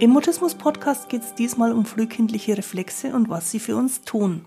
Im 0.00 0.10
Mutismus-Podcast 0.10 1.08
geht 1.08 1.22
es 1.22 1.34
diesmal 1.34 1.72
um 1.72 1.84
frühkindliche 1.84 2.56
Reflexe 2.56 3.12
und 3.12 3.28
was 3.28 3.50
sie 3.50 3.58
für 3.58 3.74
uns 3.74 4.02
tun. 4.02 4.44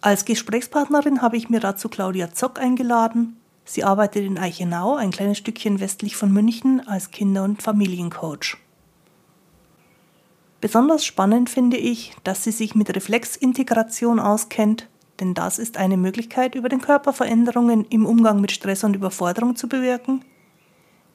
Als 0.00 0.24
Gesprächspartnerin 0.24 1.22
habe 1.22 1.36
ich 1.36 1.48
mir 1.48 1.60
dazu 1.60 1.88
Claudia 1.88 2.32
Zock 2.32 2.58
eingeladen. 2.58 3.36
Sie 3.64 3.84
arbeitet 3.84 4.24
in 4.24 4.36
Eichenau, 4.36 4.96
ein 4.96 5.12
kleines 5.12 5.38
Stückchen 5.38 5.78
westlich 5.78 6.16
von 6.16 6.32
München, 6.32 6.84
als 6.88 7.12
Kinder- 7.12 7.44
und 7.44 7.62
Familiencoach. 7.62 8.56
Besonders 10.60 11.04
spannend 11.04 11.50
finde 11.50 11.76
ich, 11.76 12.16
dass 12.24 12.42
sie 12.42 12.50
sich 12.50 12.74
mit 12.74 12.96
Reflexintegration 12.96 14.18
auskennt, 14.18 14.88
denn 15.20 15.34
das 15.34 15.60
ist 15.60 15.76
eine 15.76 15.96
Möglichkeit, 15.96 16.56
über 16.56 16.68
den 16.68 16.80
Körper 16.80 17.12
Veränderungen 17.12 17.84
im 17.90 18.06
Umgang 18.06 18.40
mit 18.40 18.50
Stress 18.50 18.82
und 18.82 18.96
Überforderung 18.96 19.54
zu 19.54 19.68
bewirken 19.68 20.24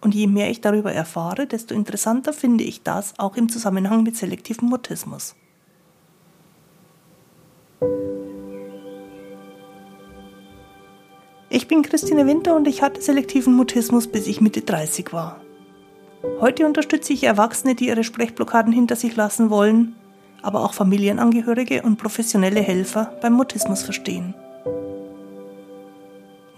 und 0.02 0.14
je 0.14 0.28
mehr 0.28 0.50
ich 0.50 0.62
darüber 0.62 0.92
erfahre, 0.92 1.48
desto 1.48 1.74
interessanter 1.74 2.34
finde 2.34 2.64
ich 2.64 2.84
das 2.84 3.14
auch 3.18 3.36
im 3.38 3.50
Zusammenhang 3.50 4.04
mit 4.04 4.16
selektivem 4.16 4.70
Mutismus. 4.70 5.36
Ich 11.50 11.68
bin 11.68 11.84
Christine 11.84 12.28
Winter 12.28 12.56
und 12.56 12.68
ich 12.68 12.82
hatte 12.82 13.02
selektiven 13.02 13.54
Mutismus, 13.54 14.08
bis 14.08 14.28
ich 14.28 14.42
Mitte 14.42 14.62
30 14.62 15.14
war. 15.14 15.40
Heute 16.40 16.66
unterstütze 16.66 17.14
ich 17.14 17.24
Erwachsene, 17.24 17.76
die 17.76 17.88
ihre 17.88 18.04
Sprechblockaden 18.04 18.74
hinter 18.74 18.96
sich 18.96 19.16
lassen 19.16 19.50
wollen, 19.50 19.96
aber 20.42 20.64
auch 20.64 20.74
Familienangehörige 20.74 21.82
und 21.84 21.98
professionelle 21.98 22.62
Helfer 22.62 23.14
beim 23.22 23.34
Mutismus 23.34 23.84
verstehen. 23.84 24.34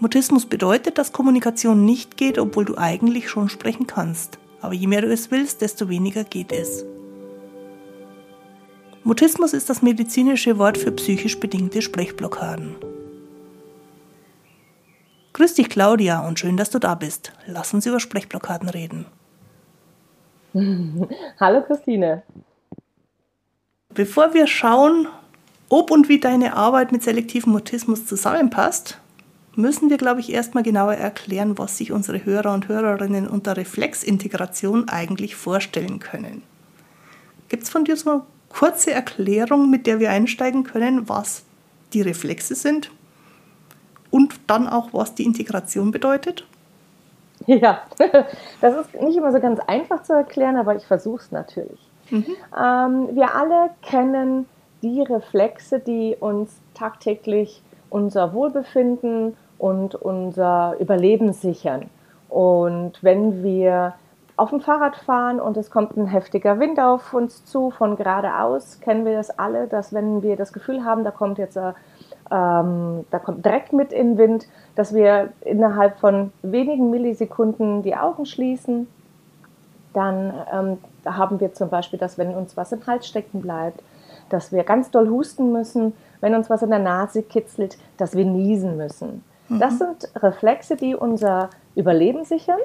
Mutismus 0.00 0.46
bedeutet, 0.46 0.96
dass 0.96 1.12
Kommunikation 1.12 1.84
nicht 1.84 2.16
geht, 2.16 2.38
obwohl 2.38 2.64
du 2.64 2.78
eigentlich 2.78 3.28
schon 3.28 3.48
sprechen 3.48 3.86
kannst. 3.86 4.38
Aber 4.60 4.72
je 4.72 4.86
mehr 4.86 5.02
du 5.02 5.12
es 5.12 5.30
willst, 5.30 5.60
desto 5.60 5.88
weniger 5.88 6.24
geht 6.24 6.52
es. 6.52 6.84
Mutismus 9.02 9.52
ist 9.52 9.70
das 9.70 9.82
medizinische 9.82 10.58
Wort 10.58 10.78
für 10.78 10.92
psychisch 10.92 11.40
bedingte 11.40 11.82
Sprechblockaden. 11.82 12.76
Grüß 15.32 15.54
dich, 15.54 15.68
Claudia, 15.68 16.26
und 16.26 16.38
schön, 16.38 16.56
dass 16.56 16.70
du 16.70 16.78
da 16.78 16.94
bist. 16.94 17.32
Lass 17.46 17.72
uns 17.74 17.86
über 17.86 18.00
Sprechblockaden 18.00 18.68
reden. 18.68 19.06
Hallo, 21.40 21.62
Christine. 21.62 22.22
Bevor 23.94 24.34
wir 24.34 24.46
schauen, 24.46 25.08
ob 25.68 25.90
und 25.90 26.08
wie 26.08 26.20
deine 26.20 26.56
Arbeit 26.56 26.92
mit 26.92 27.02
selektivem 27.02 27.52
Mutismus 27.52 28.06
zusammenpasst, 28.06 28.98
müssen 29.58 29.90
wir, 29.90 29.96
glaube 29.96 30.20
ich, 30.20 30.32
erstmal 30.32 30.62
genauer 30.62 30.94
erklären, 30.94 31.58
was 31.58 31.76
sich 31.76 31.90
unsere 31.90 32.24
Hörer 32.24 32.54
und 32.54 32.68
Hörerinnen 32.68 33.26
unter 33.26 33.56
Reflexintegration 33.56 34.88
eigentlich 34.88 35.34
vorstellen 35.34 35.98
können. 35.98 36.44
Gibt 37.48 37.64
es 37.64 37.68
von 37.68 37.84
dir 37.84 37.96
so 37.96 38.10
eine 38.10 38.22
kurze 38.50 38.92
Erklärung, 38.92 39.68
mit 39.68 39.88
der 39.88 39.98
wir 39.98 40.10
einsteigen 40.10 40.62
können, 40.62 41.08
was 41.08 41.42
die 41.92 42.02
Reflexe 42.02 42.54
sind 42.54 42.92
und 44.10 44.38
dann 44.46 44.68
auch, 44.68 44.90
was 44.92 45.16
die 45.16 45.24
Integration 45.24 45.90
bedeutet? 45.90 46.46
Ja, 47.46 47.82
das 48.60 48.76
ist 48.76 49.02
nicht 49.02 49.16
immer 49.16 49.32
so 49.32 49.40
ganz 49.40 49.58
einfach 49.66 50.04
zu 50.04 50.12
erklären, 50.12 50.56
aber 50.56 50.76
ich 50.76 50.86
versuche 50.86 51.22
es 51.22 51.32
natürlich. 51.32 51.80
Mhm. 52.10 52.26
Ähm, 52.56 53.08
wir 53.12 53.34
alle 53.34 53.70
kennen 53.82 54.46
die 54.82 55.02
Reflexe, 55.02 55.80
die 55.80 56.16
uns 56.20 56.50
tagtäglich 56.74 57.60
unser 57.90 58.32
Wohlbefinden 58.32 59.36
und 59.58 59.94
unser 59.94 60.76
Überleben 60.78 61.32
sichern. 61.32 61.90
Und 62.28 63.02
wenn 63.02 63.42
wir 63.42 63.94
auf 64.36 64.50
dem 64.50 64.60
Fahrrad 64.60 64.96
fahren 64.96 65.40
und 65.40 65.56
es 65.56 65.70
kommt 65.70 65.96
ein 65.96 66.06
heftiger 66.06 66.60
Wind 66.60 66.78
auf 66.78 67.12
uns 67.12 67.44
zu 67.44 67.70
von 67.70 67.96
geradeaus, 67.96 68.78
kennen 68.80 69.04
wir 69.04 69.16
das 69.16 69.36
alle, 69.36 69.66
dass 69.66 69.92
wenn 69.92 70.22
wir 70.22 70.36
das 70.36 70.52
Gefühl 70.52 70.84
haben, 70.84 71.02
da 71.02 71.10
kommt 71.10 71.38
jetzt 71.38 71.58
ähm, 72.30 73.04
da 73.10 73.18
kommt 73.18 73.44
Dreck 73.44 73.72
mit 73.72 73.92
in 73.92 74.10
den 74.10 74.18
Wind, 74.18 74.46
dass 74.74 74.94
wir 74.94 75.30
innerhalb 75.40 75.98
von 75.98 76.32
wenigen 76.42 76.90
Millisekunden 76.90 77.82
die 77.82 77.96
Augen 77.96 78.26
schließen. 78.26 78.86
Dann 79.94 80.34
ähm, 80.52 80.78
haben 81.06 81.40
wir 81.40 81.54
zum 81.54 81.70
Beispiel, 81.70 81.98
dass 81.98 82.18
wenn 82.18 82.34
uns 82.34 82.56
was 82.56 82.72
im 82.72 82.86
Hals 82.86 83.06
stecken 83.06 83.40
bleibt, 83.40 83.82
dass 84.28 84.52
wir 84.52 84.62
ganz 84.62 84.90
doll 84.90 85.08
husten 85.08 85.52
müssen, 85.52 85.94
wenn 86.20 86.34
uns 86.34 86.50
was 86.50 86.62
in 86.62 86.70
der 86.70 86.78
Nase 86.78 87.22
kitzelt, 87.22 87.78
dass 87.96 88.14
wir 88.14 88.26
niesen 88.26 88.76
müssen. 88.76 89.24
Das 89.48 89.74
mhm. 89.74 89.78
sind 89.78 90.10
Reflexe, 90.16 90.76
die 90.76 90.94
unser 90.94 91.50
Überleben 91.74 92.24
sichern 92.24 92.58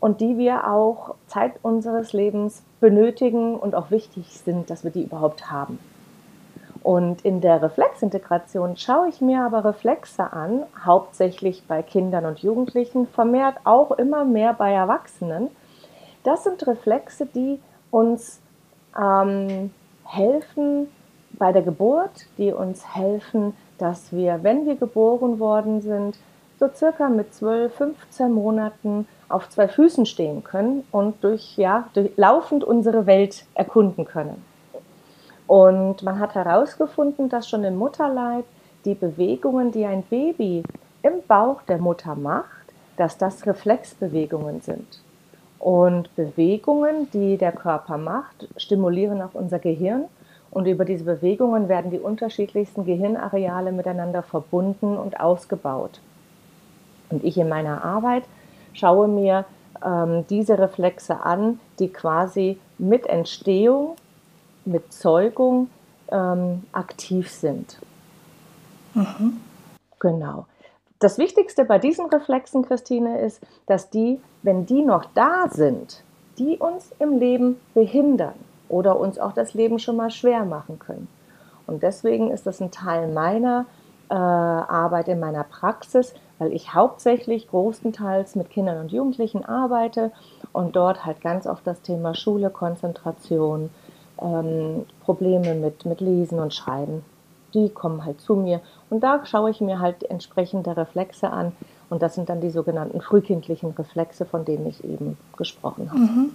und 0.00 0.20
die 0.20 0.36
wir 0.36 0.70
auch 0.70 1.14
Zeit 1.26 1.52
unseres 1.62 2.12
Lebens 2.12 2.62
benötigen 2.80 3.56
und 3.56 3.74
auch 3.74 3.90
wichtig 3.90 4.40
sind, 4.44 4.70
dass 4.70 4.84
wir 4.84 4.90
die 4.90 5.04
überhaupt 5.04 5.50
haben. 5.50 5.78
Und 6.82 7.24
in 7.24 7.40
der 7.40 7.62
Reflexintegration 7.62 8.76
schaue 8.76 9.08
ich 9.08 9.20
mir 9.20 9.40
aber 9.40 9.64
Reflexe 9.64 10.32
an, 10.32 10.62
hauptsächlich 10.84 11.64
bei 11.66 11.82
Kindern 11.82 12.26
und 12.26 12.38
Jugendlichen, 12.40 13.08
vermehrt 13.08 13.56
auch 13.64 13.90
immer 13.92 14.24
mehr 14.24 14.52
bei 14.52 14.72
Erwachsenen. 14.72 15.48
Das 16.22 16.44
sind 16.44 16.64
Reflexe, 16.66 17.26
die 17.26 17.60
uns 17.90 18.40
ähm, 18.96 19.72
helfen 20.04 20.88
bei 21.32 21.52
der 21.52 21.62
Geburt, 21.62 22.26
die 22.38 22.52
uns 22.52 22.94
helfen, 22.94 23.54
dass 23.78 24.12
wir, 24.12 24.42
wenn 24.42 24.66
wir 24.66 24.76
geboren 24.76 25.38
worden 25.38 25.80
sind, 25.80 26.16
so 26.58 26.68
circa 26.74 27.08
mit 27.08 27.34
12, 27.34 27.74
15 27.74 28.32
Monaten 28.32 29.06
auf 29.28 29.48
zwei 29.48 29.68
Füßen 29.68 30.06
stehen 30.06 30.42
können 30.44 30.84
und 30.90 31.22
durch, 31.22 31.56
ja, 31.56 31.88
durch, 31.94 32.10
laufend 32.16 32.64
unsere 32.64 33.06
Welt 33.06 33.44
erkunden 33.54 34.04
können. 34.04 34.42
Und 35.46 36.02
man 36.02 36.18
hat 36.18 36.34
herausgefunden, 36.34 37.28
dass 37.28 37.48
schon 37.48 37.64
im 37.64 37.76
Mutterleib 37.76 38.44
die 38.84 38.94
Bewegungen, 38.94 39.72
die 39.72 39.84
ein 39.84 40.02
Baby 40.02 40.62
im 41.02 41.22
Bauch 41.26 41.62
der 41.62 41.78
Mutter 41.78 42.14
macht, 42.14 42.66
dass 42.96 43.18
das 43.18 43.46
Reflexbewegungen 43.46 44.60
sind. 44.60 45.00
Und 45.58 46.14
Bewegungen, 46.16 47.10
die 47.12 47.36
der 47.36 47.52
Körper 47.52 47.98
macht, 47.98 48.48
stimulieren 48.56 49.22
auch 49.22 49.34
unser 49.34 49.58
Gehirn 49.58 50.04
und 50.56 50.64
über 50.64 50.86
diese 50.86 51.04
Bewegungen 51.04 51.68
werden 51.68 51.90
die 51.90 51.98
unterschiedlichsten 51.98 52.86
Gehirnareale 52.86 53.72
miteinander 53.72 54.22
verbunden 54.22 54.96
und 54.96 55.20
ausgebaut. 55.20 56.00
Und 57.10 57.22
ich 57.24 57.36
in 57.36 57.50
meiner 57.50 57.84
Arbeit 57.84 58.22
schaue 58.72 59.06
mir 59.06 59.44
ähm, 59.84 60.24
diese 60.30 60.58
Reflexe 60.58 61.20
an, 61.20 61.60
die 61.78 61.92
quasi 61.92 62.58
mit 62.78 63.06
Entstehung, 63.06 63.96
mit 64.64 64.94
Zeugung 64.94 65.68
ähm, 66.10 66.64
aktiv 66.72 67.30
sind. 67.30 67.78
Mhm. 68.94 69.38
Genau. 69.98 70.46
Das 71.00 71.18
Wichtigste 71.18 71.66
bei 71.66 71.78
diesen 71.78 72.06
Reflexen, 72.06 72.62
Christine, 72.64 73.20
ist, 73.20 73.42
dass 73.66 73.90
die, 73.90 74.18
wenn 74.42 74.64
die 74.64 74.80
noch 74.80 75.04
da 75.14 75.50
sind, 75.50 76.02
die 76.38 76.56
uns 76.56 76.92
im 76.98 77.18
Leben 77.18 77.60
behindern 77.74 78.32
oder 78.68 78.98
uns 78.98 79.18
auch 79.18 79.32
das 79.32 79.54
Leben 79.54 79.78
schon 79.78 79.96
mal 79.96 80.10
schwer 80.10 80.44
machen 80.44 80.78
können. 80.78 81.08
Und 81.66 81.82
deswegen 81.82 82.30
ist 82.30 82.46
das 82.46 82.60
ein 82.60 82.70
Teil 82.70 83.08
meiner 83.08 83.66
äh, 84.08 84.14
Arbeit 84.14 85.08
in 85.08 85.20
meiner 85.20 85.44
Praxis, 85.44 86.14
weil 86.38 86.52
ich 86.52 86.74
hauptsächlich 86.74 87.48
großenteils 87.48 88.36
mit 88.36 88.50
Kindern 88.50 88.80
und 88.80 88.92
Jugendlichen 88.92 89.44
arbeite 89.44 90.12
und 90.52 90.76
dort 90.76 91.04
halt 91.04 91.20
ganz 91.20 91.46
oft 91.46 91.66
das 91.66 91.80
Thema 91.80 92.14
Schule, 92.14 92.50
Konzentration, 92.50 93.70
ähm, 94.20 94.86
Probleme 95.00 95.54
mit, 95.54 95.84
mit 95.86 96.00
Lesen 96.00 96.38
und 96.38 96.54
Schreiben, 96.54 97.04
die 97.54 97.68
kommen 97.68 98.04
halt 98.04 98.20
zu 98.20 98.36
mir. 98.36 98.60
Und 98.90 99.00
da 99.00 99.24
schaue 99.24 99.50
ich 99.50 99.60
mir 99.60 99.80
halt 99.80 100.04
entsprechende 100.04 100.76
Reflexe 100.76 101.30
an. 101.30 101.52
Und 101.88 102.02
das 102.02 102.14
sind 102.14 102.28
dann 102.28 102.40
die 102.40 102.50
sogenannten 102.50 103.00
frühkindlichen 103.00 103.70
Reflexe, 103.70 104.24
von 104.24 104.44
denen 104.44 104.66
ich 104.66 104.84
eben 104.84 105.16
gesprochen 105.36 105.90
habe. 105.90 106.00
Mhm. 106.00 106.34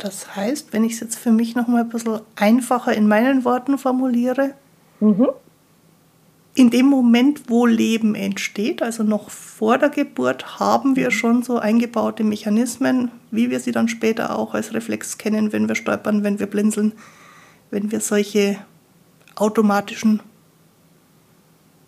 Das 0.00 0.34
heißt, 0.34 0.72
wenn 0.72 0.82
ich 0.82 0.94
es 0.94 1.00
jetzt 1.00 1.16
für 1.18 1.30
mich 1.30 1.54
noch 1.54 1.68
mal 1.68 1.82
ein 1.82 1.88
bisschen 1.90 2.20
einfacher 2.34 2.94
in 2.94 3.06
meinen 3.06 3.44
Worten 3.44 3.76
formuliere, 3.76 4.54
mhm. 4.98 5.28
in 6.54 6.70
dem 6.70 6.86
Moment, 6.86 7.50
wo 7.50 7.66
Leben 7.66 8.14
entsteht, 8.14 8.82
also 8.82 9.02
noch 9.02 9.28
vor 9.28 9.76
der 9.76 9.90
Geburt, 9.90 10.58
haben 10.58 10.96
wir 10.96 11.10
schon 11.10 11.42
so 11.42 11.58
eingebaute 11.58 12.24
Mechanismen, 12.24 13.10
wie 13.30 13.50
wir 13.50 13.60
sie 13.60 13.72
dann 13.72 13.88
später 13.88 14.38
auch 14.38 14.54
als 14.54 14.72
Reflex 14.72 15.18
kennen, 15.18 15.52
wenn 15.52 15.68
wir 15.68 15.74
stolpern, 15.74 16.24
wenn 16.24 16.38
wir 16.38 16.46
blinzeln, 16.46 16.92
wenn 17.70 17.92
wir 17.92 18.00
solche 18.00 18.56
automatischen 19.36 20.20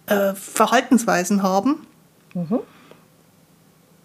äh, 0.07 0.35
Verhaltensweisen 0.35 1.43
haben. 1.43 1.87
Mhm. 2.35 2.61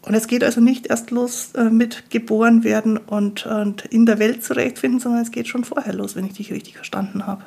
Und 0.08 0.14
es 0.14 0.28
geht 0.28 0.44
also 0.44 0.62
nicht 0.62 0.88
erst 0.88 1.12
los 1.12 1.54
äh, 1.56 1.66
mit 1.66 2.10
geboren 2.10 2.64
werden 2.64 2.98
und, 2.98 3.46
und 3.46 3.86
in 3.86 4.06
der 4.06 4.20
Welt 4.20 4.44
zurechtfinden, 4.44 5.00
sondern 5.00 5.22
es 5.22 5.32
geht 5.32 5.48
schon 5.48 5.66
vorher 5.66 5.94
los, 5.94 6.16
wenn 6.16 6.26
ich 6.26 6.34
dich 6.34 6.52
richtig 6.52 6.76
verstanden 6.76 7.28
habe. 7.28 7.44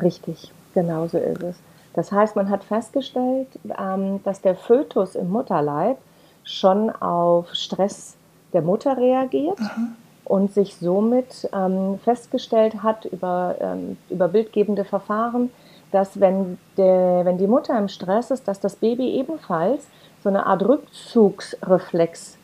Richtig, 0.00 0.52
genau 0.74 1.08
so 1.08 1.18
ist 1.18 1.42
es. 1.42 1.56
Das 1.94 2.12
heißt, 2.12 2.36
man 2.36 2.50
hat 2.50 2.64
festgestellt, 2.64 3.48
ähm, 3.78 4.20
dass 4.24 4.40
der 4.40 4.54
Fötus 4.54 5.14
im 5.14 5.30
Mutterleib 5.30 5.98
schon 6.44 6.90
auf 6.90 7.52
Stress 7.54 8.14
der 8.52 8.62
Mutter 8.62 8.96
reagiert. 8.96 9.58
Aha. 9.60 9.88
und 10.24 10.54
sich 10.54 10.76
somit 10.76 11.48
ähm, 11.52 11.98
festgestellt 12.02 12.82
hat 12.82 13.04
über, 13.04 13.56
ähm, 13.60 13.98
über 14.08 14.28
bildgebende 14.28 14.84
Verfahren, 14.84 15.50
dass 15.92 16.18
wenn, 16.18 16.58
der, 16.76 17.24
wenn 17.24 17.38
die 17.38 17.46
Mutter 17.46 17.78
im 17.78 17.88
Stress 17.88 18.30
ist, 18.30 18.48
dass 18.48 18.58
das 18.58 18.76
Baby 18.76 19.10
ebenfalls 19.10 19.86
so 20.24 20.30
eine 20.30 20.46
Art 20.46 20.62
Rückzugsreflex 20.62 22.38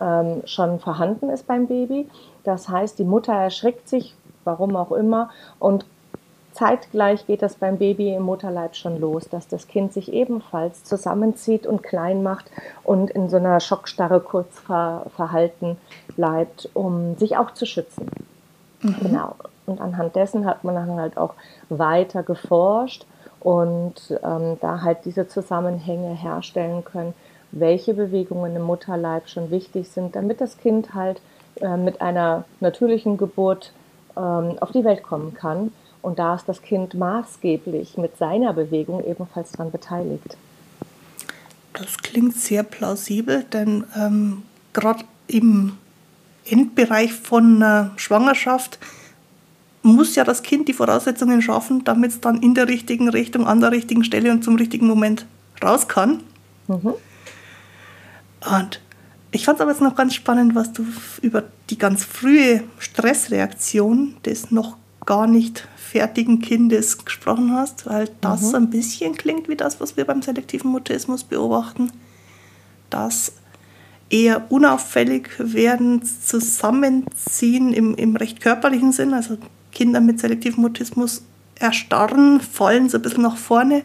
ähm, 0.00 0.42
schon 0.44 0.80
vorhanden 0.80 1.30
ist 1.30 1.46
beim 1.46 1.68
Baby. 1.68 2.08
Das 2.42 2.68
heißt, 2.68 2.98
die 2.98 3.04
Mutter 3.04 3.32
erschrickt 3.32 3.88
sich, 3.88 4.16
warum 4.44 4.74
auch 4.74 4.90
immer, 4.90 5.30
und 5.60 5.86
zeitgleich 6.52 7.26
geht 7.28 7.42
das 7.42 7.54
beim 7.54 7.78
Baby 7.78 8.12
im 8.12 8.24
Mutterleib 8.24 8.74
schon 8.74 8.98
los, 8.98 9.28
dass 9.28 9.46
das 9.46 9.68
Kind 9.68 9.92
sich 9.92 10.12
ebenfalls 10.12 10.82
zusammenzieht 10.82 11.68
und 11.68 11.84
klein 11.84 12.24
macht 12.24 12.50
und 12.82 13.10
in 13.10 13.30
so 13.30 13.36
einer 13.36 13.60
Schockstarre 13.60 14.18
kurz 14.18 14.58
ver 14.58 15.06
verhalten 15.14 15.76
bleibt, 16.16 16.68
um 16.74 17.16
sich 17.16 17.36
auch 17.36 17.52
zu 17.52 17.64
schützen. 17.64 18.10
Mhm. 18.82 18.96
Genau. 19.00 19.36
Und 19.66 19.80
anhand 19.80 20.16
dessen 20.16 20.46
hat 20.46 20.64
man 20.64 20.74
dann 20.74 20.98
halt 20.98 21.16
auch 21.16 21.34
weiter 21.68 22.24
geforscht 22.24 23.06
und 23.40 23.94
ähm, 24.22 24.58
da 24.60 24.82
halt 24.82 24.98
diese 25.04 25.26
Zusammenhänge 25.26 26.14
herstellen 26.14 26.84
können, 26.84 27.14
welche 27.52 27.94
Bewegungen 27.94 28.54
im 28.54 28.62
Mutterleib 28.62 29.28
schon 29.28 29.50
wichtig 29.50 29.88
sind, 29.88 30.14
damit 30.14 30.40
das 30.40 30.58
Kind 30.58 30.94
halt 30.94 31.20
äh, 31.60 31.76
mit 31.76 32.00
einer 32.00 32.44
natürlichen 32.60 33.16
Geburt 33.16 33.72
ähm, 34.16 34.56
auf 34.60 34.70
die 34.72 34.84
Welt 34.84 35.02
kommen 35.02 35.34
kann. 35.34 35.72
Und 36.02 36.18
da 36.18 36.34
ist 36.34 36.48
das 36.48 36.62
Kind 36.62 36.94
maßgeblich 36.94 37.98
mit 37.98 38.16
seiner 38.16 38.52
Bewegung 38.52 39.04
ebenfalls 39.04 39.52
daran 39.52 39.70
beteiligt. 39.70 40.36
Das 41.72 41.98
klingt 41.98 42.36
sehr 42.36 42.62
plausibel, 42.62 43.44
denn 43.44 43.84
ähm, 43.96 44.42
gerade 44.72 45.04
im 45.26 45.76
Endbereich 46.44 47.12
von 47.12 47.56
einer 47.56 47.92
Schwangerschaft 47.96 48.78
muss 49.82 50.14
ja 50.14 50.24
das 50.24 50.42
Kind 50.42 50.68
die 50.68 50.72
Voraussetzungen 50.72 51.42
schaffen, 51.42 51.84
damit 51.84 52.10
es 52.10 52.20
dann 52.20 52.42
in 52.42 52.54
der 52.54 52.68
richtigen 52.68 53.08
Richtung, 53.08 53.46
an 53.46 53.60
der 53.60 53.72
richtigen 53.72 54.04
Stelle 54.04 54.30
und 54.30 54.44
zum 54.44 54.56
richtigen 54.56 54.86
Moment 54.86 55.26
raus 55.62 55.88
kann. 55.88 56.22
Mhm. 56.68 56.94
Und 58.58 58.80
ich 59.32 59.44
fand 59.44 59.58
es 59.58 59.62
aber 59.62 59.70
jetzt 59.70 59.80
noch 59.80 59.94
ganz 59.94 60.14
spannend, 60.14 60.54
was 60.54 60.72
du 60.72 60.84
über 61.22 61.44
die 61.70 61.78
ganz 61.78 62.04
frühe 62.04 62.64
Stressreaktion 62.78 64.16
des 64.24 64.50
noch 64.50 64.76
gar 65.06 65.26
nicht 65.26 65.66
fertigen 65.76 66.40
Kindes 66.40 67.04
gesprochen 67.04 67.52
hast, 67.52 67.86
weil 67.86 68.10
das 68.20 68.50
mhm. 68.50 68.54
ein 68.54 68.70
bisschen 68.70 69.14
klingt 69.16 69.48
wie 69.48 69.56
das, 69.56 69.80
was 69.80 69.96
wir 69.96 70.04
beim 70.04 70.22
selektiven 70.22 70.70
Mutismus 70.70 71.24
beobachten. 71.24 71.90
Das 72.90 73.32
eher 74.10 74.50
unauffällig 74.50 75.30
werden, 75.38 76.02
zusammenziehen 76.02 77.72
im, 77.72 77.94
im 77.94 78.16
recht 78.16 78.40
körperlichen 78.40 78.92
Sinn, 78.92 79.14
also 79.14 79.38
Kinder 79.72 80.00
mit 80.00 80.20
selektivem 80.20 80.62
Mutismus 80.62 81.22
erstarren, 81.56 82.40
fallen 82.40 82.88
so 82.88 82.98
ein 82.98 83.02
bisschen 83.02 83.22
nach 83.22 83.36
vorne. 83.36 83.82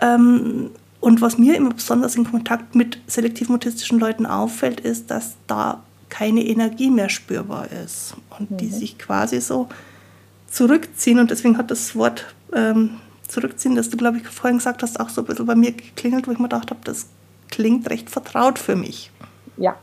Ähm, 0.00 0.70
und 1.00 1.20
was 1.20 1.38
mir 1.38 1.56
immer 1.56 1.70
besonders 1.70 2.16
in 2.16 2.24
Kontakt 2.24 2.74
mit 2.74 2.98
selektiv 3.06 3.48
mutistischen 3.48 3.98
Leuten 3.98 4.26
auffällt, 4.26 4.80
ist, 4.80 5.10
dass 5.10 5.36
da 5.46 5.82
keine 6.08 6.44
Energie 6.44 6.90
mehr 6.90 7.08
spürbar 7.08 7.70
ist 7.84 8.14
und 8.38 8.50
mhm. 8.50 8.56
die 8.56 8.68
sich 8.68 8.98
quasi 8.98 9.40
so 9.40 9.68
zurückziehen. 10.50 11.18
Und 11.18 11.30
deswegen 11.30 11.58
hat 11.58 11.70
das 11.70 11.94
Wort 11.94 12.34
ähm, 12.52 12.98
zurückziehen, 13.26 13.74
das 13.74 13.90
du, 13.90 13.96
glaube 13.96 14.18
ich, 14.18 14.26
vorhin 14.26 14.58
gesagt 14.58 14.82
hast, 14.82 14.98
auch 14.98 15.08
so 15.08 15.22
ein 15.22 15.26
bisschen 15.26 15.46
bei 15.46 15.54
mir 15.54 15.72
geklingelt, 15.72 16.26
wo 16.26 16.32
ich 16.32 16.38
mir 16.38 16.48
gedacht 16.48 16.70
habe, 16.70 16.80
das 16.84 17.06
klingt 17.50 17.88
recht 17.90 18.10
vertraut 18.10 18.58
für 18.58 18.74
mich. 18.74 19.10
Ja, 19.56 19.76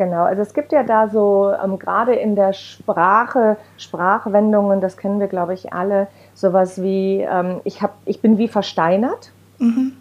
genau. 0.00 0.24
Also 0.24 0.40
es 0.40 0.54
gibt 0.54 0.72
ja 0.72 0.82
da 0.82 1.08
so 1.08 1.52
ähm, 1.62 1.78
gerade 1.78 2.14
in 2.14 2.34
der 2.34 2.54
Sprache, 2.54 3.58
Sprachwendungen, 3.76 4.80
das 4.80 4.96
kennen 4.96 5.20
wir, 5.20 5.28
glaube 5.28 5.52
ich, 5.52 5.74
alle, 5.74 6.08
sowas 6.32 6.80
wie 6.80 7.20
ähm, 7.20 7.60
ich, 7.64 7.82
hab, 7.82 7.92
ich 8.06 8.22
bin 8.22 8.38
wie 8.38 8.48
versteinert. 8.48 9.30
Mhm. 9.58 9.92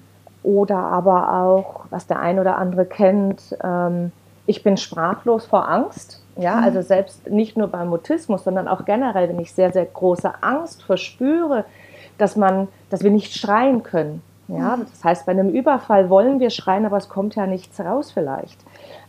Oder 0.41 0.77
aber 0.77 1.33
auch, 1.33 1.81
was 1.89 2.07
der 2.07 2.19
ein 2.19 2.39
oder 2.39 2.57
andere 2.57 2.85
kennt, 2.85 3.57
ähm, 3.61 4.13
ich 4.45 4.63
bin 4.63 4.77
sprachlos 4.77 5.45
vor 5.45 5.67
Angst. 5.67 6.23
Ja, 6.37 6.55
mhm. 6.55 6.63
also 6.63 6.81
selbst 6.81 7.29
nicht 7.29 7.57
nur 7.57 7.67
beim 7.67 7.89
Mutismus, 7.89 8.45
sondern 8.45 8.69
auch 8.69 8.85
generell, 8.85 9.27
wenn 9.27 9.39
ich 9.39 9.51
sehr, 9.51 9.73
sehr 9.73 9.85
große 9.85 10.31
Angst 10.41 10.81
verspüre, 10.81 11.65
dass 12.17 12.37
man, 12.37 12.69
dass 12.89 13.03
wir 13.03 13.11
nicht 13.11 13.33
schreien 13.33 13.83
können. 13.83 14.21
Ja, 14.49 14.77
das 14.77 15.03
heißt, 15.03 15.25
bei 15.27 15.31
einem 15.31 15.49
Überfall 15.49 16.09
wollen 16.09 16.39
wir 16.39 16.49
schreien, 16.49 16.85
aber 16.85 16.97
es 16.97 17.07
kommt 17.07 17.35
ja 17.35 17.45
nichts 17.45 17.79
raus 17.79 18.11
vielleicht. 18.11 18.57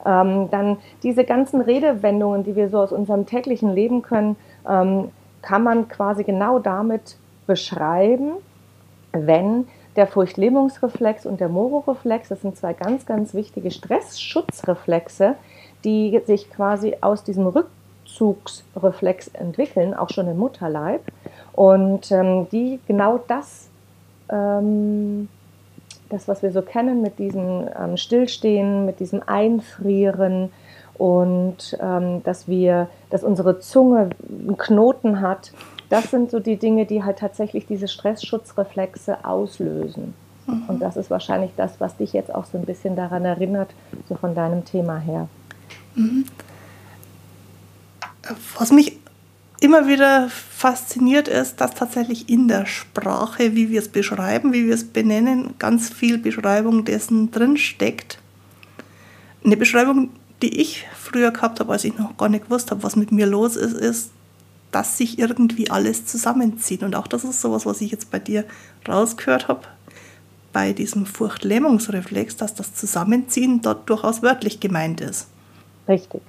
Ähm, 0.05 0.49
dann 0.51 0.77
diese 1.03 1.25
ganzen 1.25 1.63
Redewendungen, 1.63 2.45
die 2.45 2.57
wir 2.57 2.69
so 2.69 2.79
aus 2.79 2.93
unserem 2.93 3.25
täglichen 3.25 3.71
Leben 3.71 4.03
können, 4.03 4.37
ähm, 4.69 5.11
kann 5.41 5.63
man 5.63 5.89
quasi 5.89 6.25
genau 6.25 6.59
damit 6.59 7.17
beschreiben, 7.47 8.33
wenn 9.13 9.67
der 9.97 10.07
Furchtlähmungsreflex 10.07 11.25
und 11.27 11.41
der 11.41 11.49
Mororeflex, 11.49 12.29
das 12.29 12.43
sind 12.43 12.57
zwei 12.57 12.75
ganz, 12.75 13.07
ganz 13.07 13.35
wichtige 13.35 13.71
Stressschutzreflexe, 13.71 15.35
die 15.85 16.21
sich 16.27 16.51
quasi 16.51 16.97
aus 17.01 17.25
diesem 17.25 17.47
Rückzugsreflex 17.47 19.29
entwickeln, 19.29 19.95
auch 19.95 20.11
schon 20.11 20.29
im 20.29 20.39
Mutterleib. 20.39 21.03
Und 21.53 22.13
ähm, 22.13 22.49
die 22.51 22.79
genau 22.87 23.21
das, 23.27 23.70
ähm, 24.31 25.29
das, 26.09 26.29
was 26.29 26.43
wir 26.43 26.53
so 26.53 26.63
kennen 26.63 27.03
mit 27.03 27.19
diesem 27.19 27.69
ähm, 27.79 27.97
Stillstehen, 27.97 28.85
mit 28.85 29.01
diesem 29.01 29.23
Einfrieren 29.27 30.51
und 30.95 31.79
ähm, 31.81 32.23
dass 32.25 32.47
wir, 32.47 32.89
dass 33.09 33.25
unsere 33.25 33.61
Zunge 33.61 34.11
einen 34.29 34.59
Knoten 34.59 35.21
hat, 35.21 35.53
das 35.89 36.11
sind 36.11 36.31
so 36.31 36.41
die 36.41 36.57
Dinge, 36.57 36.87
die 36.87 37.03
halt 37.03 37.19
tatsächlich 37.19 37.67
diese 37.67 37.89
Stressschutzreflexe 37.89 39.25
auslösen. 39.25 40.15
Mhm. 40.47 40.65
Und 40.69 40.81
das 40.81 40.97
ist 40.97 41.11
wahrscheinlich 41.11 41.53
das, 41.57 41.81
was 41.81 41.97
dich 41.97 42.13
jetzt 42.13 42.35
auch 42.35 42.45
so 42.45 42.59
ein 42.59 42.65
bisschen 42.65 42.97
daran 42.97 43.25
erinnert, 43.25 43.71
so 44.09 44.15
von 44.15 44.35
deinem 44.35 44.65
Thema 44.65 44.99
her. 44.99 45.29
Mhm. 45.95 46.25
Was 48.59 48.71
mich 48.71 49.00
immer 49.61 49.87
wieder 49.87 50.29
fasziniert 50.31 51.29
ist, 51.29 51.61
dass 51.61 51.75
tatsächlich 51.75 52.29
in 52.29 52.49
der 52.49 52.67
Sprache, 52.67 53.55
wie 53.55 53.71
wir 53.71 53.79
es 53.79 53.89
beschreiben, 53.89 54.53
wie 54.53 54.67
wir 54.67 54.75
es 54.75 54.85
benennen, 54.85 55.55
ganz 55.59 55.91
viel 55.91 56.19
Beschreibung 56.19 56.85
dessen 56.85 57.31
drin 57.31 57.59
steckt. 57.59 58.19
Eine 59.45 59.59
Beschreibung, 59.59 60.09
die 60.43 60.61
ich 60.61 60.87
früher 60.97 61.31
gehabt 61.31 61.61
habe, 61.61 61.73
als 61.73 61.85
ich 61.85 61.97
noch 61.97 62.17
gar 62.17 62.31
nicht 62.31 62.45
gewusst 62.45 62.71
habe, 62.71 62.83
was 62.83 62.97
mit 62.97 63.13
mir 63.13 63.27
los 63.27 63.57
ist, 63.57 63.75
ist, 63.75 64.11
dass 64.73 64.97
sich 64.97 65.19
irgendwie 65.19 65.71
alles 65.71 66.07
zusammenzieht. 66.07 66.83
Und 66.83 66.95
auch 66.95 67.07
das 67.07 67.25
ist 67.25 67.41
sowas, 67.41 67.67
was 67.67 67.81
ich 67.83 67.91
jetzt 67.91 68.11
bei 68.11 68.19
dir 68.19 68.45
rausgehört 68.89 69.49
habe, 69.49 69.63
bei 70.53 70.73
diesem 70.73 71.05
Furchtlähmungsreflex, 71.05 72.37
dass 72.37 72.55
das 72.55 72.75
Zusammenziehen 72.75 73.61
dort 73.61 73.89
durchaus 73.91 74.23
wörtlich 74.23 74.59
gemeint 74.61 75.01
ist. 75.01 75.27
Richtig, 75.87 76.23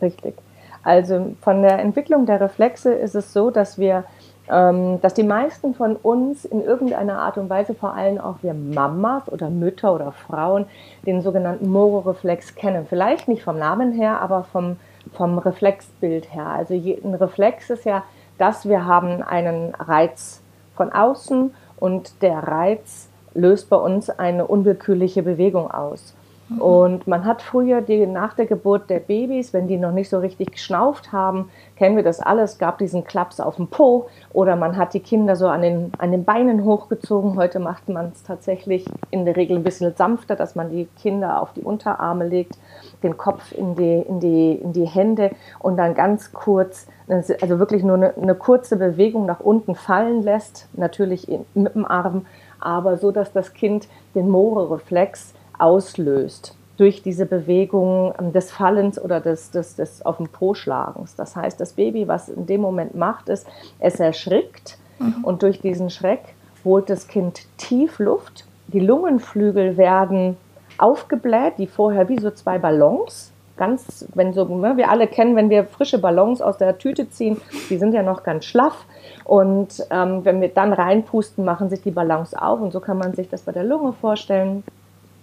richtig. 0.00 0.34
Also 0.82 1.34
von 1.40 1.62
der 1.62 1.78
Entwicklung 1.78 2.26
der 2.26 2.40
Reflexe 2.40 2.92
ist 2.92 3.14
es 3.14 3.32
so, 3.32 3.50
dass 3.50 3.78
wir, 3.78 4.04
ähm, 4.50 5.00
dass 5.00 5.14
die 5.14 5.22
meisten 5.22 5.74
von 5.74 5.96
uns 5.96 6.44
in 6.44 6.62
irgendeiner 6.62 7.18
Art 7.18 7.38
und 7.38 7.50
Weise, 7.50 7.74
vor 7.74 7.94
allem 7.94 8.18
auch 8.18 8.36
wir 8.42 8.54
Mamas 8.54 9.30
oder 9.30 9.50
Mütter 9.50 9.94
oder 9.94 10.12
Frauen, 10.12 10.66
den 11.06 11.22
sogenannten 11.22 11.68
Moro-Reflex 11.68 12.54
kennen. 12.54 12.86
Vielleicht 12.88 13.28
nicht 13.28 13.42
vom 13.42 13.58
Namen 13.58 13.92
her, 13.92 14.20
aber 14.20 14.44
vom 14.44 14.76
vom 15.14 15.38
Reflexbild 15.38 16.32
her. 16.32 16.46
Also 16.46 16.74
ein 16.74 17.14
Reflex 17.14 17.70
ist 17.70 17.84
ja, 17.84 18.04
dass 18.36 18.68
wir 18.68 18.86
haben 18.86 19.22
einen 19.22 19.74
Reiz 19.74 20.42
von 20.76 20.92
außen 20.92 21.54
und 21.78 22.22
der 22.22 22.38
Reiz 22.38 23.08
löst 23.34 23.70
bei 23.70 23.76
uns 23.76 24.10
eine 24.10 24.46
unwillkürliche 24.46 25.22
Bewegung 25.22 25.70
aus. 25.70 26.14
Und 26.56 27.06
man 27.06 27.26
hat 27.26 27.42
früher 27.42 27.82
die, 27.82 28.06
nach 28.06 28.32
der 28.32 28.46
Geburt 28.46 28.88
der 28.88 29.00
Babys, 29.00 29.52
wenn 29.52 29.68
die 29.68 29.76
noch 29.76 29.92
nicht 29.92 30.08
so 30.08 30.18
richtig 30.18 30.52
geschnauft 30.52 31.12
haben, 31.12 31.50
kennen 31.76 31.96
wir 31.96 32.02
das 32.02 32.20
alles, 32.20 32.58
gab 32.58 32.78
diesen 32.78 33.04
Klaps 33.04 33.38
auf 33.38 33.56
dem 33.56 33.68
Po 33.68 34.08
oder 34.32 34.56
man 34.56 34.78
hat 34.78 34.94
die 34.94 35.00
Kinder 35.00 35.36
so 35.36 35.46
an 35.48 35.60
den, 35.60 35.92
an 35.98 36.10
den 36.10 36.24
Beinen 36.24 36.64
hochgezogen. 36.64 37.36
Heute 37.36 37.58
macht 37.58 37.90
man 37.90 38.12
es 38.14 38.22
tatsächlich 38.22 38.86
in 39.10 39.26
der 39.26 39.36
Regel 39.36 39.58
ein 39.58 39.62
bisschen 39.62 39.94
sanfter, 39.94 40.36
dass 40.36 40.54
man 40.54 40.70
die 40.70 40.88
Kinder 41.00 41.42
auf 41.42 41.52
die 41.52 41.60
Unterarme 41.60 42.26
legt, 42.26 42.56
den 43.02 43.18
Kopf 43.18 43.52
in 43.52 43.74
die, 43.74 44.02
in 44.08 44.18
die, 44.20 44.52
in 44.54 44.72
die 44.72 44.86
Hände 44.86 45.32
und 45.58 45.76
dann 45.76 45.94
ganz 45.94 46.32
kurz, 46.32 46.86
also 47.08 47.58
wirklich 47.58 47.84
nur 47.84 47.96
eine, 47.96 48.16
eine 48.16 48.34
kurze 48.34 48.76
Bewegung 48.76 49.26
nach 49.26 49.40
unten 49.40 49.74
fallen 49.74 50.22
lässt, 50.22 50.66
natürlich 50.72 51.28
in, 51.28 51.44
mit 51.54 51.74
dem 51.74 51.84
Arm, 51.84 52.24
aber 52.58 52.96
so, 52.96 53.12
dass 53.12 53.32
das 53.32 53.52
Kind 53.52 53.86
den 54.14 54.30
More-Reflex 54.30 55.34
auslöst 55.58 56.54
durch 56.78 57.02
diese 57.02 57.26
Bewegung 57.26 58.14
ähm, 58.18 58.32
des 58.32 58.50
Fallens 58.50 59.00
oder 59.00 59.20
des, 59.20 59.50
des, 59.50 59.76
des 59.76 60.06
auf 60.06 60.16
den 60.16 60.28
Po 60.28 60.54
schlagens. 60.54 61.14
Das 61.16 61.36
heißt, 61.36 61.60
das 61.60 61.74
Baby, 61.74 62.08
was 62.08 62.28
in 62.28 62.46
dem 62.46 62.60
Moment 62.60 62.94
macht, 62.94 63.28
ist, 63.28 63.46
es 63.80 64.00
erschrickt 64.00 64.78
mhm. 64.98 65.24
und 65.24 65.42
durch 65.42 65.60
diesen 65.60 65.90
Schreck 65.90 66.34
holt 66.64 66.88
das 66.88 67.08
Kind 67.08 67.46
tief 67.58 67.98
Luft. 67.98 68.46
Die 68.68 68.80
Lungenflügel 68.80 69.76
werden 69.76 70.36
aufgebläht, 70.78 71.54
die 71.58 71.66
vorher 71.66 72.08
wie 72.08 72.18
so 72.18 72.30
zwei 72.30 72.58
Ballons 72.58 73.32
ganz, 73.56 74.06
wenn 74.14 74.32
so, 74.32 74.44
ne, 74.44 74.76
wir 74.76 74.88
alle 74.88 75.08
kennen, 75.08 75.34
wenn 75.34 75.50
wir 75.50 75.64
frische 75.64 75.98
Ballons 75.98 76.40
aus 76.40 76.56
der 76.56 76.78
Tüte 76.78 77.10
ziehen, 77.10 77.38
die 77.68 77.76
sind 77.76 77.92
ja 77.92 78.04
noch 78.04 78.22
ganz 78.22 78.44
schlaff. 78.44 78.86
Und 79.24 79.84
ähm, 79.90 80.24
wenn 80.24 80.40
wir 80.40 80.48
dann 80.48 80.72
reinpusten, 80.72 81.44
machen 81.44 81.68
sich 81.68 81.82
die 81.82 81.90
Ballons 81.90 82.34
auf. 82.34 82.60
Und 82.60 82.72
so 82.72 82.80
kann 82.80 82.98
man 82.98 83.14
sich 83.14 83.28
das 83.28 83.42
bei 83.42 83.52
der 83.52 83.64
Lunge 83.64 83.92
vorstellen 83.92 84.62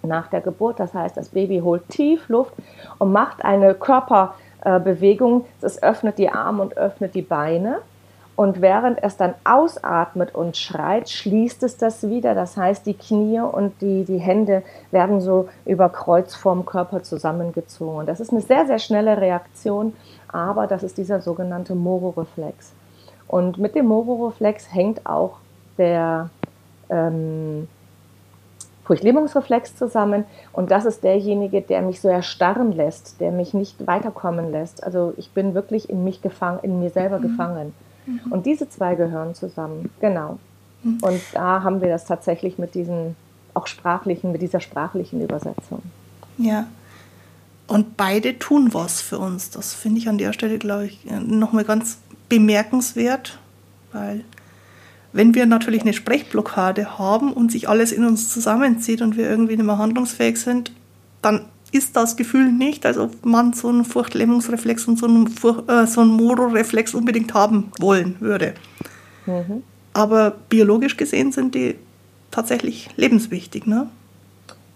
nach 0.06 0.28
der 0.28 0.40
Geburt. 0.40 0.80
Das 0.80 0.94
heißt, 0.94 1.16
das 1.16 1.30
Baby 1.30 1.60
holt 1.60 1.88
tief 1.88 2.28
Luft 2.28 2.54
und 2.98 3.12
macht 3.12 3.44
eine 3.44 3.74
Körperbewegung. 3.74 5.44
Es 5.60 5.82
öffnet 5.82 6.18
die 6.18 6.30
Arme 6.30 6.62
und 6.62 6.76
öffnet 6.76 7.14
die 7.14 7.22
Beine. 7.22 7.78
Und 8.36 8.60
während 8.60 9.02
es 9.02 9.16
dann 9.16 9.34
ausatmet 9.44 10.34
und 10.34 10.58
schreit, 10.58 11.08
schließt 11.08 11.62
es 11.62 11.78
das 11.78 12.06
wieder. 12.06 12.34
Das 12.34 12.58
heißt, 12.58 12.84
die 12.84 12.92
Knie 12.92 13.40
und 13.40 13.80
die, 13.80 14.04
die 14.04 14.18
Hände 14.18 14.62
werden 14.90 15.22
so 15.22 15.48
über 15.64 15.88
Kreuz 15.88 16.34
vorm 16.34 16.66
Körper 16.66 17.02
zusammengezogen. 17.02 18.04
Das 18.04 18.20
ist 18.20 18.32
eine 18.32 18.42
sehr, 18.42 18.66
sehr 18.66 18.78
schnelle 18.78 19.18
Reaktion, 19.18 19.94
aber 20.28 20.66
das 20.66 20.82
ist 20.82 20.98
dieser 20.98 21.22
sogenannte 21.22 21.74
Moro-Reflex. 21.74 22.72
Und 23.26 23.56
mit 23.56 23.74
dem 23.74 23.86
Moro-Reflex 23.86 24.72
hängt 24.72 25.06
auch 25.06 25.38
der 25.78 26.28
ähm, 26.90 27.68
Furchtlähmungsreflex 28.86 29.76
zusammen. 29.76 30.24
Und 30.52 30.70
das 30.70 30.84
ist 30.84 31.02
derjenige, 31.02 31.60
der 31.60 31.82
mich 31.82 32.00
so 32.00 32.08
erstarren 32.08 32.72
lässt, 32.72 33.20
der 33.20 33.32
mich 33.32 33.52
nicht 33.52 33.86
weiterkommen 33.86 34.52
lässt. 34.52 34.84
Also 34.84 35.12
ich 35.16 35.30
bin 35.30 35.54
wirklich 35.54 35.90
in 35.90 36.04
mich 36.04 36.22
gefangen, 36.22 36.60
in 36.62 36.80
mir 36.80 36.90
selber 36.90 37.18
mhm. 37.18 37.22
gefangen. 37.22 37.74
Mhm. 38.06 38.32
Und 38.32 38.46
diese 38.46 38.68
zwei 38.68 38.94
gehören 38.94 39.34
zusammen, 39.34 39.90
genau. 40.00 40.38
Mhm. 40.82 40.98
Und 41.02 41.20
da 41.32 41.62
haben 41.62 41.80
wir 41.80 41.88
das 41.88 42.04
tatsächlich 42.04 42.58
mit 42.58 42.74
diesen 42.74 43.16
auch 43.54 43.66
sprachlichen, 43.66 44.32
mit 44.32 44.42
dieser 44.42 44.60
sprachlichen 44.60 45.20
Übersetzung. 45.20 45.82
Ja. 46.38 46.66
Und 47.66 47.96
beide 47.96 48.38
tun 48.38 48.72
was 48.74 49.00
für 49.00 49.18
uns. 49.18 49.50
Das 49.50 49.74
finde 49.74 49.98
ich 49.98 50.08
an 50.08 50.18
der 50.18 50.32
Stelle, 50.32 50.58
glaube 50.58 50.86
ich, 50.86 51.04
nochmal 51.10 51.64
ganz 51.64 51.98
bemerkenswert, 52.28 53.38
weil 53.92 54.24
wenn 55.16 55.34
wir 55.34 55.46
natürlich 55.46 55.80
eine 55.80 55.94
Sprechblockade 55.94 56.98
haben 56.98 57.32
und 57.32 57.50
sich 57.50 57.70
alles 57.70 57.90
in 57.90 58.04
uns 58.04 58.28
zusammenzieht 58.28 59.00
und 59.00 59.16
wir 59.16 59.28
irgendwie 59.28 59.56
nicht 59.56 59.64
mehr 59.64 59.78
handlungsfähig 59.78 60.38
sind, 60.38 60.72
dann 61.22 61.46
ist 61.72 61.96
das 61.96 62.16
Gefühl 62.16 62.52
nicht, 62.52 62.84
als 62.84 62.98
ob 62.98 63.24
man 63.24 63.54
so 63.54 63.68
einen 63.68 63.86
Furchtlähmungsreflex 63.86 64.86
und 64.86 64.98
so 64.98 65.06
einen, 65.06 65.28
Furcht, 65.28 65.70
äh, 65.70 65.86
so 65.86 66.02
einen 66.02 66.10
Moro-Reflex 66.10 66.94
unbedingt 66.94 67.32
haben 67.32 67.72
wollen 67.80 68.16
würde. 68.20 68.52
Mhm. 69.24 69.62
Aber 69.94 70.34
biologisch 70.50 70.98
gesehen 70.98 71.32
sind 71.32 71.54
die 71.54 71.76
tatsächlich 72.30 72.90
lebenswichtig, 72.96 73.66
ne? 73.66 73.88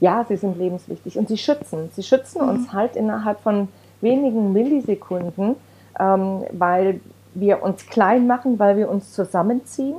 Ja, 0.00 0.24
sie 0.26 0.38
sind 0.38 0.56
lebenswichtig 0.56 1.18
und 1.18 1.28
sie 1.28 1.36
schützen. 1.36 1.90
Sie 1.94 2.02
schützen 2.02 2.42
mhm. 2.42 2.48
uns 2.48 2.72
halt 2.72 2.96
innerhalb 2.96 3.42
von 3.42 3.68
wenigen 4.00 4.54
Millisekunden, 4.54 5.56
ähm, 5.98 6.44
weil 6.52 7.00
wir 7.34 7.62
uns 7.62 7.86
klein 7.86 8.26
machen, 8.26 8.58
weil 8.58 8.78
wir 8.78 8.88
uns 8.88 9.12
zusammenziehen 9.12 9.96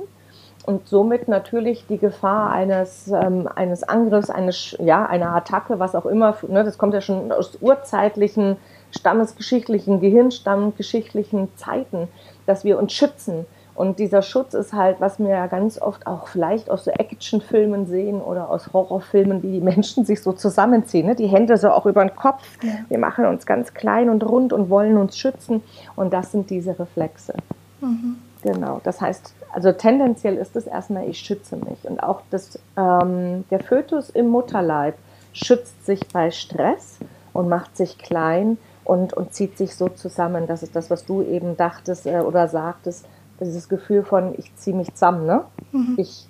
und 0.64 0.88
somit 0.88 1.28
natürlich 1.28 1.86
die 1.88 1.98
Gefahr 1.98 2.50
eines, 2.50 3.08
ähm, 3.08 3.48
eines 3.54 3.82
Angriffs, 3.82 4.30
eines, 4.30 4.76
ja, 4.78 5.04
einer 5.06 5.34
Attacke, 5.34 5.78
was 5.78 5.94
auch 5.94 6.06
immer, 6.06 6.36
ne, 6.46 6.64
das 6.64 6.78
kommt 6.78 6.94
ja 6.94 7.00
schon 7.00 7.32
aus 7.32 7.58
urzeitlichen, 7.60 8.56
stammesgeschichtlichen, 8.90 10.00
gehirnstammgeschichtlichen 10.00 11.48
Zeiten, 11.56 12.08
dass 12.46 12.64
wir 12.64 12.78
uns 12.78 12.92
schützen. 12.92 13.46
Und 13.74 13.98
dieser 13.98 14.20
Schutz 14.20 14.52
ist 14.52 14.74
halt, 14.74 15.00
was 15.00 15.18
wir 15.18 15.30
ja 15.30 15.46
ganz 15.46 15.80
oft 15.80 16.06
auch 16.06 16.28
vielleicht 16.28 16.68
aus 16.68 16.84
so 16.84 16.90
Actionfilmen 16.90 17.86
sehen 17.86 18.20
oder 18.20 18.50
aus 18.50 18.72
Horrorfilmen, 18.72 19.42
wie 19.42 19.50
die 19.50 19.60
Menschen 19.60 20.04
sich 20.04 20.22
so 20.22 20.32
zusammenziehen. 20.32 21.06
Ne? 21.06 21.14
Die 21.14 21.26
Hände 21.26 21.56
so 21.56 21.70
auch 21.70 21.86
über 21.86 22.04
den 22.04 22.14
Kopf. 22.14 22.42
Wir 22.88 22.98
machen 22.98 23.24
uns 23.24 23.46
ganz 23.46 23.72
klein 23.72 24.10
und 24.10 24.22
rund 24.24 24.52
und 24.52 24.68
wollen 24.68 24.98
uns 24.98 25.16
schützen. 25.16 25.62
Und 25.96 26.12
das 26.12 26.32
sind 26.32 26.50
diese 26.50 26.78
Reflexe. 26.78 27.32
Mhm. 27.80 28.16
Genau. 28.42 28.80
Das 28.82 29.00
heißt, 29.00 29.34
also 29.52 29.72
tendenziell 29.72 30.36
ist 30.36 30.56
es 30.56 30.66
erstmal, 30.66 31.08
ich 31.08 31.18
schütze 31.18 31.56
mich. 31.56 31.84
Und 31.84 32.02
auch 32.02 32.22
das, 32.30 32.58
ähm, 32.76 33.44
der 33.50 33.60
Fötus 33.60 34.10
im 34.10 34.28
Mutterleib 34.28 34.96
schützt 35.32 35.86
sich 35.86 36.00
bei 36.08 36.30
Stress 36.30 36.98
und 37.32 37.48
macht 37.48 37.76
sich 37.76 37.98
klein 37.98 38.58
und, 38.84 39.12
und 39.12 39.32
zieht 39.32 39.56
sich 39.56 39.76
so 39.76 39.88
zusammen. 39.88 40.46
Das 40.46 40.62
ist 40.62 40.74
das, 40.74 40.90
was 40.90 41.06
du 41.06 41.22
eben 41.22 41.56
dachtest 41.56 42.06
äh, 42.06 42.20
oder 42.20 42.48
sagtest, 42.48 43.06
dieses 43.40 43.68
Gefühl 43.68 44.04
von, 44.04 44.34
ich 44.38 44.54
ziehe 44.56 44.76
mich 44.76 44.92
zusammen. 44.94 45.26
Ne? 45.26 45.44
Mhm. 45.72 45.94
Ich 45.96 46.26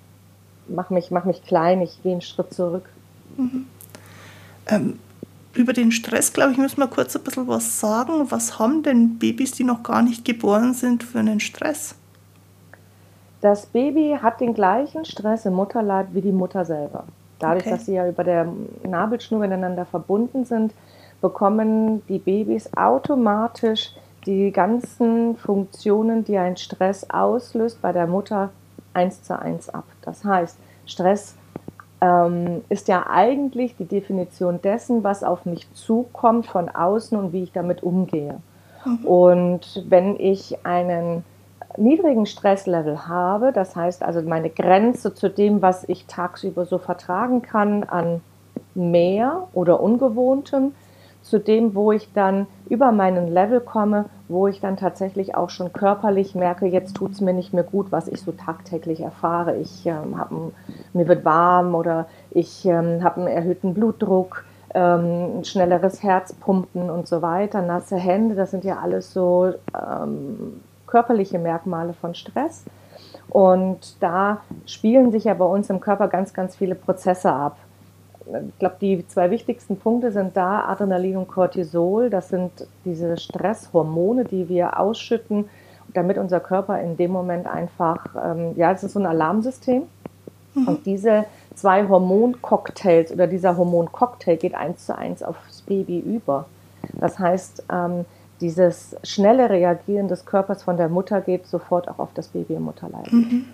mache 0.67 0.93
mich, 0.93 1.11
mach 1.11 1.25
mich 1.25 1.43
klein, 1.43 1.81
ich 1.81 2.01
gehe 2.03 2.13
einen 2.13 2.21
Schritt 2.21 2.53
zurück. 2.53 2.85
Mhm. 3.37 3.65
Ähm, 4.67 4.99
über 5.53 5.73
den 5.73 5.91
Stress, 5.91 6.33
glaube 6.33 6.51
ich, 6.51 6.57
müssen 6.57 6.77
wir 6.77 6.87
kurz 6.87 7.15
ein 7.15 7.23
bisschen 7.23 7.47
was 7.47 7.79
sagen. 7.79 8.31
Was 8.31 8.59
haben 8.59 8.83
denn 8.83 9.19
Babys, 9.19 9.51
die 9.51 9.63
noch 9.63 9.83
gar 9.83 10.01
nicht 10.01 10.25
geboren 10.25 10.73
sind, 10.73 11.03
für 11.03 11.19
einen 11.19 11.39
Stress? 11.39 11.95
Das 13.43 13.65
Baby 13.65 14.17
hat 14.21 14.39
den 14.39 14.53
gleichen 14.53 15.03
Stress 15.03 15.45
im 15.45 15.55
Mutterleib 15.55 16.07
wie 16.13 16.21
die 16.21 16.31
Mutter 16.31 16.63
selber. 16.63 17.03
Dadurch, 17.39 17.65
okay. 17.65 17.71
dass 17.71 17.85
sie 17.85 17.95
ja 17.95 18.07
über 18.07 18.23
der 18.23 18.47
Nabelschnur 18.87 19.41
miteinander 19.41 19.83
verbunden 19.83 20.45
sind, 20.45 20.73
bekommen 21.19 22.01
die 22.07 22.19
Babys 22.19 22.71
automatisch 22.73 23.91
die 24.25 24.49
ganzen 24.53 25.35
Funktionen, 25.35 26.23
die 26.23 26.37
ein 26.37 26.55
Stress 26.55 27.09
auslöst, 27.09 27.81
bei 27.81 27.91
der 27.91 28.07
Mutter 28.07 28.51
eins 28.93 29.23
zu 29.23 29.37
eins 29.37 29.67
ab. 29.67 29.83
Das 30.03 30.23
heißt, 30.23 30.57
Stress 30.85 31.35
ähm, 31.99 32.63
ist 32.69 32.87
ja 32.87 33.07
eigentlich 33.09 33.75
die 33.75 33.89
Definition 33.89 34.61
dessen, 34.61 35.03
was 35.03 35.21
auf 35.21 35.45
mich 35.45 35.69
zukommt 35.73 36.47
von 36.47 36.69
außen 36.69 37.17
und 37.17 37.33
wie 37.33 37.43
ich 37.43 37.51
damit 37.51 37.83
umgehe. 37.83 38.39
Mhm. 38.85 39.05
Und 39.05 39.83
wenn 39.89 40.17
ich 40.17 40.65
einen 40.65 41.25
niedrigen 41.77 42.25
Stresslevel 42.25 43.07
habe, 43.07 43.51
das 43.51 43.75
heißt 43.75 44.03
also 44.03 44.21
meine 44.21 44.49
Grenze 44.49 45.13
zu 45.13 45.29
dem, 45.29 45.61
was 45.61 45.87
ich 45.87 46.05
tagsüber 46.05 46.65
so 46.65 46.77
vertragen 46.77 47.41
kann 47.41 47.83
an 47.83 48.21
mehr 48.75 49.47
oder 49.53 49.81
ungewohntem, 49.81 50.73
zu 51.21 51.39
dem, 51.39 51.73
wo 51.73 51.91
ich 51.91 52.11
dann 52.13 52.47
über 52.69 52.91
meinen 52.91 53.27
Level 53.27 53.61
komme, 53.61 54.05
wo 54.27 54.47
ich 54.47 54.59
dann 54.59 54.77
tatsächlich 54.77 55.35
auch 55.35 55.49
schon 55.49 55.71
körperlich 55.71 56.35
merke, 56.35 56.65
jetzt 56.65 56.95
tut 56.95 57.11
es 57.11 57.21
mir 57.21 57.33
nicht 57.33 57.53
mehr 57.53 57.63
gut, 57.63 57.91
was 57.91 58.07
ich 58.07 58.21
so 58.21 58.33
tagtäglich 58.33 58.99
erfahre. 58.99 59.55
Ich 59.55 59.85
ähm, 59.85 60.17
habe 60.17 60.51
mir 60.91 61.07
wird 61.07 61.23
warm 61.23 61.75
oder 61.75 62.07
ich 62.31 62.65
ähm, 62.65 63.03
habe 63.03 63.21
einen 63.21 63.27
erhöhten 63.27 63.73
Blutdruck, 63.73 64.43
ähm, 64.73 65.39
ein 65.39 65.45
schnelleres 65.45 66.03
Herzpumpen 66.03 66.89
und 66.89 67.07
so 67.07 67.21
weiter, 67.21 67.61
nasse 67.61 67.95
Hände, 67.95 68.35
das 68.35 68.51
sind 68.51 68.65
ja 68.65 68.79
alles 68.79 69.13
so 69.13 69.53
ähm, 69.73 70.61
körperliche 70.93 71.39
Merkmale 71.39 71.93
von 71.93 72.13
Stress. 72.13 72.65
Und 73.29 73.95
da 73.99 74.41
spielen 74.67 75.11
sich 75.11 75.23
ja 75.23 75.33
bei 75.33 75.45
uns 75.45 75.71
im 75.71 75.79
Körper 75.79 76.07
ganz, 76.07 76.35
ganz 76.35 76.55
viele 76.55 76.75
Prozesse 76.75 77.33
ab. 77.33 77.57
Ich 78.27 78.59
glaube, 78.59 78.75
die 78.79 79.07
zwei 79.07 79.31
wichtigsten 79.31 79.77
Punkte 79.77 80.11
sind 80.11 80.37
da 80.37 80.65
Adrenalin 80.65 81.17
und 81.17 81.27
Cortisol. 81.27 82.11
Das 82.11 82.29
sind 82.29 82.51
diese 82.85 83.17
Stresshormone, 83.17 84.25
die 84.25 84.47
wir 84.49 84.79
ausschütten, 84.79 85.49
damit 85.95 86.19
unser 86.19 86.39
Körper 86.39 86.79
in 86.79 86.95
dem 86.95 87.09
Moment 87.09 87.47
einfach, 87.47 88.05
ähm, 88.23 88.53
ja, 88.55 88.71
es 88.71 88.83
ist 88.83 88.93
so 88.93 88.99
ein 88.99 89.07
Alarmsystem. 89.07 89.83
Mhm. 90.53 90.67
Und 90.67 90.85
diese 90.85 91.25
zwei 91.55 91.87
Hormoncocktails 91.87 93.11
oder 93.11 93.25
dieser 93.25 93.57
Hormoncocktail 93.57 94.37
geht 94.37 94.53
eins 94.53 94.85
zu 94.85 94.95
eins 94.95 95.23
aufs 95.23 95.63
Baby 95.63 95.97
über. 95.99 96.45
Das 96.93 97.17
heißt, 97.17 97.63
ähm, 97.71 98.05
dieses 98.43 98.95
schnelle 99.03 99.49
Reagieren 99.49 100.09
des 100.09 100.25
Körpers 100.25 100.63
von 100.63 100.75
der 100.75 100.89
Mutter 100.89 101.21
geht 101.21 101.47
sofort 101.47 101.87
auch 101.87 101.97
auf 101.97 102.09
das 102.13 102.27
Baby 102.27 102.55
im 102.55 102.63
Mutterleib. 102.63 103.11
Mhm. 103.11 103.45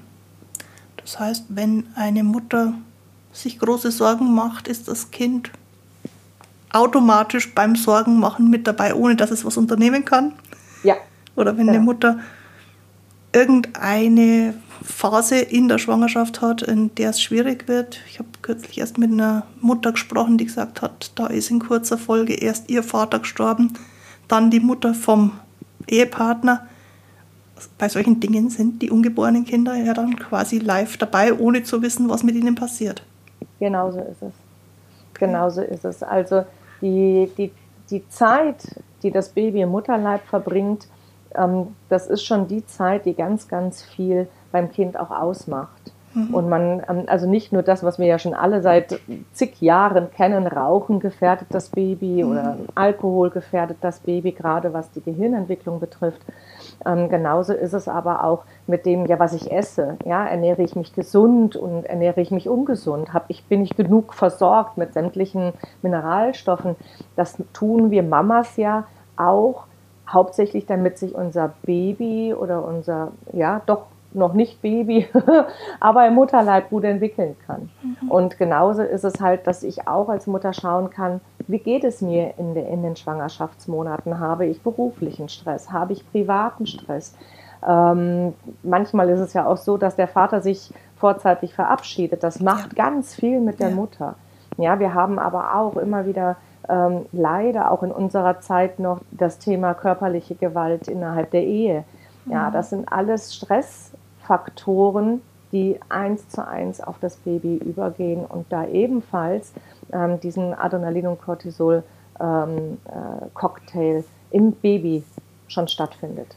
Das 0.98 1.20
heißt, 1.20 1.46
wenn 1.50 1.86
eine 1.96 2.24
Mutter 2.24 2.74
sich 3.32 3.60
große 3.60 3.92
Sorgen 3.92 4.34
macht, 4.34 4.68
ist 4.68 4.88
das 4.88 5.12
Kind 5.12 5.52
automatisch 6.74 7.54
beim 7.54 7.76
Sorgenmachen 7.76 8.50
mit 8.50 8.66
dabei, 8.66 8.96
ohne 8.96 9.16
dass 9.16 9.30
es 9.30 9.46
was 9.46 9.58
unternehmen 9.58 10.06
kann. 10.06 10.34
Ja. 10.84 10.96
Oder 11.36 11.56
wenn 11.56 11.68
ja. 11.68 11.74
eine 11.74 11.82
Mutter 11.82 12.20
irgendeine 13.32 14.56
Phase 14.84 15.38
in 15.38 15.68
der 15.68 15.78
Schwangerschaft 15.78 16.42
hat, 16.42 16.64
in 16.64 16.96
der 16.96 17.12
es 17.12 17.22
schwierig 17.22 17.68
wird. 17.68 18.00
Ich 18.10 18.18
habe 18.18 18.30
kürzlich 18.42 18.80
erst 18.80 18.98
mit 18.98 19.12
einer 19.12 19.44
Mutter 19.62 19.92
gesprochen, 19.92 20.40
die 20.40 20.46
gesagt 20.46 20.82
hat, 20.82 21.12
da 21.14 21.28
ist 21.28 21.52
in 21.52 21.60
kurzer 21.60 22.00
Folge 22.00 22.34
erst 22.34 22.72
ihr 22.72 22.82
Vater 22.82 23.20
gestorben 23.20 23.74
dann 24.30 24.50
die 24.50 24.62
Mutter 24.62 24.94
vom 24.94 25.34
Ehepartner. 25.88 26.68
Bei 27.78 27.90
solchen 27.90 28.22
Dingen 28.22 28.50
sind 28.50 28.82
die 28.82 28.90
ungeborenen 28.90 29.44
Kinder 29.44 29.76
ja 29.76 29.94
dann 29.94 30.16
quasi 30.16 30.60
live 30.60 30.96
dabei, 30.98 31.34
ohne 31.34 31.64
zu 31.64 31.82
wissen, 31.82 32.10
was 32.10 32.24
mit 32.24 32.36
ihnen 32.36 32.56
passiert. 32.56 33.04
Genauso 33.60 34.00
ist 34.00 34.22
es. 34.22 34.34
Genauso 35.16 35.62
ist 35.62 35.84
es. 35.84 36.02
Also 36.02 36.46
die, 36.82 37.30
die, 37.38 37.52
die 37.90 38.08
Zeit, 38.08 38.64
die 39.04 39.12
das 39.12 39.30
Baby 39.30 39.62
im 39.62 39.70
Mutterleib 39.70 40.26
verbringt, 40.28 40.88
ähm, 41.36 41.76
das 41.90 42.08
ist 42.08 42.24
schon 42.24 42.48
die 42.48 42.66
Zeit, 42.66 43.06
die 43.06 43.14
ganz, 43.14 43.48
ganz 43.48 43.84
viel 43.84 44.28
beim 44.52 44.72
Kind 44.72 44.98
auch 44.98 45.12
ausmacht. 45.12 45.92
Mhm. 46.14 46.34
Und 46.34 46.50
man, 46.50 46.84
ähm, 46.90 47.04
also 47.08 47.28
nicht 47.28 47.54
nur 47.54 47.64
das, 47.64 47.84
was 47.84 48.00
wir 48.00 48.06
ja 48.06 48.20
schon 48.20 48.34
alle 48.34 48.62
seit 48.62 49.00
zig 49.34 49.62
Jahren 49.62 50.12
kennen, 50.12 50.48
Rauchen 50.48 51.00
gefährdet 51.00 51.48
das 51.52 51.70
Baby 51.70 52.24
mhm. 52.24 52.32
oder 52.32 52.58
Alkohol 52.76 53.30
gefährdet 53.30 53.78
das 53.82 54.00
Baby, 54.00 54.32
gerade 54.32 54.74
was 54.74 54.92
die 54.92 55.02
Gehirnentwicklung 55.02 55.80
betrifft. 55.80 56.22
Ähm, 56.86 57.10
genauso 57.10 57.54
ist 57.54 57.74
es 57.74 57.88
aber 57.88 58.24
auch 58.24 58.44
mit 58.68 58.86
dem, 58.86 59.06
ja, 59.06 59.20
was 59.20 59.34
ich 59.34 59.52
esse. 59.52 59.98
Ja, 60.06 60.26
ernähre 60.26 60.62
ich 60.62 60.76
mich 60.76 60.94
gesund 60.94 61.56
und 61.56 61.86
ernähre 61.86 62.22
ich 62.22 62.32
mich 62.32 62.48
ungesund? 62.48 63.14
Hab 63.14 63.26
ich, 63.30 63.46
bin 63.46 63.62
ich 63.62 63.76
genug 63.76 64.14
versorgt 64.14 64.78
mit 64.78 64.94
sämtlichen 64.94 65.54
Mineralstoffen? 65.82 66.76
Das 67.16 67.38
tun 67.54 67.92
wir 67.92 68.04
Mamas 68.04 68.58
ja 68.58 68.86
auch 69.18 69.66
hauptsächlich, 70.08 70.66
damit 70.66 70.98
sich 70.98 71.14
unser 71.14 71.54
Baby 71.64 72.34
oder 72.34 72.66
unser, 72.66 73.12
ja, 73.32 73.62
doch 73.66 73.84
noch 74.14 74.34
nicht 74.34 74.62
Baby, 74.62 75.08
aber 75.80 76.08
im 76.08 76.16
Mutterleib 76.16 76.70
gut 76.70 76.84
entwickeln 76.84 77.36
kann. 77.46 77.70
Mhm. 77.82 78.12
Und 78.12 78.38
genauso 78.38 78.82
ist 78.82 79.04
es 79.04 79.22
halt, 79.22 79.48
dass 79.48 79.64
ich 79.64 79.88
auch 79.88 80.10
als 80.10 80.28
Mutter 80.28 80.54
schauen 80.54 80.90
kann, 80.90 81.22
wie 81.48 81.60
geht 81.60 81.84
es 81.84 82.02
mir 82.02 82.34
in, 82.38 82.54
de, 82.54 82.72
in 82.72 82.84
den 82.84 82.96
Schwangerschaftsmonaten? 82.96 84.20
Habe 84.20 84.46
ich 84.46 84.62
beruflichen 84.62 85.30
Stress? 85.30 85.72
Habe 85.72 85.94
ich 85.94 86.10
privaten 86.12 86.68
Stress? 86.68 87.16
Ähm, 87.68 88.34
manchmal 88.64 89.10
ist 89.10 89.20
es 89.20 89.34
ja 89.34 89.46
auch 89.46 89.58
so, 89.58 89.78
dass 89.78 89.96
der 89.96 90.08
Vater 90.08 90.42
sich 90.42 90.72
vorzeitig 90.98 91.54
verabschiedet. 91.54 92.24
Das 92.24 92.40
macht 92.40 92.78
ja. 92.78 92.86
ganz 92.86 93.16
viel 93.16 93.40
mit 93.40 93.60
der 93.60 93.70
ja. 93.70 93.76
Mutter. 93.76 94.16
Ja, 94.58 94.80
wir 94.80 94.94
haben 94.94 95.20
aber 95.20 95.56
auch 95.56 95.78
immer 95.78 96.06
wieder 96.06 96.36
ähm, 96.68 97.06
leider 97.12 97.72
auch 97.72 97.84
in 97.84 97.92
unserer 97.92 98.40
Zeit 98.42 98.80
noch 98.80 99.00
das 99.12 99.40
Thema 99.40 99.74
körperliche 99.74 100.36
Gewalt 100.36 100.88
innerhalb 100.88 101.32
der 101.32 101.44
Ehe. 101.44 101.84
Ja, 102.26 102.50
mhm. 102.50 102.54
das 102.54 102.70
sind 102.70 102.92
alles 102.92 103.36
Stressfaktoren, 104.30 105.22
die 105.52 105.80
eins 105.90 106.30
zu 106.30 106.48
eins 106.48 106.80
auf 106.80 107.00
das 107.00 107.16
Baby 107.18 107.58
übergehen 107.58 108.24
und 108.26 108.46
da 108.50 108.68
ebenfalls 108.68 109.52
ähm, 109.92 110.20
diesen 110.20 110.54
Adrenalin- 110.54 111.08
und 111.08 111.20
Cortisol-Cocktail 111.20 113.96
ähm, 113.96 113.98
äh, 113.98 114.04
im 114.32 114.52
Baby 114.52 115.04
schon 115.48 115.68
stattfindet. 115.68 116.36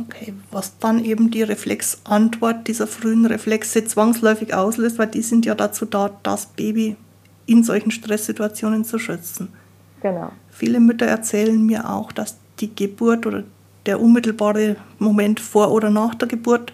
Okay, 0.00 0.32
was 0.50 0.78
dann 0.78 1.04
eben 1.04 1.30
die 1.30 1.42
Reflexantwort 1.42 2.66
dieser 2.68 2.86
frühen 2.86 3.26
Reflexe 3.26 3.84
zwangsläufig 3.84 4.54
auslöst, 4.54 4.98
weil 4.98 5.08
die 5.08 5.20
sind 5.22 5.44
ja 5.44 5.54
dazu 5.54 5.84
da, 5.84 6.10
das 6.22 6.46
Baby 6.46 6.96
in 7.44 7.62
solchen 7.64 7.90
Stresssituationen 7.90 8.84
zu 8.84 8.98
schützen. 8.98 9.52
Genau. 10.00 10.30
Viele 10.50 10.80
Mütter 10.80 11.04
erzählen 11.06 11.66
mir 11.66 11.90
auch, 11.90 12.12
dass 12.12 12.38
die 12.60 12.74
Geburt 12.74 13.26
oder 13.26 13.44
der 13.86 14.00
unmittelbare 14.00 14.76
Moment 14.98 15.40
vor 15.40 15.72
oder 15.72 15.90
nach 15.90 16.14
der 16.14 16.28
Geburt 16.28 16.72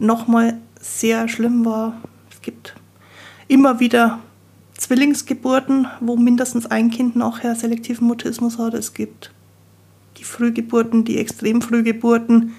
nochmal 0.00 0.58
sehr 0.80 1.28
schlimm 1.28 1.64
war. 1.64 2.00
Es 2.32 2.42
gibt 2.42 2.74
immer 3.48 3.78
wieder 3.80 4.18
Zwillingsgeburten, 4.76 5.86
wo 6.00 6.16
mindestens 6.16 6.66
ein 6.66 6.90
Kind 6.90 7.14
nachher 7.14 7.54
selektiven 7.54 8.06
Mutismus 8.06 8.58
hat. 8.58 8.74
Es 8.74 8.94
gibt 8.94 9.32
die 10.16 10.24
Frühgeburten, 10.24 11.04
die 11.04 11.18
extrem 11.18 11.62
Frühgeburten, 11.62 12.54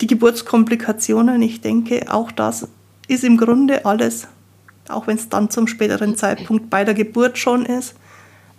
die 0.00 0.06
Geburtskomplikationen. 0.06 1.40
Ich 1.42 1.60
denke, 1.60 2.12
auch 2.12 2.30
das 2.30 2.68
ist 3.08 3.24
im 3.24 3.36
Grunde 3.36 3.86
alles 3.86 4.28
auch 4.88 5.06
wenn 5.06 5.16
es 5.16 5.28
dann 5.28 5.50
zum 5.50 5.66
späteren 5.66 6.16
Zeitpunkt 6.16 6.70
bei 6.70 6.84
der 6.84 6.94
Geburt 6.94 7.38
schon 7.38 7.64
ist, 7.64 7.94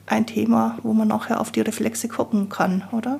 ein 0.06 0.26
Thema, 0.26 0.78
wo 0.84 0.94
man 0.94 1.08
nachher 1.08 1.40
auf 1.40 1.52
die 1.52 1.62
Reflexe 1.62 2.08
gucken 2.08 2.50
kann, 2.50 2.84
oder? 2.92 3.20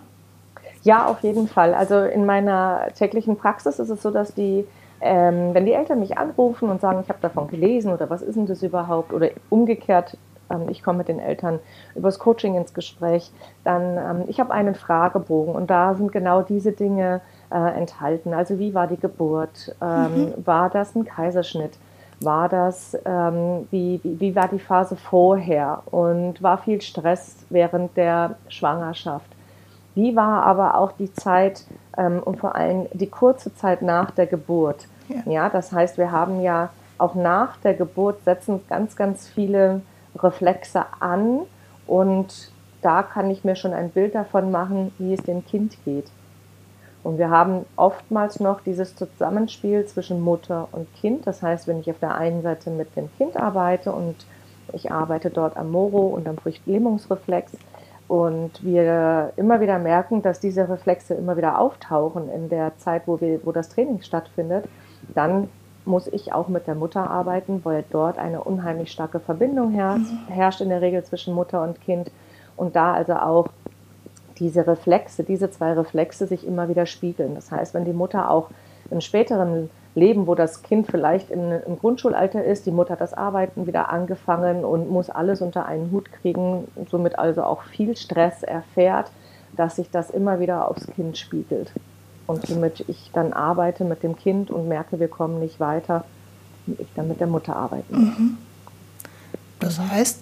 Ja, 0.84 1.08
auf 1.08 1.22
jeden 1.22 1.48
Fall. 1.48 1.74
Also 1.74 2.00
in 2.00 2.26
meiner 2.26 2.88
täglichen 2.98 3.36
Praxis 3.36 3.80
ist 3.80 3.90
es 3.90 4.02
so, 4.02 4.12
dass 4.12 4.34
die, 4.34 4.66
ähm, 5.02 5.54
wenn 5.54 5.66
die 5.66 5.74
Eltern 5.74 6.00
mich 6.00 6.18
anrufen 6.18 6.70
und 6.70 6.82
sagen, 6.82 7.02
ich 7.04 7.10
habe 7.10 7.20
davon 7.22 7.48
gelesen 7.48 7.92
oder 7.92 8.10
was 8.10 8.22
ist 8.22 8.36
denn 8.36 8.46
das 8.46 8.64
überhaupt 8.64 9.14
oder 9.14 9.30
umgekehrt, 9.50 10.18
ähm, 10.50 10.68
ich 10.70 10.82
komme 10.82 11.00
mit 11.00 11.08
den 11.10 11.20
Eltern 11.20 11.60
übers 11.96 12.20
Coaching 12.20 12.56
ins 12.56 12.74
Gespräch, 12.74 13.32
dann 13.64 13.98
ähm, 13.98 14.24
ich 14.28 14.40
habe 14.40 14.54
einen 14.54 14.76
Fragebogen 14.76 15.54
und 15.54 15.70
da 15.70 15.94
sind 15.96 16.12
genau 16.12 16.42
diese 16.42 16.72
Dinge 16.72 17.22
äh, 17.52 17.78
enthalten. 17.78 18.34
Also 18.34 18.58
wie 18.58 18.74
war 18.74 18.88
die 18.88 19.00
Geburt? 19.00 19.76
Ähm, 19.82 20.26
mhm. 20.26 20.34
War 20.46 20.70
das 20.70 20.96
ein 20.96 21.06
Kaiserschnitt? 21.06 21.78
war 22.22 22.50
das, 22.50 22.98
ähm, 23.06 23.68
wie, 23.72 24.00
wie, 24.04 24.20
wie, 24.20 24.36
war 24.36 24.48
die 24.48 24.60
Phase 24.60 24.96
vorher 24.96 25.84
und 25.90 26.42
war 26.44 26.58
viel 26.58 26.82
Stress 26.82 27.38
während 27.50 27.96
der 27.96 28.36
Schwangerschaft. 28.50 29.28
Wie 29.96 30.16
war 30.16 30.44
aber 30.44 30.76
auch 30.76 30.92
die 30.94 31.12
Zeit 31.14 31.66
ähm, 31.98 32.22
und 32.24 32.38
vor 32.38 32.56
allem 32.56 32.88
die 32.94 33.10
kurze 33.10 33.54
Zeit 33.56 33.82
nach 33.82 34.12
der 34.12 34.28
Geburt? 34.28 34.88
Ja. 35.08 35.32
ja, 35.32 35.50
das 35.50 35.72
heißt, 35.72 35.98
wir 35.98 36.12
haben 36.12 36.42
ja 36.42 36.70
auch 36.98 37.16
nach 37.16 37.58
der 37.58 37.74
Geburt 37.74 38.24
setzen 38.24 38.62
ganz, 38.70 38.96
ganz 38.96 39.28
viele 39.28 39.82
Reflexe 40.16 40.86
an 41.00 41.42
und 41.88 42.52
da 42.82 43.04
kann 43.04 43.30
ich 43.30 43.44
mir 43.44 43.56
schon 43.56 43.74
ein 43.74 43.90
Bild 43.90 44.16
davon 44.16 44.52
machen, 44.52 44.94
wie 44.98 45.14
es 45.14 45.24
dem 45.24 45.46
Kind 45.46 45.78
geht. 45.86 46.06
Und 47.04 47.18
wir 47.18 47.30
haben 47.30 47.66
oftmals 47.76 48.40
noch 48.40 48.62
dieses 48.62 48.96
Zusammenspiel 48.96 49.86
zwischen 49.86 50.22
Mutter 50.22 50.68
und 50.72 50.94
Kind. 50.96 51.26
Das 51.26 51.42
heißt, 51.42 51.68
wenn 51.68 51.80
ich 51.80 51.90
auf 51.90 52.00
der 52.00 52.16
einen 52.16 52.42
Seite 52.42 52.70
mit 52.70 52.96
dem 52.96 53.10
Kind 53.18 53.38
arbeite 53.38 53.92
und 53.92 54.16
ich 54.74 54.92
arbeite 54.92 55.30
dort 55.30 55.58
am 55.58 55.72
Moro 55.72 56.08
und 56.08 56.28
am 56.28 56.38
Früchtlähmungsreflex 56.38 57.54
und 58.10 58.64
wir 58.64 59.34
immer 59.38 59.62
wieder 59.62 59.78
merken, 59.78 60.24
dass 60.24 60.40
diese 60.40 60.68
Reflexe 60.68 61.14
immer 61.14 61.38
wieder 61.38 61.60
auftauchen 61.60 62.28
in 62.30 62.50
der 62.50 62.76
Zeit, 62.80 63.04
wo, 63.06 63.22
wir, 63.22 63.40
wo 63.46 63.52
das 63.52 63.70
Training 63.70 64.02
stattfindet, 64.02 64.66
dann 65.14 65.48
muss 65.86 66.08
ich 66.08 66.34
auch 66.34 66.48
mit 66.48 66.66
der 66.66 66.74
Mutter 66.74 67.08
arbeiten, 67.08 67.62
weil 67.64 67.86
dort 67.92 68.18
eine 68.18 68.44
unheimlich 68.44 68.92
starke 68.92 69.20
Verbindung 69.20 69.72
herrscht, 69.72 70.12
mhm. 70.12 70.34
herrscht 70.34 70.60
in 70.60 70.70
der 70.70 70.82
Regel 70.82 71.04
zwischen 71.04 71.36
Mutter 71.36 71.62
und 71.62 71.82
Kind 71.82 72.10
und 72.58 72.76
da 72.76 72.94
also 72.94 73.14
auch 73.14 73.48
diese 74.40 74.66
Reflexe, 74.66 75.24
diese 75.24 75.52
zwei 75.52 75.74
Reflexe 75.74 76.26
sich 76.26 76.48
immer 76.48 76.68
wieder 76.68 76.88
spiegeln. 76.88 77.36
Das 77.36 77.52
heißt, 77.52 77.76
wenn 77.76 77.86
die 77.86 77.94
Mutter 77.94 78.32
auch 78.32 78.50
im 78.90 79.02
späteren 79.02 79.70
Leben, 79.96 80.28
wo 80.28 80.36
das 80.36 80.62
Kind 80.62 80.88
vielleicht 80.88 81.30
in, 81.30 81.52
im 81.52 81.80
Grundschulalter 81.80 82.44
ist, 82.44 82.66
die 82.66 82.72
Mutter 82.72 82.94
hat 82.94 83.02
das 83.02 83.14
Arbeiten 83.14 83.68
wieder 83.68 83.90
angefangen 83.90 84.64
und 84.64 84.90
muss 84.90 85.10
alles 85.10 85.42
unter 85.42 85.66
einen 85.66 85.92
Hut 85.92 86.12
kriegen, 86.12 86.68
somit 86.90 87.18
also 87.18 87.44
auch 87.44 87.64
viel 87.64 87.98
Stress 87.98 88.44
erfährt, 88.44 89.12
dass 89.56 89.78
sich 89.78 89.90
das 89.90 90.10
immer 90.10 90.40
wieder 90.40 90.70
aufs 90.70 90.88
Kind 90.88 91.18
spiegelt. 91.18 91.72
Und 92.28 92.46
somit 92.46 92.86
ich 92.88 93.10
dann 93.14 93.34
arbeite 93.34 93.84
mit 93.84 94.04
dem 94.04 94.16
Kind 94.16 94.52
und 94.52 94.68
merke, 94.68 95.00
wir 95.00 95.08
kommen 95.08 95.40
nicht 95.40 95.60
weiter, 95.60 96.06
ich 96.68 96.88
dann 96.96 97.08
mit 97.08 97.20
der 97.20 97.28
Mutter 97.28 97.56
arbeiten. 97.56 97.98
Mhm. 97.98 98.38
Das 99.60 99.80
heißt, 99.80 100.20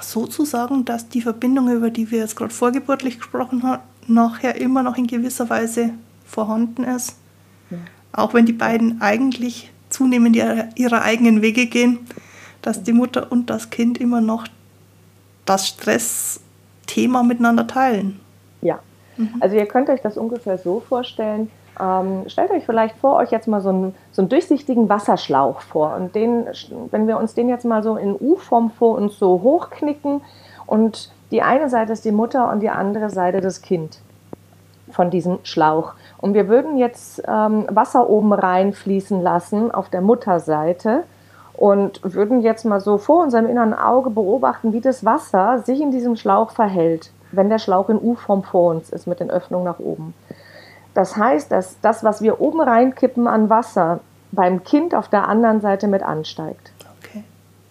sozusagen, 0.00 0.84
dass 0.84 1.08
die 1.08 1.20
Verbindung, 1.20 1.70
über 1.70 1.90
die 1.90 2.10
wir 2.10 2.20
jetzt 2.20 2.36
gerade 2.36 2.54
vorgeburtlich 2.54 3.18
gesprochen 3.18 3.62
haben, 3.62 3.82
nachher 4.06 4.56
immer 4.56 4.82
noch 4.82 4.96
in 4.96 5.06
gewisser 5.06 5.50
Weise 5.50 5.90
vorhanden 6.24 6.84
ist. 6.84 7.16
Auch 8.12 8.34
wenn 8.34 8.46
die 8.46 8.52
beiden 8.52 9.00
eigentlich 9.00 9.70
zunehmend 9.88 10.36
ihre, 10.36 10.68
ihre 10.74 11.02
eigenen 11.02 11.42
Wege 11.42 11.66
gehen, 11.66 12.00
dass 12.62 12.82
die 12.82 12.92
Mutter 12.92 13.30
und 13.30 13.50
das 13.50 13.70
Kind 13.70 13.98
immer 13.98 14.20
noch 14.20 14.46
das 15.44 15.68
Stressthema 15.68 17.22
miteinander 17.22 17.66
teilen. 17.66 18.20
Ja, 18.60 18.78
mhm. 19.16 19.34
also 19.40 19.56
ihr 19.56 19.66
könnt 19.66 19.88
euch 19.88 20.00
das 20.00 20.16
ungefähr 20.16 20.58
so 20.58 20.80
vorstellen, 20.80 21.50
ähm, 21.80 22.24
stellt 22.28 22.50
euch 22.50 22.64
vielleicht 22.64 22.96
vor, 22.98 23.16
euch 23.16 23.30
jetzt 23.30 23.48
mal 23.48 23.60
so 23.60 23.70
einen, 23.70 23.94
so 24.12 24.22
einen 24.22 24.28
durchsichtigen 24.28 24.88
Wasserschlauch 24.88 25.60
vor. 25.62 25.96
Und 25.96 26.14
den, 26.14 26.46
wenn 26.90 27.06
wir 27.06 27.18
uns 27.18 27.34
den 27.34 27.48
jetzt 27.48 27.64
mal 27.64 27.82
so 27.82 27.96
in 27.96 28.14
U-Form 28.14 28.70
vor 28.70 28.96
uns 28.96 29.18
so 29.18 29.40
hochknicken 29.42 30.20
und 30.66 31.10
die 31.30 31.42
eine 31.42 31.70
Seite 31.70 31.92
ist 31.92 32.04
die 32.04 32.12
Mutter 32.12 32.50
und 32.50 32.60
die 32.60 32.68
andere 32.68 33.08
Seite 33.08 33.40
das 33.40 33.62
Kind 33.62 33.98
von 34.90 35.10
diesem 35.10 35.38
Schlauch. 35.44 35.94
Und 36.22 36.34
wir 36.34 36.48
würden 36.48 36.78
jetzt 36.78 37.20
ähm, 37.26 37.66
Wasser 37.68 38.08
oben 38.08 38.32
reinfließen 38.32 39.20
lassen 39.20 39.72
auf 39.72 39.88
der 39.88 40.00
Mutterseite 40.00 41.02
und 41.52 42.00
würden 42.04 42.42
jetzt 42.42 42.64
mal 42.64 42.80
so 42.80 42.96
vor 42.96 43.24
unserem 43.24 43.46
inneren 43.46 43.74
Auge 43.74 44.08
beobachten, 44.08 44.72
wie 44.72 44.80
das 44.80 45.04
Wasser 45.04 45.58
sich 45.66 45.80
in 45.80 45.90
diesem 45.90 46.14
Schlauch 46.14 46.52
verhält, 46.52 47.10
wenn 47.32 47.48
der 47.50 47.58
Schlauch 47.58 47.88
in 47.88 48.00
U-Form 48.00 48.44
vor 48.44 48.70
uns 48.70 48.88
ist 48.90 49.08
mit 49.08 49.18
den 49.18 49.32
Öffnungen 49.32 49.64
nach 49.64 49.80
oben. 49.80 50.14
Das 50.94 51.16
heißt, 51.16 51.50
dass 51.50 51.80
das, 51.80 52.04
was 52.04 52.22
wir 52.22 52.40
oben 52.40 52.60
reinkippen 52.60 53.26
an 53.26 53.50
Wasser, 53.50 53.98
beim 54.30 54.62
Kind 54.62 54.94
auf 54.94 55.08
der 55.08 55.28
anderen 55.28 55.60
Seite 55.60 55.88
mit 55.88 56.04
ansteigt. 56.04 56.72
Okay. 57.02 57.24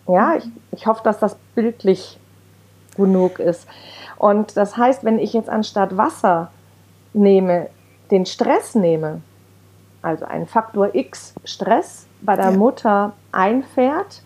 Ja, 0.08 0.36
ich, 0.36 0.48
ich 0.72 0.88
hoffe, 0.88 1.04
dass 1.06 1.20
das 1.20 1.36
bildlich 1.56 2.20
genug 2.98 3.40
ist. 3.40 3.66
Und 4.18 4.58
das 4.58 4.76
heißt, 4.76 5.06
wenn 5.06 5.20
ich 5.20 5.32
jetzt 5.32 5.50
anstatt 5.50 5.96
Wasser 5.96 6.52
nehme, 7.14 7.70
den 8.12 8.26
Stress 8.26 8.76
nehme, 8.76 9.21
also 10.02 10.26
einen 10.26 10.47
Faktor 10.47 10.93
X 10.93 11.34
Stress 11.45 12.08
bei 12.21 12.36
der 12.36 12.52
ja. 12.52 12.58
Mutter 12.58 13.13
einfährt, 13.32 14.21